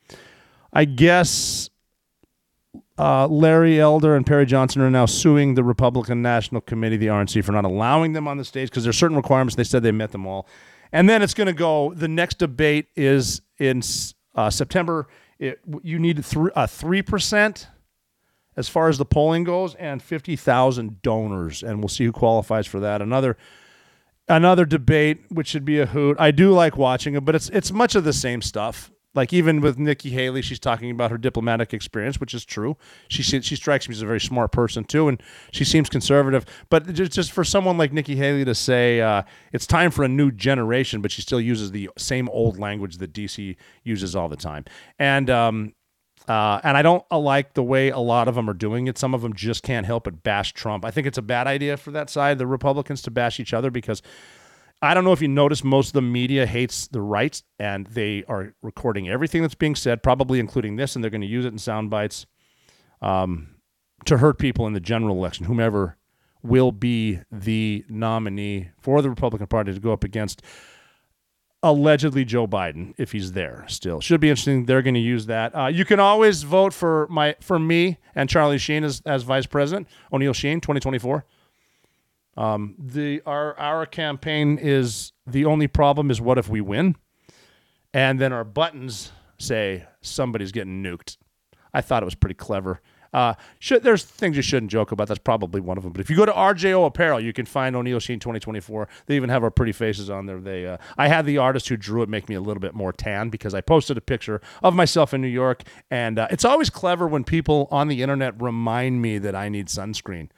I 0.72 0.86
guess 0.86 1.70
uh, 3.00 3.28
Larry 3.28 3.80
Elder 3.80 4.16
and 4.16 4.26
Perry 4.26 4.46
Johnson 4.46 4.82
are 4.82 4.90
now 4.90 5.06
suing 5.06 5.56
the 5.56 5.64
Republican 5.64 6.22
National 6.22 6.60
Committee, 6.60 6.98
the 6.98 7.08
RNC, 7.08 7.44
for 7.46 7.54
not 7.54 7.64
allowing 7.64 8.12
them 8.12 8.28
on 8.28 8.38
the 8.38 8.44
stage 8.44 8.70
because 8.70 8.84
there's 8.84 8.98
certain 8.98 9.16
requirements. 9.16 9.56
They 9.56 9.64
said 9.64 9.84
they 9.84 9.92
met 9.92 10.12
them 10.12 10.28
all, 10.28 10.48
and 10.92 11.08
then 11.08 11.22
it's 11.22 11.34
going 11.34 11.48
to 11.48 11.54
go. 11.54 11.94
The 11.94 12.10
next 12.10 12.40
debate 12.40 12.88
is 12.98 13.42
in 13.58 13.82
uh, 14.36 14.50
September. 14.50 15.08
It, 15.40 15.62
you 15.82 15.98
need 15.98 16.26
a 16.56 16.68
three 16.68 17.02
percent 17.02 17.68
as 18.58 18.68
far 18.68 18.90
as 18.90 18.98
the 18.98 19.06
polling 19.06 19.46
goes, 19.46 19.76
and 19.76 20.04
fifty 20.04 20.36
thousand 20.36 21.02
donors, 21.02 21.64
and 21.64 21.80
we'll 21.80 21.88
see 21.88 22.04
who 22.04 22.12
qualifies 22.12 22.68
for 22.68 22.82
that. 22.82 23.02
Another 23.02 23.38
another 24.28 24.66
debate, 24.66 25.22
which 25.30 25.48
should 25.48 25.64
be 25.64 25.80
a 25.80 25.86
hoot. 25.86 26.18
I 26.20 26.32
do 26.32 26.52
like 26.52 26.76
watching 26.76 27.16
it, 27.16 27.24
but 27.24 27.34
it's 27.34 27.48
it's 27.50 27.72
much 27.72 27.96
of 27.96 28.04
the 28.04 28.14
same 28.14 28.42
stuff. 28.42 28.92
Like 29.20 29.34
even 29.34 29.60
with 29.60 29.78
Nikki 29.78 30.12
Haley, 30.12 30.42
she's 30.42 30.62
talking 30.62 30.92
about 30.92 31.12
her 31.12 31.18
diplomatic 31.18 31.74
experience, 31.74 32.22
which 32.22 32.34
is 32.34 32.46
true. 32.46 32.78
She 33.10 33.22
she 33.22 33.58
strikes 33.58 33.90
me 33.90 33.94
as 33.94 34.02
a 34.02 34.06
very 34.06 34.22
smart 34.22 34.54
person 34.54 34.86
too, 34.86 35.10
and 35.10 35.22
she 35.52 35.66
seems 35.66 35.90
conservative. 35.90 36.46
But 36.70 36.94
just, 36.94 37.34
for 37.34 37.44
someone 37.44 37.78
like 37.78 37.92
Nikki 37.92 38.16
Haley 38.16 38.46
to 38.46 38.56
say 38.56 39.02
uh, 39.02 39.24
it's 39.52 39.68
time 39.68 39.92
for 39.92 40.06
a 40.06 40.08
new 40.08 40.32
generation, 40.32 41.02
but 41.02 41.12
she 41.12 41.22
still 41.22 41.42
uses 41.42 41.72
the 41.72 41.90
same 41.98 42.30
old 42.30 42.58
language 42.58 43.00
that 43.00 43.12
DC 43.12 43.58
uses 43.84 44.16
all 44.16 44.30
the 44.30 44.38
time, 44.38 44.64
and 44.98 45.30
um, 45.30 45.74
uh, 46.30 46.62
and 46.64 46.78
I 46.78 46.82
don't 46.82 47.04
like 47.12 47.56
the 47.56 47.64
way 47.64 47.90
a 47.90 48.00
lot 48.00 48.30
of 48.30 48.36
them 48.36 48.50
are 48.50 48.54
doing 48.54 48.88
it. 48.88 48.98
Some 48.98 49.14
of 49.14 49.22
them 49.22 49.34
just 49.34 49.64
can't 49.64 49.86
help 49.86 50.06
but 50.06 50.24
bash 50.24 50.54
Trump. 50.54 50.86
I 50.86 50.92
think 50.92 51.08
it's 51.08 51.18
a 51.18 51.22
bad 51.22 51.46
idea 51.46 51.76
for 51.76 51.92
that 51.92 52.10
side, 52.10 52.38
the 52.38 52.48
Republicans, 52.48 53.02
to 53.02 53.12
bash 53.12 53.38
each 53.42 53.54
other 53.54 53.70
because 53.70 54.02
I 54.82 54.94
don't 54.94 55.04
know 55.04 55.12
if 55.12 55.22
you 55.22 55.28
notice 55.28 55.64
most 55.64 55.88
of 55.88 55.94
the 55.94 56.02
media 56.02 56.46
hates 56.46 56.88
the 56.88 57.02
right 57.02 57.42
and 57.60 57.86
they 57.88 58.24
are 58.30 58.54
recording 58.62 59.10
everything 59.10 59.42
that's 59.42 59.56
being 59.56 59.76
said, 59.76 60.02
probably 60.02 60.40
including 60.40 60.78
this, 60.78 60.96
and 60.96 61.04
they're 61.04 61.12
going 61.12 61.22
to 61.22 61.28
use 61.28 61.46
it 61.46 61.52
in 61.52 61.58
sound 61.58 61.90
bites 61.90 62.26
um, 63.02 63.56
to 64.06 64.18
hurt 64.18 64.40
people 64.40 64.68
in 64.68 64.74
the 64.74 64.80
general 64.80 65.18
election, 65.18 65.46
whomever 65.46 65.98
will 66.42 66.72
be 66.72 67.20
the 67.30 67.84
nominee 67.90 68.70
for 68.80 69.02
the 69.02 69.10
Republican 69.10 69.48
Party 69.48 69.74
to 69.74 69.80
go 69.80 69.92
up 69.92 70.06
against 70.06 70.42
allegedly 71.62 72.24
Joe 72.24 72.48
Biden 72.48 72.94
if 72.98 73.12
he's 73.12 73.34
there 73.34 73.66
still. 73.68 74.00
Should 74.00 74.22
be 74.22 74.30
interesting. 74.30 74.66
They're 74.66 74.82
going 74.82 74.94
to 74.94 75.00
use 75.00 75.26
that. 75.26 75.54
Uh, 75.54 75.68
you 75.68 75.84
can 75.84 76.00
always 76.00 76.44
vote 76.44 76.74
for 76.74 77.08
my 77.10 77.36
for 77.42 77.60
me 77.60 77.98
and 78.16 78.30
Charlie 78.30 78.58
Sheen 78.58 78.86
as, 78.86 79.02
as 79.06 79.24
vice 79.24 79.46
president. 79.46 79.88
O'Neill 80.14 80.34
Sheen, 80.34 80.62
2024. 80.62 81.26
Um, 82.38 82.76
the 82.78 83.22
our 83.26 83.58
our 83.60 83.86
campaign 83.86 84.58
is 84.60 85.12
the 85.28 85.46
only 85.46 85.68
problem 85.68 86.10
is 86.10 86.22
what 86.22 86.38
if 86.38 86.48
we 86.48 86.62
win, 86.62 86.96
and 87.94 88.20
then 88.20 88.32
our 88.32 88.44
buttons 88.44 89.12
say 89.38 89.86
somebody's 90.02 90.52
getting 90.52 90.84
nuked. 90.84 91.18
I 91.74 91.82
thought 91.82 92.04
it 92.04 92.06
was 92.06 92.16
pretty 92.16 92.36
clever. 92.36 92.82
Uh, 93.12 93.34
should, 93.58 93.84
there's 93.84 94.04
things 94.04 94.36
you 94.36 94.42
shouldn't 94.42 94.72
joke 94.72 94.92
about. 94.92 95.08
That's 95.08 95.20
probably 95.20 95.62
one 95.62 95.78
of 95.78 95.84
them. 95.84 95.92
But 95.92 96.02
if 96.02 96.10
you 96.10 96.16
go 96.16 96.26
to 96.26 96.32
RJO 96.32 96.86
Apparel, 96.86 97.20
you 97.20 97.34
can 97.34 97.46
find 97.46 97.76
O'Neill 97.76 98.00
Sheen 98.00 98.20
2024. 98.20 98.88
They 99.08 99.16
even 99.16 99.30
have 99.30 99.44
our 99.44 99.50
pretty 99.50 99.72
faces 99.72 100.10
on 100.10 100.26
there. 100.28 100.40
They, 100.40 100.68
uh, 100.68 100.78
I 100.98 101.08
had 101.08 101.26
the 101.26 101.38
artist 101.40 101.70
who 101.70 101.78
drew 101.78 102.04
it 102.04 102.10
make 102.10 102.30
me 102.30 102.36
a 102.36 102.42
little 102.42 102.62
bit 102.62 102.76
more 102.76 102.94
tan 102.94 103.30
because 103.30 103.54
I 103.54 103.62
posted 103.62 103.98
a 103.98 104.02
picture 104.02 104.42
of 104.62 104.76
myself 104.76 105.14
in 105.14 105.22
New 105.22 105.28
York, 105.28 105.64
and 105.90 106.20
uh, 106.20 106.28
it's 106.30 106.46
always 106.46 106.70
clever 106.70 107.08
when 107.08 107.24
people 107.24 107.68
on 107.72 107.88
the 107.88 108.04
internet 108.04 108.40
remind 108.40 109.02
me 109.02 109.18
that 109.18 109.36
I 109.36 109.50
need 109.50 109.68
sunscreen. 109.68 110.30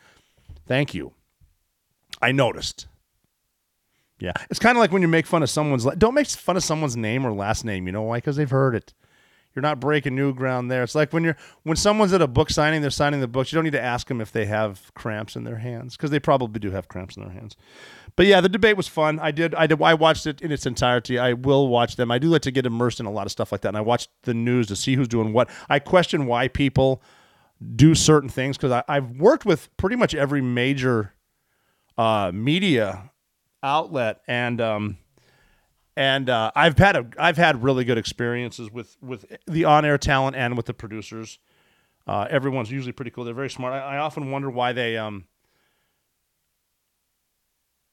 Thank 0.66 0.94
you. 0.94 1.14
I 2.22 2.32
noticed. 2.32 2.88
Yeah, 4.20 4.34
it's 4.50 4.60
kind 4.60 4.78
of 4.78 4.82
like 4.82 4.92
when 4.92 5.02
you 5.02 5.08
make 5.08 5.26
fun 5.26 5.42
of 5.42 5.50
someone's. 5.50 5.86
Don't 5.98 6.14
make 6.14 6.28
fun 6.28 6.56
of 6.56 6.64
someone's 6.64 6.96
name 6.96 7.26
or 7.26 7.32
last 7.32 7.66
name. 7.66 7.88
You 7.88 7.92
know 7.92 8.04
why? 8.04 8.18
Because 8.18 8.36
they've 8.36 8.50
heard 8.50 8.76
it. 8.76 8.94
You're 9.54 9.62
not 9.64 9.82
breaking 9.82 10.16
new 10.16 10.34
ground 10.34 10.72
there. 10.72 10.84
It's 10.84 10.96
like 10.96 11.12
when 11.12 11.24
you're 11.24 11.36
when 11.64 11.76
someone's 11.76 12.14
at 12.14 12.22
a 12.22 12.28
book 12.28 12.50
signing, 12.50 12.82
they're 12.82 12.90
signing 12.90 13.20
the 13.20 13.28
books. 13.28 13.52
You 13.52 13.58
don't 13.58 13.66
need 13.66 13.72
to 13.72 13.82
ask 13.82 14.08
them 14.08 14.22
if 14.22 14.32
they 14.32 14.46
have 14.46 14.94
cramps 14.94 15.36
in 15.36 15.44
their 15.44 15.58
hands 15.58 15.98
because 15.98 16.10
they 16.10 16.20
probably 16.20 16.60
do 16.60 16.72
have 16.72 16.88
cramps 16.88 17.18
in 17.18 17.24
their 17.24 17.34
hands. 17.34 17.58
But 18.16 18.28
yeah, 18.28 18.40
the 18.40 18.48
debate 18.48 18.78
was 18.78 18.88
fun. 18.88 19.20
I 19.20 19.32
did. 19.32 19.54
I 19.56 19.68
did. 19.68 19.82
I 19.82 19.94
watched 19.94 20.26
it 20.26 20.42
in 20.42 20.52
its 20.52 20.66
entirety. 20.66 21.20
I 21.20 21.34
will 21.34 21.68
watch 21.68 21.98
them. 21.98 22.12
I 22.12 22.20
do 22.20 22.28
like 22.28 22.44
to 22.44 22.52
get 22.52 22.66
immersed 22.66 23.02
in 23.02 23.06
a 23.06 23.12
lot 23.12 23.26
of 23.26 23.32
stuff 23.32 23.52
like 23.52 23.62
that, 23.62 23.70
and 23.70 23.78
I 23.78 23.82
watch 23.82 24.08
the 24.24 24.34
news 24.34 24.68
to 24.68 24.76
see 24.76 24.96
who's 24.96 25.08
doing 25.08 25.34
what. 25.34 25.50
I 25.70 25.80
question 25.80 26.28
why 26.28 26.48
people 26.48 27.02
do 27.76 27.94
certain 27.94 28.30
things 28.30 28.58
because 28.58 28.84
I've 28.88 29.12
worked 29.18 29.46
with 29.46 29.76
pretty 29.78 29.96
much 29.96 30.16
every 30.16 30.42
major 30.42 31.14
uh, 31.98 32.32
media 32.34 33.12
outlet, 33.64 34.22
and 34.28 34.60
um, 34.62 34.98
and 35.96 36.30
uh, 36.30 36.52
I've 36.56 36.78
had 36.78 36.96
a 36.96 37.08
I've 37.18 37.38
had 37.38 37.64
really 37.64 37.84
good 37.84 37.98
experiences 37.98 38.72
with 38.72 38.98
with 39.02 39.26
the 39.48 39.66
on 39.66 39.86
air 39.86 39.98
talent 39.98 40.36
and 40.36 40.56
with 40.56 40.66
the 40.66 40.74
producers. 40.74 41.39
Uh, 42.08 42.28
everyone's 42.30 42.72
usually 42.72 42.92
pretty 42.92 43.12
cool. 43.12 43.24
They're 43.24 43.34
very 43.34 43.50
smart. 43.50 43.74
I, 43.74 43.96
I, 43.96 43.98
often 44.00 44.32
wonder 44.32 44.50
why 44.50 44.74
they 44.74 44.98
um 44.98 45.26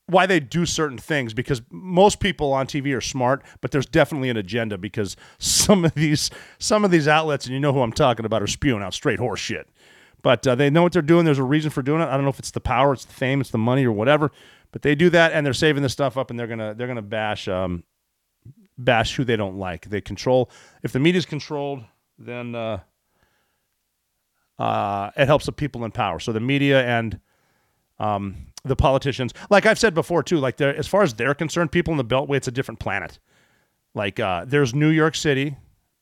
why 0.06 0.24
they 0.24 0.40
do 0.40 0.64
certain 0.64 0.96
things 0.96 1.34
because 1.34 1.60
most 1.70 2.18
people 2.18 2.52
on 2.54 2.66
TV 2.66 2.96
are 2.96 3.00
smart, 3.02 3.44
but 3.60 3.70
there's 3.70 3.84
definitely 3.84 4.30
an 4.30 4.38
agenda 4.38 4.78
because 4.78 5.16
some 5.38 5.84
of 5.84 5.94
these 5.94 6.30
some 6.58 6.84
of 6.84 6.90
these 6.90 7.06
outlets 7.06 7.44
and 7.46 7.54
you 7.54 7.60
know 7.60 7.72
who 7.72 7.82
I'm 7.82 7.92
talking 7.92 8.24
about 8.24 8.42
are 8.42 8.46
spewing 8.46 8.82
out 8.82 8.94
straight 8.94 9.18
horse 9.18 9.40
shit. 9.40 9.68
But 10.22 10.46
uh, 10.46 10.54
they 10.54 10.70
know 10.70 10.82
what 10.82 10.92
they're 10.92 11.02
doing. 11.02 11.24
There's 11.24 11.38
a 11.38 11.44
reason 11.44 11.70
for 11.70 11.82
doing 11.82 12.00
it. 12.00 12.06
I 12.06 12.14
don't 12.14 12.24
know 12.24 12.30
if 12.30 12.38
it's 12.38 12.50
the 12.50 12.60
power, 12.60 12.92
it's 12.92 13.04
the 13.04 13.12
fame, 13.12 13.40
it's 13.40 13.50
the 13.50 13.58
money, 13.58 13.84
or 13.84 13.92
whatever. 13.92 14.32
But 14.72 14.82
they 14.82 14.94
do 14.94 15.10
that, 15.10 15.32
and 15.32 15.46
they're 15.46 15.54
saving 15.54 15.82
this 15.82 15.92
stuff 15.92 16.16
up, 16.16 16.30
and 16.30 16.38
they're 16.38 16.46
gonna 16.46 16.74
they're 16.74 16.88
gonna 16.88 17.02
bash 17.02 17.48
um, 17.48 17.84
bash 18.76 19.16
who 19.16 19.24
they 19.24 19.36
don't 19.36 19.58
like. 19.58 19.88
They 19.88 20.00
control. 20.00 20.50
If 20.82 20.92
the 20.92 20.98
media 20.98 21.18
is 21.18 21.26
controlled, 21.26 21.84
then 22.18 22.54
uh, 22.54 22.80
uh, 24.58 25.10
it 25.16 25.26
helps 25.26 25.46
the 25.46 25.52
people 25.52 25.84
in 25.84 25.90
power. 25.92 26.18
So 26.18 26.32
the 26.32 26.40
media 26.40 26.84
and 26.84 27.20
um, 27.98 28.36
the 28.64 28.76
politicians, 28.76 29.32
like 29.50 29.66
I've 29.66 29.78
said 29.78 29.94
before 29.94 30.22
too, 30.22 30.38
like 30.38 30.60
as 30.60 30.86
far 30.86 31.02
as 31.02 31.14
they're 31.14 31.34
concerned, 31.34 31.72
people 31.72 31.92
in 31.92 31.98
the 31.98 32.04
Beltway, 32.04 32.36
it's 32.36 32.48
a 32.48 32.52
different 32.52 32.80
planet. 32.80 33.18
Like 33.94 34.20
uh, 34.20 34.44
there's 34.46 34.74
New 34.74 34.90
York 34.90 35.14
City 35.14 35.56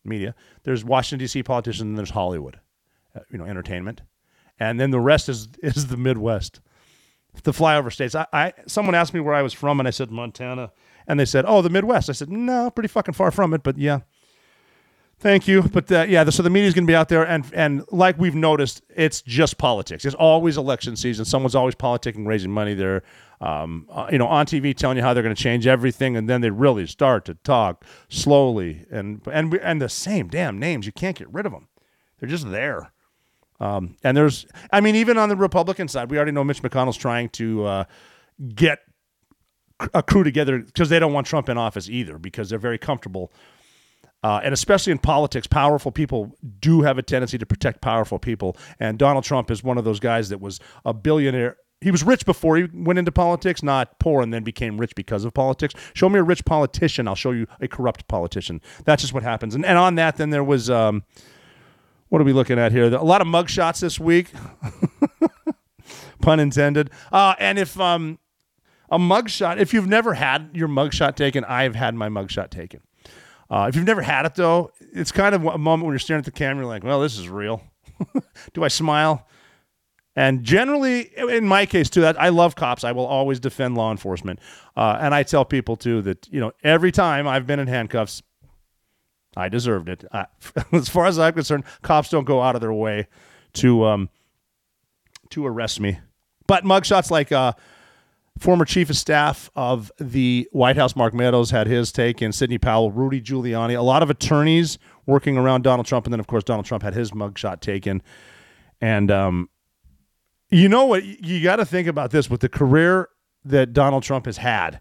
media, 0.04 0.34
there's 0.64 0.84
Washington 0.84 1.18
D.C. 1.18 1.42
politicians, 1.42 1.82
and 1.82 1.98
there's 1.98 2.10
Hollywood, 2.10 2.58
you 3.30 3.38
know, 3.38 3.44
entertainment, 3.44 4.02
and 4.58 4.80
then 4.80 4.90
the 4.90 5.00
rest 5.00 5.28
is 5.28 5.48
is 5.62 5.88
the 5.88 5.96
Midwest 5.96 6.60
the 7.42 7.52
flyover 7.52 7.92
states. 7.92 8.14
I, 8.14 8.26
I 8.32 8.52
someone 8.66 8.94
asked 8.94 9.14
me 9.14 9.20
where 9.20 9.34
I 9.34 9.42
was 9.42 9.52
from, 9.52 9.80
and 9.80 9.86
I 9.86 9.90
said 9.90 10.10
Montana, 10.10 10.72
and 11.06 11.18
they 11.18 11.24
said, 11.24 11.44
"Oh, 11.46 11.62
the 11.62 11.70
Midwest." 11.70 12.08
I 12.08 12.12
said, 12.12 12.30
"No, 12.30 12.70
pretty 12.70 12.88
fucking 12.88 13.14
far 13.14 13.30
from 13.30 13.54
it, 13.54 13.62
but 13.62 13.78
yeah." 13.78 14.00
Thank 15.18 15.48
you, 15.48 15.62
but 15.62 15.90
uh, 15.90 16.04
yeah, 16.06 16.28
so 16.28 16.42
the 16.42 16.50
media's 16.50 16.74
going 16.74 16.86
to 16.86 16.90
be 16.90 16.94
out 16.94 17.08
there, 17.08 17.26
and 17.26 17.44
and 17.54 17.82
like 17.90 18.18
we've 18.18 18.34
noticed, 18.34 18.82
it's 18.94 19.22
just 19.22 19.56
politics. 19.56 20.04
It's 20.04 20.14
always 20.14 20.58
election 20.58 20.94
season. 20.94 21.24
Someone's 21.24 21.54
always 21.54 21.74
politicking, 21.74 22.26
raising 22.26 22.50
money. 22.50 22.74
They're, 22.74 23.02
um, 23.40 23.86
uh, 23.90 24.08
you 24.12 24.18
know, 24.18 24.26
on 24.26 24.44
TV 24.44 24.76
telling 24.76 24.98
you 24.98 25.02
how 25.02 25.14
they're 25.14 25.22
going 25.22 25.34
to 25.34 25.42
change 25.42 25.66
everything, 25.66 26.18
and 26.18 26.28
then 26.28 26.42
they 26.42 26.50
really 26.50 26.86
start 26.86 27.24
to 27.26 27.34
talk 27.34 27.82
slowly, 28.10 28.84
and 28.90 29.22
and 29.32 29.54
and 29.54 29.80
the 29.80 29.88
same 29.88 30.28
damn 30.28 30.58
names. 30.58 30.84
You 30.84 30.92
can't 30.92 31.16
get 31.16 31.32
rid 31.32 31.46
of 31.46 31.52
them. 31.52 31.68
They're 32.18 32.28
just 32.28 32.50
there. 32.50 32.92
Um, 33.61 33.96
and 34.04 34.16
there's, 34.16 34.46
I 34.72 34.80
mean, 34.80 34.96
even 34.96 35.16
on 35.18 35.28
the 35.28 35.36
Republican 35.36 35.88
side, 35.88 36.11
we 36.11 36.16
already 36.16 36.32
know 36.32 36.44
Mitch 36.44 36.62
McConnell's 36.62 36.96
trying 36.96 37.30
to 37.30 37.64
uh, 37.64 37.84
get 38.54 38.80
crew 40.07 40.24
together 40.24 40.59
because 40.59 40.88
they 40.88 40.98
don't 40.98 41.12
want 41.12 41.26
Trump 41.26 41.48
in 41.48 41.59
office 41.59 41.88
either 41.88 42.18
because 42.18 42.48
they're 42.50 42.59
very 42.59 42.78
comfortable. 42.78 43.32
Uh, 44.22 44.40
and 44.42 44.52
especially 44.52 44.90
in 44.90 44.98
politics, 44.98 45.46
powerful 45.46 45.92
people 45.92 46.34
do 46.59 46.82
have 46.82 46.98
a 46.98 47.02
tendency 47.02 47.38
to 47.38 47.46
protect 47.46 47.80
powerful 47.80 48.18
people. 48.18 48.57
And 48.80 48.98
Donald 48.98 49.24
Trump 49.24 49.50
is 49.50 49.62
one 49.62 49.78
of 49.78 49.84
those 49.84 50.00
guys 50.00 50.30
that 50.30 50.40
was 50.40 50.59
a 50.84 50.92
billionaire. 50.92 51.57
He 51.82 51.90
was 51.90 52.02
rich 52.02 52.24
before 52.24 52.57
he 52.57 52.66
went 52.72 52.98
into 52.98 53.12
politics, 53.12 53.62
not 53.62 53.98
poor 54.00 54.22
and 54.22 54.32
then 54.32 54.42
became 54.42 54.78
rich 54.78 54.94
because 54.94 55.24
of 55.24 55.34
politics. 55.34 55.74
Show 55.92 56.09
me 56.09 56.18
a 56.18 56.22
rich 56.22 56.44
politician, 56.46 57.07
I'll 57.07 57.14
show 57.14 57.32
you 57.32 57.46
a 57.61 57.68
corrupt 57.68 58.09
politician. 58.09 58.62
That's 58.84 59.02
just 59.02 59.12
what 59.12 59.22
happens. 59.22 59.54
And, 59.54 59.64
and 59.64 59.76
on 59.76 59.96
that, 59.96 60.16
then 60.16 60.30
there 60.30 60.42
was 60.42 60.70
um, 60.70 61.04
what 62.09 62.20
are 62.20 62.24
we 62.24 62.32
looking 62.32 62.59
at 62.59 62.72
here? 62.72 62.84
A 62.94 63.02
lot 63.02 63.20
of 63.20 63.26
mugshots 63.26 63.80
this 63.80 63.98
week, 63.98 64.30
pun 66.20 66.40
intended. 66.40 66.90
Uh, 67.12 67.34
and 67.38 67.59
if 67.59 67.78
um, 67.80 68.18
a 68.90 68.98
mugshot, 68.98 69.59
if 69.59 69.74
you've 69.74 69.88
never 69.88 70.14
had 70.14 70.50
your 70.54 70.68
mugshot 70.68 71.16
taken, 71.16 71.44
I've 71.44 71.74
had 71.74 71.94
my 71.94 72.09
mugshot 72.09 72.50
taken. 72.50 72.80
Uh, 73.48 73.66
if 73.68 73.76
you've 73.76 73.86
never 73.86 74.02
had 74.02 74.26
it 74.26 74.34
though, 74.34 74.72
it's 74.92 75.12
kind 75.12 75.34
of 75.34 75.44
a 75.44 75.59
moment 75.59 75.86
when 75.86 75.92
you're 75.92 75.98
staring 75.98 76.18
at 76.18 76.24
the 76.24 76.32
camera, 76.32 76.64
you're 76.64 76.72
like, 76.72 76.84
well, 76.84 77.00
this 77.00 77.16
is 77.16 77.28
real. 77.28 77.62
Do 78.52 78.64
I 78.64 78.68
smile? 78.68 79.26
And 80.16 80.42
generally, 80.44 81.11
in 81.16 81.46
my 81.46 81.66
case 81.66 81.90
too, 81.90 82.07
I 82.07 82.30
love 82.30 82.57
cops. 82.57 82.84
I 82.84 82.92
will 82.92 83.04
always 83.04 83.38
defend 83.38 83.76
law 83.76 83.90
enforcement, 83.90 84.40
uh, 84.74 84.96
and 84.98 85.14
I 85.14 85.22
tell 85.22 85.44
people 85.44 85.76
too 85.76 86.00
that 86.02 86.26
you 86.30 86.40
know 86.40 86.52
every 86.64 86.90
time 86.90 87.28
I've 87.28 87.46
been 87.46 87.61
in 87.61 87.66
handcuffs, 87.66 88.22
I 89.37 89.49
deserved 89.49 89.89
it. 89.89 90.05
As 90.72 90.89
far 90.89 91.07
as 91.07 91.18
I'm 91.18 91.34
concerned, 91.34 91.64
cops 91.82 92.09
don't 92.09 92.24
go 92.24 92.41
out 92.41 92.55
of 92.55 92.61
their 92.61 92.72
way 92.72 93.09
to 93.55 93.84
um, 93.84 94.09
to 95.30 95.47
arrest 95.47 95.80
me. 95.80 95.99
But 96.47 96.64
mugshots 96.64 97.11
like 97.11 97.32
uh, 97.32 97.53
former 98.39 98.64
chief 98.64 98.91
of 98.91 98.97
staff 98.97 99.51
of 99.55 99.91
the 99.99 100.49
White 100.53 100.76
House, 100.76 100.97
Mark 100.97 101.14
Meadows, 101.14 101.51
had 101.51 101.66
his 101.66 101.93
take 101.93 102.22
in 102.22 102.32
Sidney 102.32 102.59
Powell, 102.59 102.91
Rudy 102.91 103.20
Giuliani, 103.20 103.76
a 103.76 103.82
lot 103.82 104.03
of 104.03 104.11
attorneys 104.11 104.78
working 105.07 105.37
around 105.37 105.62
Donald 105.62 105.87
Trump, 105.87 106.07
and 106.07 106.12
then 106.12 106.20
of 106.20 106.26
course 106.26 106.45
Donald 106.45 106.66
Trump 106.66 106.82
had 106.82 106.95
his 106.95 107.11
mugshot 107.11 107.61
taken. 107.61 108.03
And 108.80 109.11
um, 109.11 109.49
you 110.51 110.68
know 110.68 110.87
what? 110.87 111.05
You 111.05 111.43
got 111.43 111.57
to 111.57 111.64
think 111.64 111.89
about 111.89 112.11
this 112.11 112.30
with 112.30 112.41
the 112.41 112.49
career 112.49 113.09
that 113.45 113.72
Donald 113.72 114.03
Trump 114.03 114.26
has 114.26 114.37
had 114.39 114.80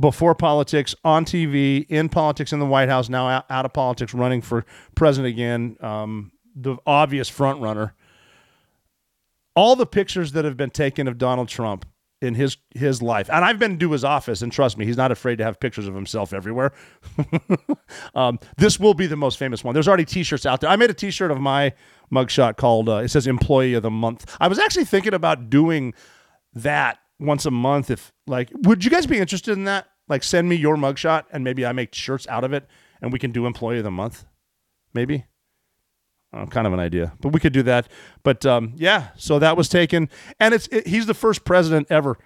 before 0.00 0.34
politics, 0.34 0.94
on 1.04 1.24
TV, 1.24 1.86
in 1.88 2.08
politics 2.08 2.52
in 2.52 2.60
the 2.60 2.66
White 2.66 2.88
House, 2.88 3.08
now 3.08 3.28
out, 3.28 3.46
out 3.50 3.64
of 3.64 3.72
politics, 3.72 4.14
running 4.14 4.40
for 4.40 4.64
president 4.94 5.32
again, 5.32 5.76
um, 5.80 6.32
the 6.54 6.76
obvious 6.86 7.28
front 7.28 7.60
runner. 7.60 7.94
All 9.56 9.74
the 9.74 9.86
pictures 9.86 10.32
that 10.32 10.44
have 10.44 10.56
been 10.56 10.70
taken 10.70 11.08
of 11.08 11.18
Donald 11.18 11.48
Trump 11.48 11.84
in 12.20 12.34
his 12.34 12.56
his 12.74 13.00
life, 13.02 13.28
and 13.32 13.44
I've 13.44 13.58
been 13.58 13.78
to 13.78 13.92
his 13.92 14.04
office, 14.04 14.42
and 14.42 14.52
trust 14.52 14.78
me, 14.78 14.86
he's 14.86 14.96
not 14.96 15.10
afraid 15.10 15.36
to 15.38 15.44
have 15.44 15.58
pictures 15.58 15.88
of 15.88 15.94
himself 15.94 16.32
everywhere. 16.32 16.72
um, 18.14 18.38
this 18.56 18.78
will 18.78 18.94
be 18.94 19.06
the 19.06 19.16
most 19.16 19.38
famous 19.38 19.64
one. 19.64 19.74
There's 19.74 19.88
already 19.88 20.04
T-shirts 20.04 20.46
out 20.46 20.60
there. 20.60 20.70
I 20.70 20.76
made 20.76 20.90
a 20.90 20.94
T-shirt 20.94 21.30
of 21.30 21.40
my 21.40 21.72
mugshot 22.12 22.56
called 22.56 22.88
uh, 22.88 22.96
it 22.96 23.08
says 23.08 23.26
Employee 23.26 23.74
of 23.74 23.82
the 23.82 23.90
Month. 23.90 24.36
I 24.40 24.46
was 24.46 24.60
actually 24.60 24.84
thinking 24.84 25.14
about 25.14 25.50
doing 25.50 25.92
that 26.54 26.98
once 27.18 27.46
a 27.46 27.50
month. 27.50 27.90
If 27.90 28.12
like, 28.28 28.50
would 28.54 28.84
you 28.84 28.90
guys 28.90 29.06
be 29.06 29.18
interested 29.18 29.56
in 29.56 29.64
that? 29.64 29.88
Like, 30.08 30.22
send 30.22 30.48
me 30.48 30.56
your 30.56 30.76
mugshot, 30.76 31.24
and 31.32 31.44
maybe 31.44 31.66
I 31.66 31.72
make 31.72 31.94
shirts 31.94 32.26
out 32.28 32.44
of 32.44 32.52
it, 32.52 32.66
and 33.02 33.12
we 33.12 33.18
can 33.18 33.30
do 33.30 33.46
Employee 33.46 33.78
of 33.78 33.84
the 33.84 33.90
Month. 33.90 34.24
Maybe. 34.94 35.24
Uh, 36.32 36.44
kind 36.46 36.66
of 36.66 36.74
an 36.74 36.80
idea, 36.80 37.14
but 37.20 37.32
we 37.32 37.40
could 37.40 37.54
do 37.54 37.62
that. 37.62 37.88
But 38.22 38.44
um, 38.44 38.74
yeah, 38.76 39.08
so 39.16 39.38
that 39.38 39.56
was 39.56 39.68
taken, 39.68 40.10
and 40.38 40.52
it's 40.52 40.66
it, 40.68 40.86
he's 40.86 41.06
the 41.06 41.14
first 41.14 41.42
president 41.44 41.86
ever 41.90 42.18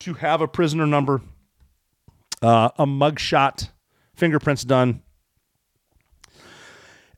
to 0.00 0.14
have 0.14 0.42
a 0.42 0.48
prisoner 0.48 0.86
number, 0.86 1.22
uh, 2.42 2.68
a 2.76 2.84
mugshot, 2.84 3.70
fingerprints 4.14 4.64
done. 4.64 5.02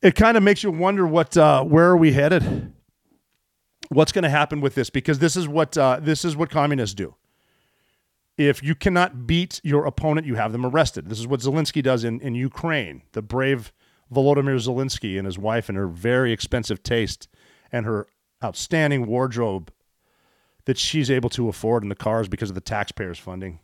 It 0.01 0.15
kind 0.15 0.37
of 0.37 0.45
makes 0.45 0.63
you 0.63 0.71
wonder 0.71 1.05
what 1.05 1.37
uh, 1.37 1.65
where 1.65 1.87
are 1.87 1.97
we 1.97 2.13
headed? 2.13 2.73
What's 3.89 4.13
going 4.13 4.23
to 4.23 4.31
happen 4.31 4.61
with 4.61 4.77
this? 4.77 4.91
Because 4.91 5.19
this 5.19 5.37
is 5.37 5.49
what 5.49 5.77
uh, 5.77 5.99
this 6.01 6.25
is 6.25 6.37
what 6.37 6.49
communists 6.49 6.95
do. 6.95 7.17
If 8.39 8.63
you 8.63 8.77
cannot 8.77 9.27
beat 9.27 9.61
your 9.65 9.85
opponent, 9.85 10.25
you 10.27 10.37
have 10.37 10.53
them 10.53 10.65
arrested. 10.65 11.09
This 11.09 11.19
is 11.19 11.27
what 11.27 11.41
Zelensky 11.41 11.83
does 11.83 12.05
in, 12.05 12.21
in 12.21 12.37
Ukraine. 12.37 13.03
The 13.13 13.21
brave 13.21 13.73
Volodymyr 14.15 14.57
Zelensky 14.65 15.19
and 15.19 15.27
his 15.27 15.37
wife 15.37 15.69
and 15.69 15.77
her 15.77 15.89
very 15.89 16.33
expensive 16.33 16.85
taste 16.85 17.29
and 17.73 17.85
her 17.85 18.07
outstanding 18.43 19.07
wardrobe 19.07 19.73
that 20.67 20.79
she's 20.79 21.11
able 21.11 21.31
to 21.31 21.49
afford 21.49 21.83
in 21.83 21.89
the 21.89 21.97
cars 21.97 22.29
because 22.29 22.49
of 22.49 22.55
the 22.55 22.61
taxpayers' 22.61 23.19
funding. 23.19 23.59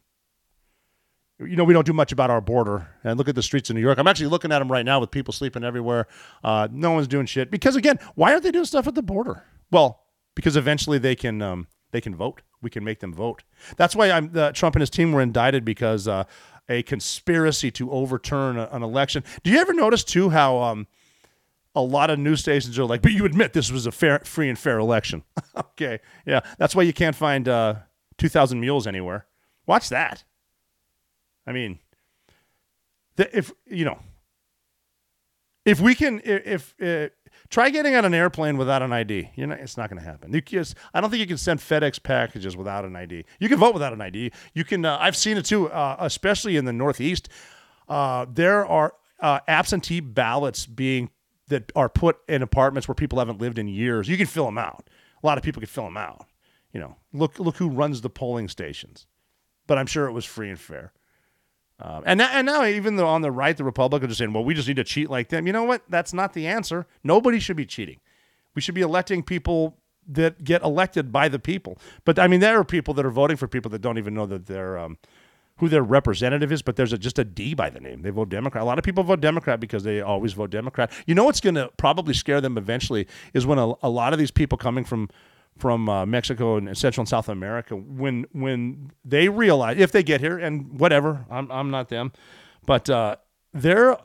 You 1.39 1.57
know, 1.57 1.64
we 1.64 1.75
don't 1.75 1.87
do 1.87 1.93
much 1.93 2.12
about 2.12 2.31
our 2.31 2.41
border. 2.41 2.89
And 3.05 3.16
look 3.16 3.29
at 3.29 3.35
the 3.35 3.43
streets 3.43 3.70
of 3.70 3.77
New 3.77 3.83
York. 3.83 3.99
I'm 3.99 4.07
actually 4.07 4.29
looking 4.29 4.51
at 4.53 4.59
them 4.59 4.70
right 4.70 4.85
now 4.85 5.01
with 5.01 5.11
people 5.11 5.33
sleeping 5.33 5.62
everywhere. 5.64 6.07
Uh, 6.43 6.68
no 6.70 6.93
one's 6.93 7.09
doing 7.09 7.27
shit. 7.27 7.51
Because, 7.51 7.77
again, 7.77 7.99
why 8.14 8.33
aren't 8.33 8.43
they 8.43 8.51
doing 8.51 8.64
stuff 8.64 8.87
at 8.87 8.95
the 8.95 9.03
border? 9.03 9.45
Well, 9.70 10.01
because 10.35 10.57
eventually 10.57 10.99
they 10.99 11.14
can 11.14 11.43
um, 11.43 11.66
they 11.95 12.01
can 12.01 12.16
vote. 12.16 12.42
We 12.61 12.70
can 12.70 12.82
make 12.82 12.99
them 12.99 13.14
vote. 13.14 13.45
That's 13.76 13.95
why 13.95 14.11
I'm, 14.11 14.32
uh, 14.34 14.51
Trump 14.51 14.74
and 14.74 14.82
his 14.82 14.90
team 14.90 15.12
were 15.12 15.22
indicted 15.22 15.64
because 15.64 16.09
uh, 16.09 16.24
a 16.68 16.82
conspiracy 16.82 17.70
to 17.70 17.88
overturn 17.92 18.59
a, 18.59 18.68
an 18.72 18.82
election. 18.82 19.22
Do 19.45 19.53
you 19.53 19.61
ever 19.61 19.72
notice 19.72 20.03
too 20.03 20.30
how 20.30 20.61
um, 20.61 20.88
a 21.72 21.80
lot 21.80 22.11
of 22.11 22.18
news 22.18 22.40
stations 22.40 22.76
are 22.80 22.84
like, 22.84 23.01
"But 23.01 23.12
you 23.12 23.24
admit 23.24 23.53
this 23.53 23.70
was 23.70 23.86
a 23.86 23.92
fair, 23.92 24.18
free 24.24 24.49
and 24.49 24.59
fair 24.59 24.80
election." 24.80 25.22
okay, 25.57 26.01
yeah, 26.26 26.40
that's 26.59 26.74
why 26.74 26.82
you 26.82 26.92
can't 26.92 27.14
find 27.14 27.49
uh, 27.49 27.76
two 28.18 28.28
thousand 28.28 28.59
mules 28.59 28.88
anywhere. 28.88 29.26
Watch 29.64 29.88
that. 29.90 30.24
I 31.47 31.53
mean, 31.53 31.78
the, 33.14 33.38
if 33.38 33.53
you 33.66 33.84
know, 33.84 34.01
if 35.64 35.80
we 35.80 35.94
can, 35.94 36.20
if, 36.24 36.74
if 36.78 37.10
uh, 37.10 37.14
try 37.48 37.70
getting 37.70 37.94
on 37.94 38.04
an 38.04 38.14
airplane 38.14 38.56
without 38.56 38.82
an 38.82 38.92
ID, 38.92 39.30
you 39.34 39.46
know, 39.46 39.54
it's 39.54 39.76
not 39.76 39.88
going 39.88 40.00
to 40.00 40.08
happen. 40.08 40.32
You 40.32 40.40
just, 40.40 40.74
I 40.92 41.00
don't 41.00 41.10
think 41.10 41.20
you 41.20 41.26
can 41.26 41.38
send 41.38 41.60
FedEx 41.60 42.02
packages 42.02 42.56
without 42.56 42.84
an 42.84 42.96
ID. 42.96 43.24
You 43.40 43.48
can 43.48 43.58
vote 43.58 43.74
without 43.74 43.92
an 43.92 44.00
ID. 44.00 44.32
You 44.52 44.64
can. 44.64 44.84
Uh, 44.84 44.98
I've 45.00 45.16
seen 45.16 45.36
it 45.36 45.44
too, 45.44 45.70
uh, 45.70 45.96
especially 46.00 46.56
in 46.56 46.64
the 46.64 46.72
Northeast. 46.72 47.28
Uh, 47.88 48.26
there 48.32 48.66
are 48.66 48.94
uh, 49.20 49.40
absentee 49.48 50.00
ballots 50.00 50.66
being 50.66 51.10
that 51.48 51.70
are 51.76 51.88
put 51.88 52.18
in 52.28 52.42
apartments 52.42 52.88
where 52.88 52.94
people 52.94 53.18
haven't 53.18 53.40
lived 53.40 53.58
in 53.58 53.68
years. 53.68 54.08
You 54.08 54.16
can 54.16 54.26
fill 54.26 54.46
them 54.46 54.58
out. 54.58 54.88
A 55.22 55.26
lot 55.26 55.38
of 55.38 55.44
people 55.44 55.60
can 55.60 55.68
fill 55.68 55.84
them 55.84 55.96
out. 55.96 56.26
You 56.72 56.80
know, 56.80 56.96
look 57.12 57.38
look 57.38 57.56
who 57.56 57.68
runs 57.68 58.00
the 58.00 58.10
polling 58.10 58.48
stations. 58.48 59.06
But 59.66 59.78
I'm 59.78 59.86
sure 59.86 60.06
it 60.06 60.12
was 60.12 60.24
free 60.24 60.50
and 60.50 60.60
fair. 60.60 60.92
Um, 61.81 62.05
and 62.07 62.18
now, 62.18 62.29
and 62.33 62.47
now, 62.47 62.64
even 62.64 62.97
though 62.97 63.09
on 63.09 63.22
the 63.22 63.33
right, 63.33 63.57
the 63.57 63.64
Republicans 63.64 64.12
are 64.12 64.14
saying, 64.14 64.33
"Well, 64.33 64.45
we 64.45 64.55
just 64.55 64.68
need 64.68 64.77
to 64.77 64.85
cheat 64.85 65.11
like 65.11 65.29
them." 65.29 65.47
You 65.47 65.53
know 65.53 65.64
what? 65.64 65.83
That's 65.89 66.12
not 66.12 66.33
the 66.33 66.47
answer. 66.47 66.87
Nobody 67.03 67.41
should 67.41 67.57
be 67.57 67.66
cheating. 67.66 67.99
We 68.55 68.62
should 68.62 68.75
be 68.75 68.81
electing 68.81 69.22
people 69.22 69.79
that 70.07 70.45
get 70.45 70.62
elected 70.62 71.11
by 71.11 71.29
the 71.29 71.39
people. 71.39 71.79
But 72.05 72.18
I 72.18 72.29
mean, 72.29 72.41
there 72.41 72.59
are 72.59 72.64
people 72.64 72.95
that 72.95 73.05
are 73.05 73.11
voting 73.11 73.37
for 73.37 73.49
people 73.49 73.70
that 73.72 73.81
don't 73.81 73.99
even 73.99 74.14
know 74.14 74.27
that 74.27 74.47
they're 74.47 74.79
um, 74.79 74.99
who 75.59 75.68
their 75.68 75.83
representative 75.83 76.53
is. 76.53 76.62
But 76.62 76.77
there's 76.77 76.93
a, 76.93 76.99
just 76.99 77.18
a 77.18 77.25
D 77.25 77.55
by 77.55 77.70
the 77.70 77.81
name. 77.81 78.03
They 78.03 78.11
vote 78.11 78.29
Democrat. 78.29 78.62
A 78.62 78.66
lot 78.66 78.79
of 78.79 78.85
people 78.85 79.03
vote 79.03 79.20
Democrat 79.20 79.59
because 79.59 79.83
they 79.83 80.01
always 80.01 80.33
vote 80.33 80.51
Democrat. 80.51 80.93
You 81.07 81.14
know 81.16 81.25
what's 81.25 81.41
going 81.41 81.57
to 81.57 81.70
probably 81.77 82.14
scare 82.14 82.41
them 82.41 82.57
eventually 82.57 83.09
is 83.33 83.47
when 83.47 83.59
a, 83.59 83.72
a 83.83 83.91
lot 83.91 84.12
of 84.12 84.18
these 84.20 84.31
people 84.31 84.59
coming 84.59 84.85
from 84.85 85.09
from 85.59 85.88
uh, 85.88 86.05
Mexico 86.05 86.57
and 86.57 86.76
Central 86.76 87.02
and 87.02 87.09
South 87.09 87.28
America 87.28 87.76
when 87.76 88.26
when 88.32 88.90
they 89.05 89.28
realize 89.28 89.78
if 89.78 89.92
they 89.92 90.02
get 90.02 90.20
here 90.20 90.38
and 90.38 90.78
whatever 90.78 91.24
I'm 91.30 91.50
I'm 91.50 91.70
not 91.70 91.88
them, 91.88 92.12
but 92.66 92.90
uh, 92.90 93.16
they're 93.52 93.96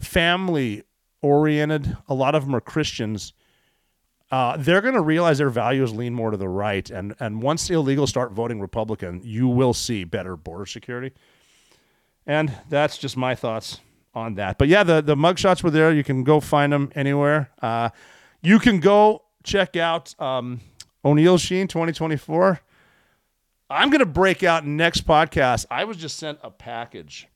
family 0.00 0.82
oriented. 1.22 1.96
A 2.08 2.14
lot 2.14 2.34
of 2.34 2.44
them 2.44 2.54
are 2.54 2.60
Christians. 2.60 3.32
Uh, 4.30 4.56
they're 4.56 4.80
going 4.80 4.94
to 4.94 5.00
realize 5.00 5.38
their 5.38 5.50
values 5.50 5.94
lean 5.94 6.12
more 6.12 6.32
to 6.32 6.36
the 6.36 6.48
right, 6.48 6.90
and 6.90 7.14
and 7.20 7.40
once 7.40 7.68
the 7.68 7.74
illegals 7.74 8.08
start 8.08 8.32
voting 8.32 8.60
Republican, 8.60 9.20
you 9.22 9.46
will 9.46 9.74
see 9.74 10.04
better 10.04 10.36
border 10.36 10.66
security. 10.66 11.14
And 12.26 12.52
that's 12.68 12.98
just 12.98 13.16
my 13.16 13.36
thoughts 13.36 13.80
on 14.12 14.34
that. 14.34 14.58
But 14.58 14.66
yeah, 14.66 14.82
the 14.82 15.00
the 15.00 15.14
mugshots 15.14 15.62
were 15.62 15.70
there. 15.70 15.92
You 15.92 16.02
can 16.02 16.24
go 16.24 16.40
find 16.40 16.72
them 16.72 16.90
anywhere. 16.96 17.50
Uh, 17.62 17.90
you 18.42 18.58
can 18.58 18.80
go 18.80 19.22
check 19.44 19.76
out. 19.76 20.20
Um, 20.20 20.60
O'Neill 21.06 21.38
Sheen 21.38 21.68
2024. 21.68 22.60
I'm 23.70 23.90
going 23.90 24.00
to 24.00 24.06
break 24.06 24.42
out 24.42 24.66
next 24.66 25.06
podcast. 25.06 25.64
I 25.70 25.84
was 25.84 25.96
just 25.96 26.18
sent 26.18 26.40
a 26.42 26.50
package 26.50 27.28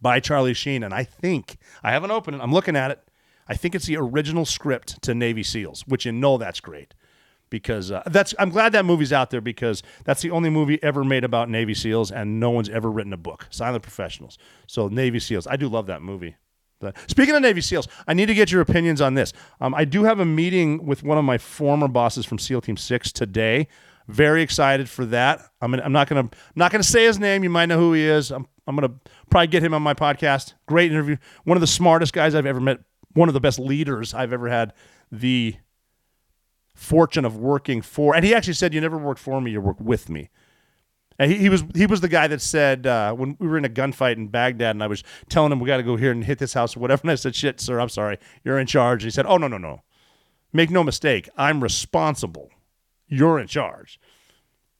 by 0.00 0.20
Charlie 0.20 0.54
Sheen, 0.54 0.84
and 0.84 0.94
I 0.94 1.02
think 1.02 1.58
I 1.82 1.90
haven't 1.90 2.12
opened 2.12 2.36
it. 2.36 2.42
I'm 2.42 2.52
looking 2.52 2.76
at 2.76 2.92
it. 2.92 3.00
I 3.48 3.54
think 3.54 3.74
it's 3.74 3.86
the 3.86 3.96
original 3.96 4.44
script 4.44 5.02
to 5.02 5.16
Navy 5.16 5.42
SEALs, 5.42 5.82
which 5.88 6.06
you 6.06 6.12
know 6.12 6.38
that's 6.38 6.60
great 6.60 6.94
because 7.50 7.90
uh, 7.90 8.04
that's. 8.06 8.36
I'm 8.38 8.50
glad 8.50 8.70
that 8.72 8.84
movie's 8.84 9.12
out 9.12 9.30
there 9.30 9.40
because 9.40 9.82
that's 10.04 10.22
the 10.22 10.30
only 10.30 10.50
movie 10.50 10.80
ever 10.80 11.02
made 11.02 11.24
about 11.24 11.50
Navy 11.50 11.74
SEALs, 11.74 12.12
and 12.12 12.38
no 12.38 12.50
one's 12.50 12.68
ever 12.68 12.88
written 12.88 13.12
a 13.12 13.16
book. 13.16 13.48
Silent 13.50 13.82
Professionals. 13.82 14.38
So 14.68 14.86
Navy 14.86 15.18
SEALs. 15.18 15.48
I 15.48 15.56
do 15.56 15.68
love 15.68 15.86
that 15.86 16.02
movie. 16.02 16.36
But 16.80 16.96
speaking 17.08 17.34
of 17.34 17.42
Navy 17.42 17.60
SEALs, 17.62 17.88
I 18.06 18.14
need 18.14 18.26
to 18.26 18.34
get 18.34 18.52
your 18.52 18.60
opinions 18.60 19.00
on 19.00 19.14
this. 19.14 19.32
Um, 19.60 19.74
I 19.74 19.84
do 19.84 20.04
have 20.04 20.20
a 20.20 20.24
meeting 20.26 20.86
with 20.86 21.02
one 21.02 21.18
of 21.18 21.24
my 21.24 21.38
former 21.38 21.88
bosses 21.88 22.26
from 22.26 22.38
SEAL 22.38 22.60
Team 22.62 22.76
6 22.76 23.12
today 23.12 23.68
Very 24.08 24.42
excited 24.42 24.88
for 24.88 25.04
that. 25.06 25.40
I'm 25.60 25.74
I'm 25.74 25.92
not 25.92 26.08
gonna 26.08 26.20
I'm 26.20 26.30
not 26.54 26.70
gonna 26.70 26.84
say 26.84 27.04
his 27.06 27.18
name. 27.18 27.42
You 27.42 27.50
might 27.50 27.66
know 27.66 27.78
who 27.78 27.92
he 27.92 28.02
is. 28.04 28.30
I'm 28.30 28.46
I'm 28.66 28.76
gonna 28.76 28.94
probably 29.30 29.48
get 29.48 29.62
him 29.62 29.74
on 29.74 29.82
my 29.82 29.94
podcast. 29.94 30.54
Great 30.66 30.92
interview. 30.92 31.16
One 31.44 31.56
of 31.56 31.60
the 31.60 31.66
smartest 31.66 32.12
guys 32.12 32.34
I've 32.34 32.46
ever 32.46 32.60
met. 32.60 32.78
One 33.14 33.28
of 33.28 33.34
the 33.34 33.40
best 33.40 33.58
leaders 33.58 34.14
I've 34.14 34.32
ever 34.32 34.48
had. 34.48 34.72
The 35.10 35.56
fortune 36.74 37.24
of 37.24 37.36
working 37.36 37.82
for. 37.82 38.14
And 38.14 38.24
he 38.24 38.34
actually 38.34 38.54
said, 38.54 38.74
"You 38.74 38.80
never 38.80 38.98
worked 38.98 39.20
for 39.20 39.40
me. 39.40 39.50
You 39.50 39.60
worked 39.60 39.80
with 39.80 40.08
me." 40.08 40.30
And 41.18 41.30
he, 41.30 41.38
he 41.38 41.48
was 41.48 41.64
he 41.74 41.86
was 41.86 42.00
the 42.00 42.08
guy 42.08 42.26
that 42.28 42.40
said 42.40 42.86
uh, 42.86 43.12
when 43.14 43.36
we 43.38 43.46
were 43.46 43.58
in 43.58 43.64
a 43.64 43.70
gunfight 43.70 44.16
in 44.16 44.28
Baghdad, 44.28 44.76
and 44.76 44.82
I 44.82 44.86
was 44.86 45.02
telling 45.28 45.52
him 45.52 45.60
we 45.60 45.66
got 45.66 45.78
to 45.78 45.82
go 45.82 45.96
here 45.96 46.10
and 46.10 46.24
hit 46.24 46.38
this 46.38 46.54
house 46.54 46.76
or 46.76 46.80
whatever. 46.80 47.02
And 47.06 47.10
I 47.10 47.14
said, 47.14 47.34
"Shit, 47.34 47.60
sir, 47.60 47.80
I'm 47.80 47.88
sorry. 47.88 48.18
You're 48.44 48.58
in 48.58 48.66
charge." 48.66 49.02
And 49.02 49.10
he 49.10 49.14
said, 49.14 49.26
"Oh 49.26 49.36
no, 49.36 49.48
no, 49.48 49.58
no. 49.58 49.82
Make 50.52 50.70
no 50.70 50.82
mistake. 50.82 51.28
I'm 51.36 51.62
responsible. 51.62 52.50
You're 53.06 53.38
in 53.38 53.46
charge." 53.46 54.00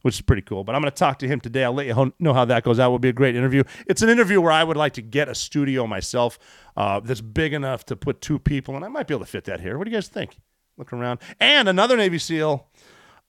Which 0.02 0.16
is 0.16 0.20
pretty 0.20 0.42
cool. 0.42 0.62
But 0.62 0.76
I'm 0.76 0.82
going 0.82 0.92
to 0.92 0.96
talk 0.96 1.18
to 1.20 1.26
him 1.26 1.40
today. 1.40 1.64
I'll 1.64 1.72
let 1.72 1.86
you 1.86 2.12
know 2.20 2.32
how 2.32 2.44
that 2.44 2.62
goes. 2.62 2.76
That 2.76 2.86
will 2.86 3.00
be 3.00 3.08
a 3.08 3.12
great 3.12 3.34
interview. 3.34 3.64
It's 3.88 4.02
an 4.02 4.08
interview 4.08 4.40
where 4.40 4.52
I 4.52 4.62
would 4.62 4.76
like 4.76 4.92
to 4.94 5.02
get 5.02 5.28
a 5.28 5.34
studio 5.34 5.84
myself 5.84 6.38
uh, 6.76 7.00
that's 7.00 7.20
big 7.20 7.52
enough 7.52 7.84
to 7.86 7.96
put 7.96 8.20
two 8.20 8.38
people, 8.38 8.76
and 8.76 8.84
I 8.84 8.88
might 8.88 9.08
be 9.08 9.14
able 9.14 9.24
to 9.24 9.30
fit 9.30 9.44
that 9.44 9.60
here. 9.60 9.76
What 9.76 9.84
do 9.84 9.90
you 9.90 9.96
guys 9.96 10.06
think? 10.06 10.38
Look 10.76 10.92
around. 10.92 11.20
And 11.40 11.68
another 11.68 11.96
Navy 11.96 12.18
SEAL. 12.18 12.68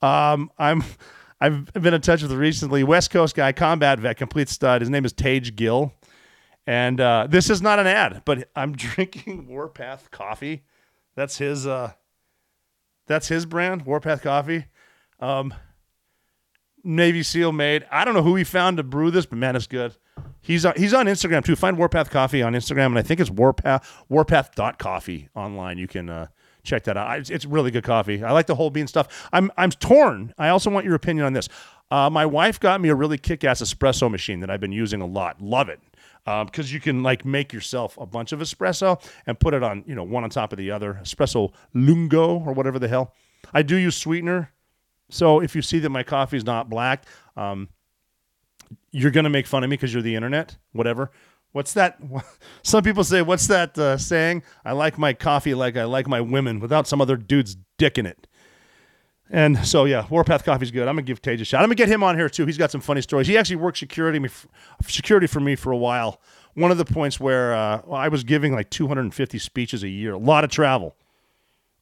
Um, 0.01 0.51
I'm 0.60 0.84
I've 1.39 1.71
been 1.73 1.93
in 1.93 2.01
touch 2.01 2.21
with 2.23 2.31
recently. 2.31 2.83
West 2.83 3.11
Coast 3.11 3.35
guy, 3.35 3.51
combat 3.51 3.99
vet, 3.99 4.17
complete 4.17 4.49
stud. 4.49 4.81
His 4.81 4.89
name 4.89 5.05
is 5.05 5.13
Tage 5.13 5.55
Gill. 5.55 5.93
And 6.65 6.99
uh, 6.99 7.27
this 7.29 7.49
is 7.49 7.61
not 7.61 7.79
an 7.79 7.88
ad, 7.88 8.23
but 8.25 8.49
I'm 8.55 8.71
drinking 8.75 9.47
Warpath 9.47 10.11
coffee. 10.11 10.63
That's 11.15 11.38
his. 11.38 11.65
Uh, 11.65 11.93
that's 13.07 13.29
his 13.29 13.45
brand, 13.45 13.85
Warpath 13.85 14.21
Coffee. 14.21 14.65
Um, 15.21 15.53
Navy 16.83 17.23
SEAL 17.23 17.53
made. 17.53 17.85
I 17.89 18.05
don't 18.05 18.13
know 18.13 18.21
who 18.21 18.35
he 18.35 18.43
found 18.43 18.77
to 18.77 18.83
brew 18.83 19.11
this, 19.11 19.25
but 19.25 19.38
man, 19.38 19.55
it's 19.55 19.65
good. 19.65 19.95
He's 20.41 20.65
on, 20.65 20.73
he's 20.77 20.93
on 20.93 21.07
Instagram 21.07 21.43
too. 21.43 21.55
Find 21.55 21.77
Warpath 21.77 22.09
Coffee 22.09 22.41
on 22.41 22.53
Instagram, 22.53 22.88
and 22.88 22.99
I 22.99 23.01
think 23.01 23.19
it's 23.19 23.29
Warpath 23.29 24.05
Warpath.coffee 24.09 25.29
online. 25.35 25.77
You 25.77 25.88
can 25.88 26.09
uh, 26.09 26.27
check 26.68 26.84
that 26.84 26.97
out. 26.97 27.20
It's, 27.20 27.30
it's 27.30 27.45
really 27.45 27.72
good 27.72 27.84
coffee. 27.84 28.24
I 28.24 28.32
like 28.32 28.45
the 28.45 28.55
whole 28.55 28.70
bean 28.70 28.88
stuff. 28.88 29.28
I'm 29.34 29.51
I'm 29.57 29.72
torn. 29.72 30.34
I 30.38 30.49
also 30.49 30.70
want 30.70 30.86
your 30.86 30.95
opinion 30.95 31.26
on 31.26 31.34
this. 31.34 31.49
Uh, 31.89 32.09
my 32.09 32.26
wife 32.26 32.59
got 32.59 32.82
me 32.82 32.89
a 32.89 32.95
really 32.95 33.18
kick-ass 33.18 33.61
espresso 33.61 34.11
machine 34.11 34.41
that 34.41 34.49
I've 34.49 34.59
been 34.59 34.74
using 34.74 34.99
a 35.01 35.05
lot. 35.05 35.41
Love 35.41 35.70
it 35.70 35.80
because 36.26 36.70
um, 36.70 36.74
you 36.74 36.82
can 36.82 37.03
like 37.03 37.24
make 37.24 37.53
yourself 37.53 37.97
a 37.97 38.05
bunch 38.05 38.34
of 38.34 38.41
espresso 38.41 39.01
and 39.26 39.39
put 39.39 39.53
it 39.53 39.63
on 39.63 39.84
you 39.88 39.95
know 39.95 40.03
one 40.03 40.24
on 40.24 40.30
top 40.30 40.51
of 40.51 40.57
the 40.57 40.70
other. 40.70 40.99
Espresso 41.01 41.53
lungo 41.74 42.39
or 42.39 42.53
whatever 42.53 42.78
the 42.78 42.88
hell. 42.88 43.13
I 43.53 43.61
do 43.61 43.78
use 43.78 43.95
sweetener, 43.95 44.51
so 45.09 45.39
if 45.39 45.55
you 45.55 45.61
see 45.61 45.80
that 45.80 45.89
my 45.89 46.03
coffee 46.03 46.36
is 46.36 46.43
not 46.43 46.70
black, 46.70 47.05
um, 47.38 47.70
you're 48.91 49.11
gonna 49.11 49.30
make 49.30 49.47
fun 49.47 49.63
of 49.63 49.70
me 49.70 49.78
because 49.78 49.93
you're 49.93 50.03
the 50.03 50.15
internet. 50.15 50.57
Whatever. 50.74 51.11
What's 51.52 51.74
that? 51.74 52.00
Some 52.64 52.84
people 52.84 53.04
say, 53.04 53.22
what's 53.22 53.48
that 53.48 53.78
uh, 53.78 53.98
saying? 53.98 54.43
I 54.66 54.74
like 54.74 54.98
my 54.98 55.14
coffee 55.14 55.54
like 55.54 55.78
I 55.78 55.86
like 55.86 56.08
my 56.08 56.22
women 56.22 56.60
without 56.60 56.88
some 56.88 57.02
other 57.02 57.18
dude's 57.18 57.58
dick 57.78 57.98
in 57.98 58.06
it. 58.06 58.28
And 59.30 59.66
so, 59.66 59.86
yeah, 59.86 60.06
Warpath 60.10 60.45
Coffee's 60.45 60.72
good. 60.72 60.88
I'm 60.88 60.95
going 60.95 61.06
to 61.06 61.10
give 61.10 61.22
Tage 61.22 61.41
a 61.41 61.45
shot. 61.45 61.58
I'm 61.58 61.68
going 61.68 61.76
to 61.76 61.84
get 61.84 61.89
him 61.89 62.02
on 62.02 62.16
here, 62.16 62.30
too. 62.30 62.45
He's 62.45 62.58
got 62.58 62.72
some 62.72 62.80
funny 62.80 63.02
stories. 63.02 63.28
He 63.28 63.38
actually 63.38 63.58
worked 63.58 63.78
security, 63.78 64.20
me, 64.20 64.30
security 64.88 65.28
for 65.28 65.41
me 65.41 65.56
for 65.56 65.72
a 65.72 65.78
while. 65.78 66.22
One 66.54 66.72
of 66.72 66.78
the 66.78 66.86
points 66.86 67.20
where 67.20 67.54
uh, 67.54 67.82
I 67.91 68.08
was 68.08 68.24
giving 68.24 68.54
like 68.54 68.70
250 68.70 69.38
speeches 69.38 69.84
a 69.84 69.89
year, 69.89 70.14
a 70.14 70.18
lot 70.18 70.43
of 70.43 70.50
travel 70.50 70.95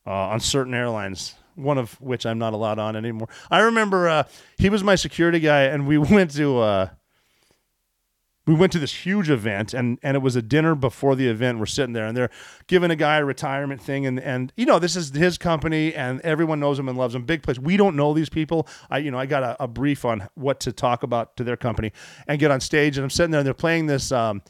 uh, 0.08 0.12
on 0.12 0.40
certain 0.40 0.74
airlines, 0.74 1.36
one 1.56 1.78
of 1.78 2.00
which 2.02 2.26
I'm 2.26 2.40
not 2.40 2.54
allowed 2.54 2.80
on 2.80 2.96
anymore. 2.96 3.30
I 3.52 3.60
remember 3.60 4.10
uh, 4.10 4.24
he 4.58 4.70
was 4.70 4.84
my 4.84 4.96
security 4.96 5.40
guy, 5.40 5.64
and 5.64 5.88
we 5.88 5.98
went 6.00 6.32
to 6.32 6.60
uh, 6.60 6.90
we 8.46 8.54
went 8.54 8.72
to 8.74 8.80
this 8.80 9.06
huge 9.06 9.30
event 9.30 9.74
and 9.74 10.00
and 10.04 10.16
it 10.16 10.20
was 10.20 10.36
a 10.36 10.42
dinner 10.42 10.76
before 10.76 11.16
the 11.16 11.28
event. 11.28 11.60
We're 11.60 11.66
sitting 11.66 11.94
there 11.94 12.06
and 12.06 12.16
they're 12.16 12.30
giving 12.68 12.92
a 12.92 12.96
guy 12.96 13.18
a 13.18 13.26
retirement 13.26 13.82
thing 13.82 14.06
and 14.06 14.20
and 14.20 14.54
you 14.56 14.66
know 14.66 14.80
this 14.80 14.96
is 14.96 15.12
his 15.12 15.38
company 15.38 15.94
and 15.94 16.22
everyone 16.22 16.60
knows 16.60 16.80
him 16.80 16.88
and 16.88 16.98
loves 16.98 17.16
him. 17.16 17.24
Big 17.24 17.44
place. 17.44 17.60
We 17.60 17.78
don't 17.78 17.96
know 17.96 18.14
these 18.14 18.30
people. 18.30 18.68
I 18.90 19.00
you 19.00 19.12
know 19.12 19.20
i 19.20 19.26
got 19.26 19.44
a, 19.44 19.64
a 19.64 19.68
brief 19.68 20.06
on 20.06 20.28
what 20.36 20.60
to 20.62 20.72
talk 20.72 21.04
about 21.04 21.38
to 21.38 21.44
their 21.44 21.58
company 21.58 21.92
and 22.28 22.40
get 22.40 22.52
on 22.52 22.60
stage 22.60 22.98
and 22.98 23.04
i'm 23.04 23.10
sitting 23.10 23.32
there 23.32 23.40
and 23.40 23.48
they're 23.48 23.54
playing 23.54 23.86
this 23.86 24.12
um, 24.12 24.42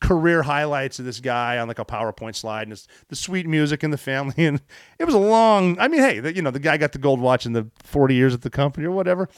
career 0.00 0.42
highlights 0.42 0.98
of 0.98 1.04
this 1.04 1.20
guy 1.20 1.58
on 1.58 1.68
like 1.68 1.78
a 1.78 1.84
PowerPoint 1.84 2.34
slide 2.34 2.62
and 2.62 2.72
it's 2.72 2.88
the 3.08 3.16
sweet 3.16 3.46
music 3.46 3.82
and 3.82 3.92
the 3.92 3.98
family. 3.98 4.34
And 4.40 4.60
it 4.98 5.04
was 5.04 5.14
a 5.14 5.18
long, 5.18 5.78
I 5.78 5.86
mean, 5.86 6.00
hey, 6.00 6.18
the, 6.20 6.34
you 6.34 6.40
know, 6.40 6.50
the 6.50 6.58
guy 6.58 6.78
got 6.78 6.92
the 6.92 6.98
gold 6.98 7.20
watch 7.20 7.44
in 7.44 7.52
the 7.52 7.68
40 7.84 8.14
years 8.14 8.32
at 8.32 8.40
the 8.40 8.50
company 8.50 8.86
or 8.86 8.90
whatever 8.90 9.28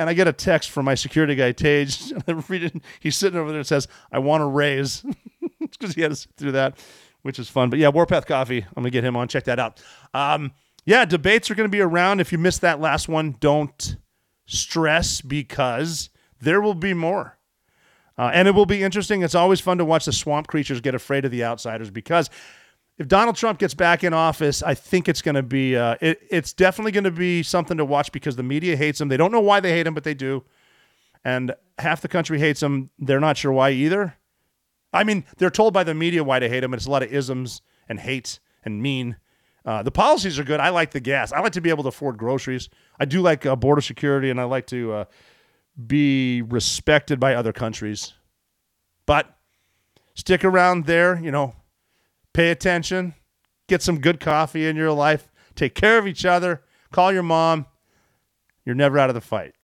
and 0.00 0.08
I 0.08 0.14
get 0.14 0.26
a 0.26 0.32
text 0.32 0.70
from 0.70 0.86
my 0.86 0.94
security 0.94 1.34
guy, 1.34 1.52
Tage. 1.52 2.10
He's 3.00 3.16
sitting 3.18 3.38
over 3.38 3.50
there 3.50 3.58
and 3.58 3.66
says, 3.66 3.86
I 4.10 4.18
want 4.18 4.42
a 4.42 4.46
raise. 4.46 5.04
it's 5.60 5.76
because 5.76 5.94
he 5.94 6.00
had 6.00 6.10
to 6.10 6.16
sit 6.16 6.30
through 6.38 6.52
that, 6.52 6.78
which 7.20 7.38
is 7.38 7.50
fun. 7.50 7.68
But 7.68 7.80
yeah, 7.80 7.90
Warpath 7.90 8.24
Coffee. 8.24 8.62
I'm 8.62 8.82
going 8.82 8.84
to 8.84 8.90
get 8.90 9.04
him 9.04 9.14
on. 9.14 9.28
Check 9.28 9.44
that 9.44 9.58
out. 9.58 9.78
Um, 10.14 10.52
yeah, 10.86 11.04
debates 11.04 11.50
are 11.50 11.54
going 11.54 11.68
to 11.68 11.70
be 11.70 11.82
around. 11.82 12.20
If 12.20 12.32
you 12.32 12.38
missed 12.38 12.62
that 12.62 12.80
last 12.80 13.10
one, 13.10 13.36
don't 13.40 13.96
stress 14.46 15.20
because 15.20 16.08
there 16.40 16.62
will 16.62 16.72
be 16.72 16.94
more. 16.94 17.36
Uh, 18.16 18.30
and 18.32 18.48
it 18.48 18.52
will 18.52 18.64
be 18.64 18.82
interesting. 18.82 19.22
It's 19.22 19.34
always 19.34 19.60
fun 19.60 19.76
to 19.76 19.84
watch 19.84 20.06
the 20.06 20.14
swamp 20.14 20.46
creatures 20.46 20.80
get 20.80 20.94
afraid 20.94 21.26
of 21.26 21.30
the 21.30 21.44
outsiders 21.44 21.90
because 21.90 22.30
if 23.00 23.08
Donald 23.08 23.34
Trump 23.34 23.58
gets 23.58 23.72
back 23.72 24.04
in 24.04 24.12
office, 24.12 24.62
I 24.62 24.74
think 24.74 25.08
it's 25.08 25.22
going 25.22 25.34
to 25.34 25.42
be 25.42 25.74
uh, 25.74 25.96
it, 26.02 26.20
it's 26.30 26.52
definitely 26.52 26.92
going 26.92 27.04
to 27.04 27.10
be 27.10 27.42
something 27.42 27.78
to 27.78 27.84
watch 27.84 28.12
because 28.12 28.36
the 28.36 28.42
media 28.42 28.76
hates 28.76 29.00
him. 29.00 29.08
They 29.08 29.16
don't 29.16 29.32
know 29.32 29.40
why 29.40 29.60
they 29.60 29.72
hate 29.72 29.86
him, 29.86 29.94
but 29.94 30.04
they 30.04 30.12
do, 30.12 30.44
and 31.24 31.54
half 31.78 32.02
the 32.02 32.08
country 32.08 32.38
hates 32.38 32.62
him. 32.62 32.90
They're 32.98 33.18
not 33.18 33.38
sure 33.38 33.52
why 33.52 33.70
either. 33.70 34.18
I 34.92 35.04
mean, 35.04 35.24
they're 35.38 35.48
told 35.48 35.72
by 35.72 35.82
the 35.82 35.94
media 35.94 36.22
why 36.22 36.40
they 36.40 36.50
hate 36.50 36.62
him, 36.62 36.74
it's 36.74 36.84
a 36.84 36.90
lot 36.90 37.02
of 37.02 37.10
isms 37.10 37.62
and 37.88 37.98
hate 37.98 38.38
and 38.66 38.82
mean. 38.82 39.16
Uh, 39.64 39.82
the 39.82 39.90
policies 39.90 40.38
are 40.38 40.44
good. 40.44 40.60
I 40.60 40.68
like 40.68 40.90
the 40.90 41.00
gas. 41.00 41.32
I 41.32 41.40
like 41.40 41.52
to 41.52 41.62
be 41.62 41.70
able 41.70 41.84
to 41.84 41.88
afford 41.88 42.18
groceries. 42.18 42.68
I 42.98 43.06
do 43.06 43.22
like 43.22 43.46
uh, 43.46 43.56
border 43.56 43.80
security, 43.80 44.28
and 44.28 44.38
I 44.38 44.44
like 44.44 44.66
to 44.66 44.92
uh, 44.92 45.04
be 45.86 46.42
respected 46.42 47.18
by 47.18 47.34
other 47.34 47.54
countries. 47.54 48.12
But 49.06 49.38
stick 50.14 50.44
around 50.44 50.84
there, 50.84 51.18
you 51.18 51.30
know, 51.30 51.54
Pay 52.32 52.50
attention. 52.50 53.14
Get 53.68 53.82
some 53.82 54.00
good 54.00 54.20
coffee 54.20 54.66
in 54.66 54.76
your 54.76 54.92
life. 54.92 55.30
Take 55.54 55.74
care 55.74 55.98
of 55.98 56.06
each 56.06 56.24
other. 56.24 56.62
Call 56.92 57.12
your 57.12 57.22
mom. 57.22 57.66
You're 58.64 58.74
never 58.74 58.98
out 58.98 59.10
of 59.10 59.14
the 59.14 59.20
fight. 59.20 59.54